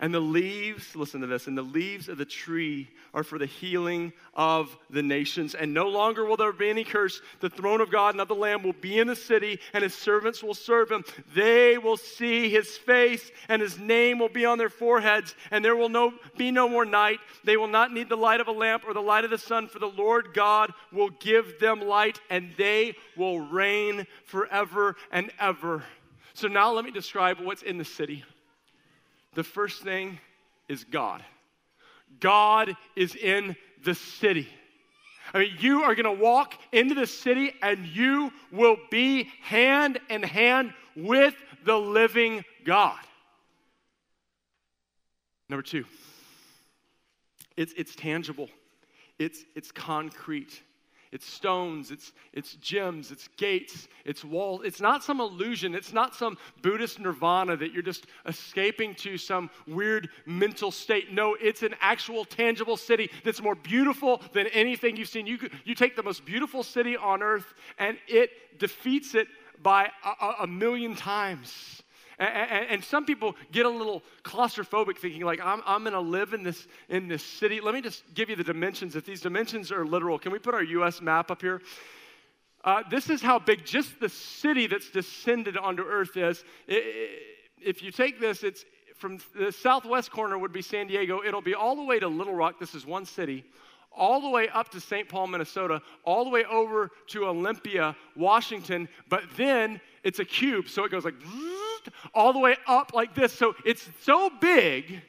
And 0.00 0.14
the 0.14 0.20
leaves, 0.20 0.94
listen 0.94 1.22
to 1.22 1.26
this, 1.26 1.48
and 1.48 1.58
the 1.58 1.62
leaves 1.62 2.08
of 2.08 2.18
the 2.18 2.24
tree 2.24 2.88
are 3.12 3.24
for 3.24 3.36
the 3.36 3.46
healing 3.46 4.12
of 4.32 4.76
the 4.90 5.02
nations. 5.02 5.56
And 5.56 5.74
no 5.74 5.88
longer 5.88 6.24
will 6.24 6.36
there 6.36 6.52
be 6.52 6.70
any 6.70 6.84
curse. 6.84 7.20
The 7.40 7.50
throne 7.50 7.80
of 7.80 7.90
God 7.90 8.14
and 8.14 8.20
of 8.20 8.28
the 8.28 8.34
Lamb 8.36 8.62
will 8.62 8.74
be 8.74 9.00
in 9.00 9.08
the 9.08 9.16
city, 9.16 9.58
and 9.72 9.82
his 9.82 9.94
servants 9.94 10.40
will 10.40 10.54
serve 10.54 10.88
him. 10.88 11.04
They 11.34 11.78
will 11.78 11.96
see 11.96 12.48
his 12.48 12.76
face, 12.76 13.28
and 13.48 13.60
his 13.60 13.76
name 13.76 14.20
will 14.20 14.28
be 14.28 14.46
on 14.46 14.56
their 14.56 14.68
foreheads, 14.68 15.34
and 15.50 15.64
there 15.64 15.74
will 15.74 15.88
no, 15.88 16.12
be 16.36 16.52
no 16.52 16.68
more 16.68 16.84
night. 16.84 17.18
They 17.42 17.56
will 17.56 17.66
not 17.66 17.92
need 17.92 18.08
the 18.08 18.16
light 18.16 18.40
of 18.40 18.46
a 18.46 18.52
lamp 18.52 18.84
or 18.86 18.94
the 18.94 19.00
light 19.00 19.24
of 19.24 19.30
the 19.30 19.38
sun, 19.38 19.66
for 19.66 19.80
the 19.80 19.86
Lord 19.86 20.32
God 20.32 20.72
will 20.92 21.10
give 21.10 21.58
them 21.58 21.80
light, 21.80 22.20
and 22.30 22.52
they 22.56 22.94
will 23.16 23.40
reign 23.40 24.06
forever 24.26 24.94
and 25.10 25.32
ever. 25.40 25.82
So 26.34 26.46
now 26.46 26.72
let 26.72 26.84
me 26.84 26.92
describe 26.92 27.40
what's 27.40 27.62
in 27.62 27.78
the 27.78 27.84
city. 27.84 28.24
The 29.34 29.44
first 29.44 29.82
thing 29.82 30.18
is 30.68 30.84
God. 30.84 31.24
God 32.20 32.76
is 32.96 33.14
in 33.14 33.56
the 33.84 33.94
city. 33.94 34.48
I 35.34 35.40
mean, 35.40 35.52
you 35.58 35.82
are 35.82 35.94
going 35.94 36.16
to 36.16 36.22
walk 36.22 36.54
into 36.72 36.94
the 36.94 37.06
city 37.06 37.52
and 37.62 37.86
you 37.86 38.32
will 38.50 38.76
be 38.90 39.30
hand 39.42 40.00
in 40.08 40.22
hand 40.22 40.72
with 40.96 41.34
the 41.64 41.76
living 41.76 42.44
God. 42.64 42.98
Number 45.50 45.62
two, 45.62 45.84
it's, 47.56 47.72
it's 47.76 47.94
tangible, 47.94 48.48
it's, 49.18 49.44
it's 49.54 49.70
concrete. 49.70 50.62
It's 51.10 51.26
stones, 51.26 51.90
it's, 51.90 52.12
it's 52.32 52.54
gems, 52.56 53.10
it's 53.10 53.28
gates, 53.36 53.88
it's 54.04 54.24
walls. 54.24 54.62
It's 54.64 54.80
not 54.80 55.02
some 55.02 55.20
illusion. 55.20 55.74
It's 55.74 55.92
not 55.92 56.14
some 56.14 56.36
Buddhist 56.62 57.00
nirvana 57.00 57.56
that 57.56 57.72
you're 57.72 57.82
just 57.82 58.06
escaping 58.26 58.94
to 58.96 59.16
some 59.16 59.50
weird 59.66 60.08
mental 60.26 60.70
state. 60.70 61.12
No, 61.12 61.36
it's 61.40 61.62
an 61.62 61.74
actual 61.80 62.24
tangible 62.24 62.76
city 62.76 63.10
that's 63.24 63.40
more 63.40 63.54
beautiful 63.54 64.20
than 64.32 64.46
anything 64.48 64.96
you've 64.96 65.08
seen. 65.08 65.26
You, 65.26 65.38
you 65.64 65.74
take 65.74 65.96
the 65.96 66.02
most 66.02 66.24
beautiful 66.24 66.62
city 66.62 66.96
on 66.96 67.22
earth 67.22 67.54
and 67.78 67.96
it 68.06 68.58
defeats 68.58 69.14
it 69.14 69.28
by 69.62 69.90
a, 70.04 70.42
a 70.42 70.46
million 70.46 70.94
times. 70.94 71.82
And, 72.18 72.66
and, 72.70 72.84
some 72.84 73.04
people 73.04 73.36
get 73.52 73.64
a 73.64 73.68
little 73.68 74.02
claustrophobic 74.24 74.98
thinking 74.98 75.24
like 75.24 75.38
i'm, 75.40 75.62
I'm 75.64 75.84
going 75.84 75.92
to 75.92 76.00
live 76.00 76.32
in 76.32 76.42
this 76.42 76.66
in 76.88 77.06
this 77.06 77.22
city. 77.22 77.60
Let 77.60 77.74
me 77.74 77.80
just 77.80 78.02
give 78.12 78.28
you 78.28 78.34
the 78.34 78.42
dimensions. 78.42 78.96
If 78.96 79.04
these 79.04 79.20
dimensions 79.20 79.70
are 79.70 79.86
literal 79.86 80.18
can 80.18 80.32
we 80.32 80.40
put 80.40 80.54
our 80.54 80.62
us 80.62 81.00
map 81.00 81.30
up 81.30 81.40
here? 81.40 81.62
Uh, 82.64 82.82
this 82.90 83.08
is 83.08 83.22
how 83.22 83.38
big 83.38 83.64
just 83.64 84.00
the 84.00 84.08
city 84.08 84.66
that's 84.66 84.90
descended 84.90 85.56
onto 85.56 85.82
earth 85.84 86.16
is. 86.16 86.42
If 86.66 87.82
you 87.82 87.92
take 87.92 88.18
this 88.18 88.42
it's 88.42 88.64
from 88.96 89.20
the 89.38 89.52
southwest 89.52 90.10
corner 90.10 90.36
would 90.36 90.52
be 90.52 90.62
san 90.62 90.88
diego. 90.88 91.22
It'll 91.24 91.40
be 91.40 91.54
all 91.54 91.76
the 91.76 91.84
way 91.84 92.00
to 92.00 92.08
little 92.08 92.34
rock. 92.34 92.58
This 92.58 92.74
is 92.74 92.84
one 92.84 93.04
city. 93.06 93.44
All 93.92 94.20
the 94.20 94.28
way 94.28 94.48
up 94.48 94.68
to 94.70 94.80
St. 94.80 95.08
Paul, 95.08 95.28
Minnesota, 95.28 95.82
all 96.04 96.24
the 96.24 96.30
way 96.30 96.44
over 96.44 96.90
to 97.08 97.26
Olympia, 97.26 97.96
Washington, 98.16 98.88
but 99.08 99.24
then 99.36 99.80
it's 100.04 100.18
a 100.18 100.24
cube, 100.24 100.68
so 100.68 100.84
it 100.84 100.90
goes 100.90 101.04
like 101.04 101.14
all 102.14 102.32
the 102.32 102.38
way 102.38 102.56
up 102.66 102.92
like 102.94 103.14
this. 103.14 103.32
So 103.32 103.54
it's 103.64 103.88
so 104.02 104.30
big 104.40 105.02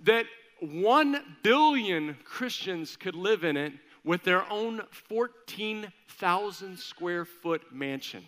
that 0.00 0.26
one 0.60 1.36
billion 1.42 2.16
Christians 2.24 2.96
could 2.96 3.14
live 3.14 3.44
in 3.44 3.56
it 3.56 3.72
with 4.04 4.22
their 4.22 4.50
own 4.50 4.82
14,000 4.90 6.78
square 6.78 7.24
foot 7.24 7.62
mansion. 7.72 8.24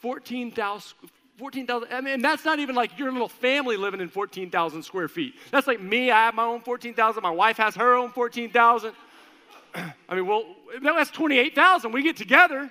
14,000. 0.00 1.10
14,000, 1.36 1.88
I 1.92 2.00
mean, 2.00 2.22
that's 2.22 2.44
not 2.44 2.60
even 2.60 2.76
like 2.76 2.96
your 2.96 3.10
little 3.10 3.28
family 3.28 3.76
living 3.76 4.00
in 4.00 4.08
14,000 4.08 4.84
square 4.84 5.08
feet. 5.08 5.34
That's 5.50 5.66
like 5.66 5.80
me, 5.80 6.12
I 6.12 6.26
have 6.26 6.34
my 6.34 6.44
own 6.44 6.60
14,000, 6.60 7.22
my 7.22 7.30
wife 7.30 7.56
has 7.56 7.74
her 7.74 7.94
own 7.96 8.10
14,000. 8.10 8.92
I 9.74 10.14
mean, 10.14 10.26
well, 10.28 10.44
that's 10.80 11.10
28,000. 11.10 11.90
We 11.90 12.02
get 12.02 12.16
together 12.16 12.70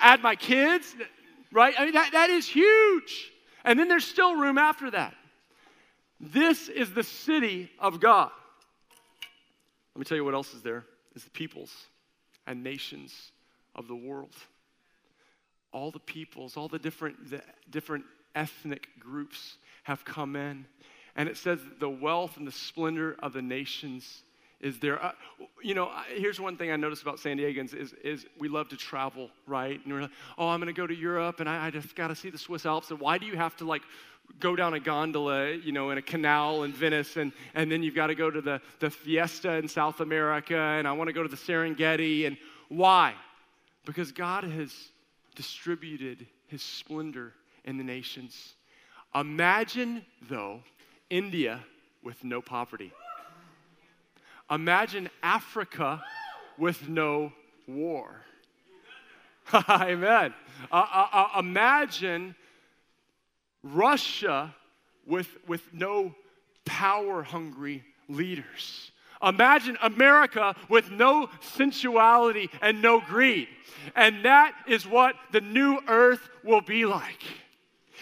add 0.00 0.22
my 0.22 0.36
kids, 0.36 0.94
right? 1.52 1.74
I 1.78 1.84
mean, 1.84 1.94
that, 1.94 2.12
that 2.12 2.30
is 2.30 2.46
huge. 2.46 3.32
And 3.64 3.78
then 3.78 3.88
there's 3.88 4.04
still 4.04 4.36
room 4.36 4.58
after 4.58 4.90
that. 4.90 5.14
This 6.20 6.68
is 6.68 6.92
the 6.92 7.04
city 7.04 7.70
of 7.78 8.00
God. 8.00 8.30
Let 9.94 9.98
me 9.98 10.04
tell 10.04 10.16
you 10.16 10.24
what 10.24 10.34
else 10.34 10.54
is 10.54 10.62
there 10.62 10.84
is 11.14 11.24
the 11.24 11.30
peoples 11.30 11.72
and 12.46 12.62
nations 12.62 13.32
of 13.74 13.88
the 13.88 13.96
world. 13.96 14.34
All 15.72 15.90
the 15.90 15.98
peoples, 15.98 16.56
all 16.56 16.68
the 16.68 16.78
different, 16.78 17.30
the 17.30 17.42
different 17.70 18.04
ethnic 18.34 18.88
groups 18.98 19.58
have 19.84 20.04
come 20.04 20.36
in. 20.36 20.66
And 21.16 21.28
it 21.28 21.36
says 21.36 21.60
the 21.78 21.90
wealth 21.90 22.36
and 22.36 22.46
the 22.46 22.52
splendor 22.52 23.16
of 23.20 23.32
the 23.32 23.42
nations 23.42 24.22
is 24.60 24.78
there. 24.78 25.02
Uh, 25.02 25.12
you 25.62 25.74
know, 25.74 25.90
here's 26.14 26.40
one 26.40 26.56
thing 26.56 26.70
I 26.70 26.76
noticed 26.76 27.02
about 27.02 27.18
San 27.18 27.38
Diegans 27.38 27.74
is, 27.74 27.92
is 28.04 28.26
we 28.38 28.48
love 28.48 28.68
to 28.70 28.76
travel, 28.76 29.30
right? 29.46 29.80
And 29.84 29.92
we're 29.92 30.02
like, 30.02 30.10
oh, 30.36 30.48
I'm 30.48 30.60
going 30.60 30.72
to 30.72 30.78
go 30.78 30.86
to 30.86 30.94
Europe 30.94 31.40
and 31.40 31.48
I, 31.48 31.66
I 31.66 31.70
just 31.70 31.94
got 31.94 32.08
to 32.08 32.16
see 32.16 32.30
the 32.30 32.38
Swiss 32.38 32.66
Alps. 32.66 32.90
And 32.90 33.00
why 33.00 33.18
do 33.18 33.26
you 33.26 33.36
have 33.36 33.56
to 33.58 33.64
like 33.64 33.82
go 34.40 34.56
down 34.56 34.74
a 34.74 34.80
gondola, 34.80 35.52
you 35.52 35.72
know, 35.72 35.90
in 35.90 35.98
a 35.98 36.02
canal 36.02 36.64
in 36.64 36.72
Venice 36.72 37.16
and, 37.16 37.32
and 37.54 37.70
then 37.70 37.82
you've 37.82 37.94
got 37.94 38.08
to 38.08 38.14
go 38.14 38.30
to 38.30 38.40
the, 38.40 38.60
the 38.80 38.90
Fiesta 38.90 39.54
in 39.54 39.68
South 39.68 40.00
America 40.00 40.56
and 40.56 40.86
I 40.86 40.92
want 40.92 41.08
to 41.08 41.14
go 41.14 41.22
to 41.22 41.28
the 41.28 41.36
Serengeti. 41.36 42.26
And 42.26 42.36
why? 42.68 43.14
Because 43.84 44.12
God 44.12 44.44
has 44.44 44.72
distributed 45.34 46.26
his 46.48 46.62
splendor 46.62 47.32
in 47.64 47.78
the 47.78 47.84
nations. 47.84 48.54
Imagine, 49.14 50.04
though, 50.28 50.60
India 51.10 51.60
with 52.02 52.22
no 52.24 52.42
poverty. 52.42 52.92
Imagine 54.50 55.10
Africa 55.22 56.02
with 56.56 56.88
no 56.88 57.32
war. 57.66 58.22
Amen. 59.68 60.34
Uh, 60.70 60.86
uh, 60.92 61.06
uh, 61.12 61.38
imagine 61.38 62.34
Russia 63.62 64.54
with, 65.06 65.28
with 65.46 65.62
no 65.72 66.14
power 66.64 67.22
hungry 67.22 67.84
leaders. 68.08 68.90
Imagine 69.22 69.76
America 69.82 70.54
with 70.68 70.90
no 70.90 71.28
sensuality 71.40 72.50
and 72.62 72.80
no 72.80 73.00
greed. 73.00 73.48
And 73.96 74.24
that 74.24 74.54
is 74.68 74.86
what 74.86 75.16
the 75.32 75.40
new 75.40 75.80
earth 75.88 76.28
will 76.44 76.60
be 76.60 76.84
like. 76.84 77.22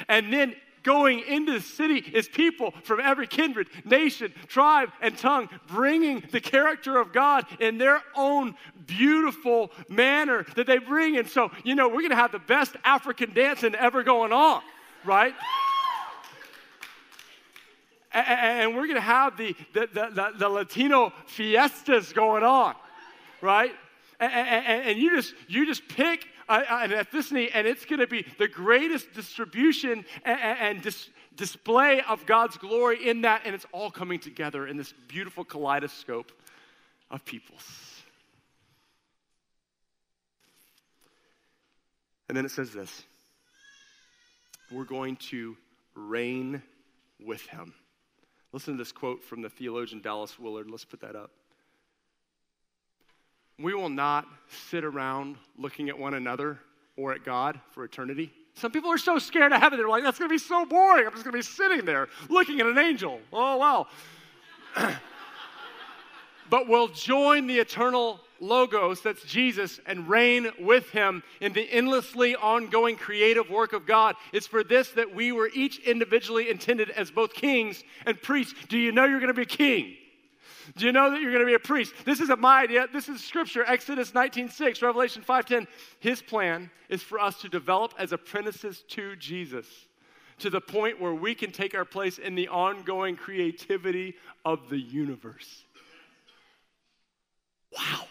And 0.09 0.33
then 0.33 0.55
going 0.87 1.19
into 1.27 1.53
the 1.53 1.61
city 1.61 1.97
is 2.15 2.29
people 2.29 2.73
from 2.85 3.01
every 3.01 3.27
kindred, 3.27 3.69
nation, 3.85 4.33
tribe, 4.47 4.89
and 5.03 5.19
tongue, 5.19 5.49
bringing 5.67 6.23
the 6.31 6.41
character 6.41 6.97
of 6.99 7.13
God 7.13 7.45
in 7.59 7.77
their 7.77 8.01
own 8.15 8.55
beautiful 8.87 9.73
manner 9.89 10.47
that 10.55 10.69
they 10.69 10.79
bring. 10.79 11.19
And 11.19 11.29
so, 11.29 11.51
you 11.65 11.75
know, 11.75 11.89
we're 11.89 12.03
going 12.03 12.11
to 12.11 12.17
have 12.17 12.31
the 12.31 12.39
best 12.39 12.77
African 12.85 13.35
dancing 13.35 13.75
ever 13.75 14.05
going 14.05 14.33
on, 14.33 14.63
right? 15.05 15.35
and 18.13 18.75
we're 18.75 18.87
going 18.87 18.95
to 18.95 19.01
have 19.01 19.37
the, 19.37 19.55
the, 19.75 19.89
the, 19.93 20.33
the, 20.39 20.49
Latino 20.49 21.13
fiestas 21.27 22.15
going 22.15 22.45
on, 22.45 22.75
right? 23.43 23.73
And, 24.19 24.33
and, 24.33 24.83
and, 24.85 24.99
you 24.99 25.11
just 25.15 25.35
you 25.49 25.67
just 25.67 25.87
pick 25.89 26.27
an 26.49 26.91
ethnicity, 26.91 27.51
and 27.53 27.67
it's 27.67 27.85
going 27.85 28.01
to 28.01 28.07
be 28.07 28.25
the 28.39 28.49
greatest 28.49 29.13
distribution 29.15 30.05
and, 30.25 30.41
and 30.41 30.83
dis, 30.83 31.09
display 31.37 32.03
of 32.09 32.25
God's 32.27 32.57
glory 32.57 33.09
in 33.09 33.23
that, 33.23 33.43
and 33.45 33.55
it's 33.55 33.67
all 33.73 33.91
coming 33.91 34.19
together 34.19 34.67
in 34.67 34.77
this 34.77 34.93
beautiful 35.09 35.45
kaleidoscope 35.45 36.33
of 37.11 37.25
peoples. 37.25 37.63
And 42.29 42.37
then 42.37 42.45
it 42.45 42.51
says 42.51 42.73
this 42.73 43.05
we're 44.71 44.85
going 44.85 45.17
to 45.17 45.57
reign 45.95 46.63
with 47.25 47.43
him. 47.47 47.73
Listen 48.53 48.75
to 48.75 48.79
this 48.79 48.93
quote 48.93 49.23
from 49.23 49.43
the 49.43 49.49
theologian 49.49 50.01
Dallas 50.01 50.39
Willard. 50.39 50.71
Let's 50.71 50.85
put 50.85 51.01
that 51.01 51.15
up. 51.15 51.31
We 53.59 53.75
will 53.75 53.89
not 53.89 54.27
sit 54.69 54.85
around 54.85 55.37
looking 55.57 55.89
at 55.89 55.99
one 55.99 56.15
another 56.15 56.59
or 56.97 57.13
at 57.13 57.25
God 57.25 57.61
for 57.71 57.85
eternity. 57.85 58.33
Some 58.55 58.73
people 58.73 58.91
are 58.91 58.99
so 58.99 59.19
scared 59.19 59.53
of 59.53 59.61
heaven, 59.61 59.79
they're 59.79 59.89
like, 59.89 60.03
that's 60.03 60.19
to 60.19 60.29
be 60.29 60.39
so 60.39 60.65
boring. 60.65 61.07
I'm 61.07 61.13
just 61.13 61.25
to 61.25 61.33
be 61.33 61.43
sitting 61.43 61.85
there 61.85 62.09
looking 62.29 62.61
at 62.61 62.67
an 62.67 62.79
angel. 62.79 63.21
Oh, 63.33 63.59
well. 63.59 63.89
but 66.51 66.69
we'll 66.69 66.89
join 66.89 67.47
the 67.47 67.59
eternal 67.59 68.21
Logos, 68.41 69.01
that's 69.01 69.25
Jesus, 69.25 69.81
and 69.87 70.09
reign 70.09 70.51
with 70.61 70.91
him 70.91 71.23
in 71.41 71.53
the 71.53 71.71
endlessly 71.71 72.37
ongoing 72.37 72.97
creative 72.97 73.49
work 73.49 73.73
of 73.73 73.87
God. 73.87 74.15
It's 74.33 74.47
for 74.47 74.63
this 74.63 74.91
that 74.91 75.15
we 75.15 75.33
were 75.33 75.51
each 75.55 75.79
individually 75.81 76.51
intended 76.51 76.91
as 76.91 77.11
both 77.11 77.33
kings 77.33 77.83
and 78.05 78.21
priests. 78.21 78.55
Do 78.69 78.79
you 78.79 78.93
know 78.93 79.05
you're 79.05 79.21
to 79.21 79.35
be 79.35 79.47
king? 79.47 79.97
Do 80.75 80.87
you 80.87 80.93
know 80.93 81.11
that 81.11 81.21
you're 81.21 81.31
going 81.31 81.43
to 81.43 81.47
be 81.47 81.55
a 81.55 81.59
priest? 81.59 81.95
This 82.05 82.21
isn't 82.21 82.41
my 82.41 82.63
idea. 82.63 82.89
This 82.93 83.09
is 83.09 83.23
scripture. 83.23 83.65
Exodus 83.65 84.13
19:6, 84.13 84.83
Revelation 84.83 85.23
5:10. 85.23 85.67
His 86.01 86.23
plan 86.23 86.71
is 86.89 87.03
for 87.03 87.19
us 87.19 87.41
to 87.43 87.49
develop 87.49 87.95
as 87.99 88.13
apprentices 88.13 88.83
to 88.89 89.17
Jesus 89.17 89.67
to 90.39 90.51
the 90.51 90.61
point 90.61 91.01
where 91.01 91.15
we 91.15 91.35
can 91.35 91.51
take 91.51 91.75
our 91.75 91.85
place 91.85 92.19
in 92.19 92.35
the 92.35 92.49
ongoing 92.49 93.17
creativity 93.17 94.15
of 94.45 94.69
the 94.69 94.79
universe. 94.79 95.65
Wow. 97.73 98.07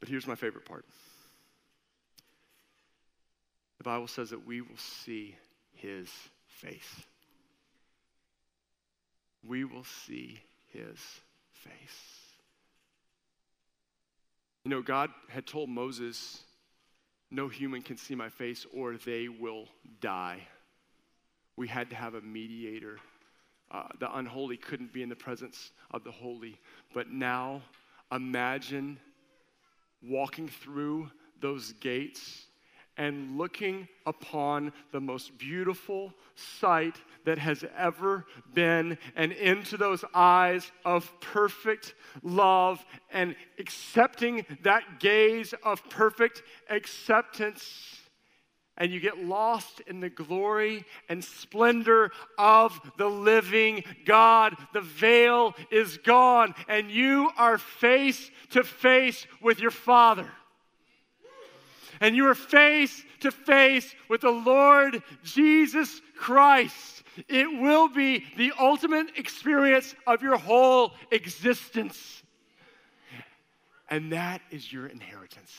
But 0.00 0.08
here's 0.08 0.26
my 0.26 0.34
favorite 0.34 0.64
part 0.64 0.84
the 3.78 3.84
Bible 3.84 4.08
says 4.08 4.30
that 4.30 4.46
we 4.46 4.60
will 4.60 4.76
see 4.76 5.36
his 5.72 6.08
face. 6.46 7.04
We 9.48 9.64
will 9.64 9.84
see 10.06 10.40
his 10.72 10.98
face. 11.52 12.16
You 14.64 14.70
know, 14.70 14.82
God 14.82 15.10
had 15.28 15.46
told 15.46 15.68
Moses, 15.68 16.42
No 17.30 17.48
human 17.48 17.82
can 17.82 17.96
see 17.96 18.14
my 18.14 18.28
face 18.28 18.66
or 18.74 18.96
they 18.96 19.28
will 19.28 19.66
die. 20.00 20.40
We 21.56 21.68
had 21.68 21.90
to 21.90 21.96
have 21.96 22.14
a 22.14 22.20
mediator. 22.20 22.98
Uh, 23.70 23.88
the 23.98 24.14
unholy 24.16 24.56
couldn't 24.56 24.92
be 24.92 25.02
in 25.02 25.08
the 25.08 25.16
presence 25.16 25.70
of 25.90 26.04
the 26.04 26.10
holy. 26.10 26.58
But 26.94 27.10
now, 27.10 27.62
imagine 28.12 28.98
walking 30.02 30.48
through 30.48 31.10
those 31.40 31.72
gates 31.74 32.45
and 32.96 33.36
looking 33.36 33.88
upon 34.06 34.72
the 34.92 35.00
most 35.00 35.36
beautiful 35.38 36.14
sight 36.34 36.96
that 37.24 37.38
has 37.38 37.64
ever 37.76 38.24
been, 38.54 38.96
and 39.16 39.32
into 39.32 39.76
those 39.76 40.04
eyes 40.14 40.70
of 40.84 41.12
perfect 41.20 41.94
love, 42.22 42.84
and 43.12 43.34
accepting 43.58 44.46
that 44.62 45.00
gaze 45.00 45.54
of 45.62 45.88
perfect 45.90 46.42
acceptance. 46.70 48.00
And 48.78 48.92
you 48.92 49.00
get 49.00 49.24
lost 49.24 49.80
in 49.86 50.00
the 50.00 50.10
glory 50.10 50.84
and 51.08 51.24
splendor 51.24 52.12
of 52.36 52.78
the 52.98 53.08
living 53.08 53.82
God. 54.04 54.54
The 54.74 54.82
veil 54.82 55.54
is 55.70 55.96
gone, 55.98 56.54
and 56.68 56.90
you 56.90 57.30
are 57.38 57.56
face 57.56 58.30
to 58.50 58.62
face 58.62 59.26
with 59.40 59.60
your 59.60 59.70
Father 59.70 60.30
and 62.00 62.16
you 62.16 62.26
are 62.28 62.34
face 62.34 63.04
to 63.20 63.30
face 63.30 63.94
with 64.08 64.22
the 64.22 64.30
Lord 64.30 65.02
Jesus 65.24 66.00
Christ. 66.16 67.02
It 67.28 67.46
will 67.60 67.88
be 67.88 68.24
the 68.36 68.52
ultimate 68.58 69.16
experience 69.16 69.94
of 70.06 70.22
your 70.22 70.36
whole 70.36 70.92
existence. 71.10 72.22
And 73.88 74.12
that 74.12 74.40
is 74.50 74.72
your 74.72 74.86
inheritance. 74.86 75.52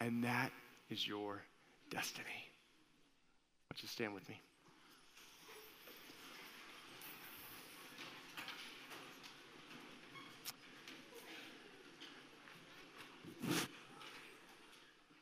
And 0.00 0.24
that 0.24 0.52
is 0.88 1.06
your 1.06 1.42
destiny. 1.90 2.26
Don't 3.68 3.82
you 3.82 3.88
stand 3.88 4.14
with 4.14 4.28
me? 4.28 4.40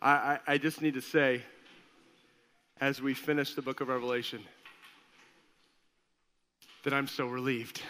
I, 0.00 0.10
I, 0.10 0.38
I 0.46 0.58
just 0.58 0.80
need 0.80 0.94
to 0.94 1.00
say, 1.00 1.42
as 2.80 3.02
we 3.02 3.14
finish 3.14 3.54
the 3.54 3.62
book 3.62 3.80
of 3.80 3.88
Revelation, 3.88 4.40
that 6.84 6.94
I'm 6.94 7.08
so 7.08 7.26
relieved. 7.26 7.82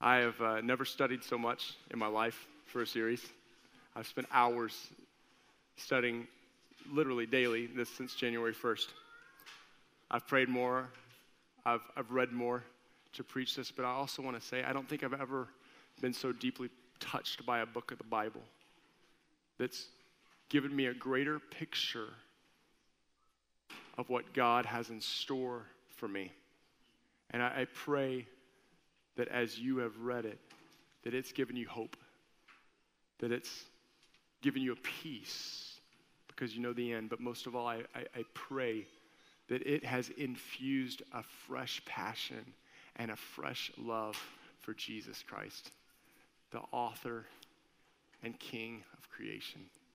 I 0.00 0.16
have 0.16 0.40
uh, 0.40 0.60
never 0.62 0.84
studied 0.84 1.22
so 1.22 1.38
much 1.38 1.74
in 1.92 1.98
my 1.98 2.08
life 2.08 2.48
for 2.66 2.82
a 2.82 2.86
series. 2.86 3.24
I've 3.94 4.08
spent 4.08 4.26
hours 4.32 4.88
studying 5.76 6.26
literally 6.90 7.26
daily 7.26 7.66
this 7.66 7.88
since 7.88 8.16
January 8.16 8.52
1st. 8.52 8.86
I've 10.10 10.26
prayed 10.26 10.48
more, 10.48 10.88
I've, 11.64 11.82
I've 11.96 12.10
read 12.10 12.32
more 12.32 12.64
to 13.12 13.22
preach 13.22 13.54
this, 13.54 13.70
but 13.70 13.84
I 13.84 13.90
also 13.90 14.22
want 14.22 14.40
to 14.40 14.44
say 14.44 14.64
I 14.64 14.72
don't 14.72 14.88
think 14.88 15.04
I've 15.04 15.14
ever 15.14 15.46
been 16.00 16.12
so 16.12 16.32
deeply 16.32 16.68
touched 16.98 17.46
by 17.46 17.60
a 17.60 17.66
book 17.66 17.92
of 17.92 17.98
the 17.98 18.04
Bible 18.04 18.42
that's 19.62 19.86
given 20.48 20.74
me 20.74 20.86
a 20.86 20.94
greater 20.94 21.38
picture 21.38 22.08
of 23.96 24.10
what 24.10 24.32
God 24.34 24.66
has 24.66 24.90
in 24.90 25.00
store 25.00 25.62
for 25.94 26.08
me. 26.08 26.32
And 27.30 27.40
I, 27.40 27.60
I, 27.60 27.66
pray 27.72 28.26
that 29.16 29.28
as 29.28 29.60
you 29.60 29.78
have 29.78 29.96
read 30.00 30.24
it, 30.24 30.40
that 31.04 31.14
it's 31.14 31.30
given 31.30 31.54
you 31.54 31.68
hope, 31.68 31.96
that 33.20 33.30
it's 33.30 33.64
given 34.40 34.62
you 34.62 34.72
a 34.72 34.76
peace 34.76 35.78
because 36.26 36.56
you 36.56 36.60
know 36.60 36.72
the 36.72 36.92
end. 36.92 37.08
But 37.08 37.20
most 37.20 37.46
of 37.46 37.54
all, 37.54 37.68
I, 37.68 37.82
I, 37.94 38.00
I 38.16 38.24
pray 38.34 38.84
that 39.48 39.62
it 39.62 39.84
has 39.84 40.08
infused 40.18 41.02
a 41.12 41.22
fresh 41.46 41.80
passion 41.86 42.44
and 42.96 43.12
a 43.12 43.16
fresh 43.16 43.70
love 43.78 44.20
for 44.58 44.74
Jesus 44.74 45.22
Christ, 45.22 45.70
the 46.50 46.62
author 46.72 47.26
and 48.22 48.38
King 48.38 48.82
of 48.96 49.08
creation. 49.10 49.62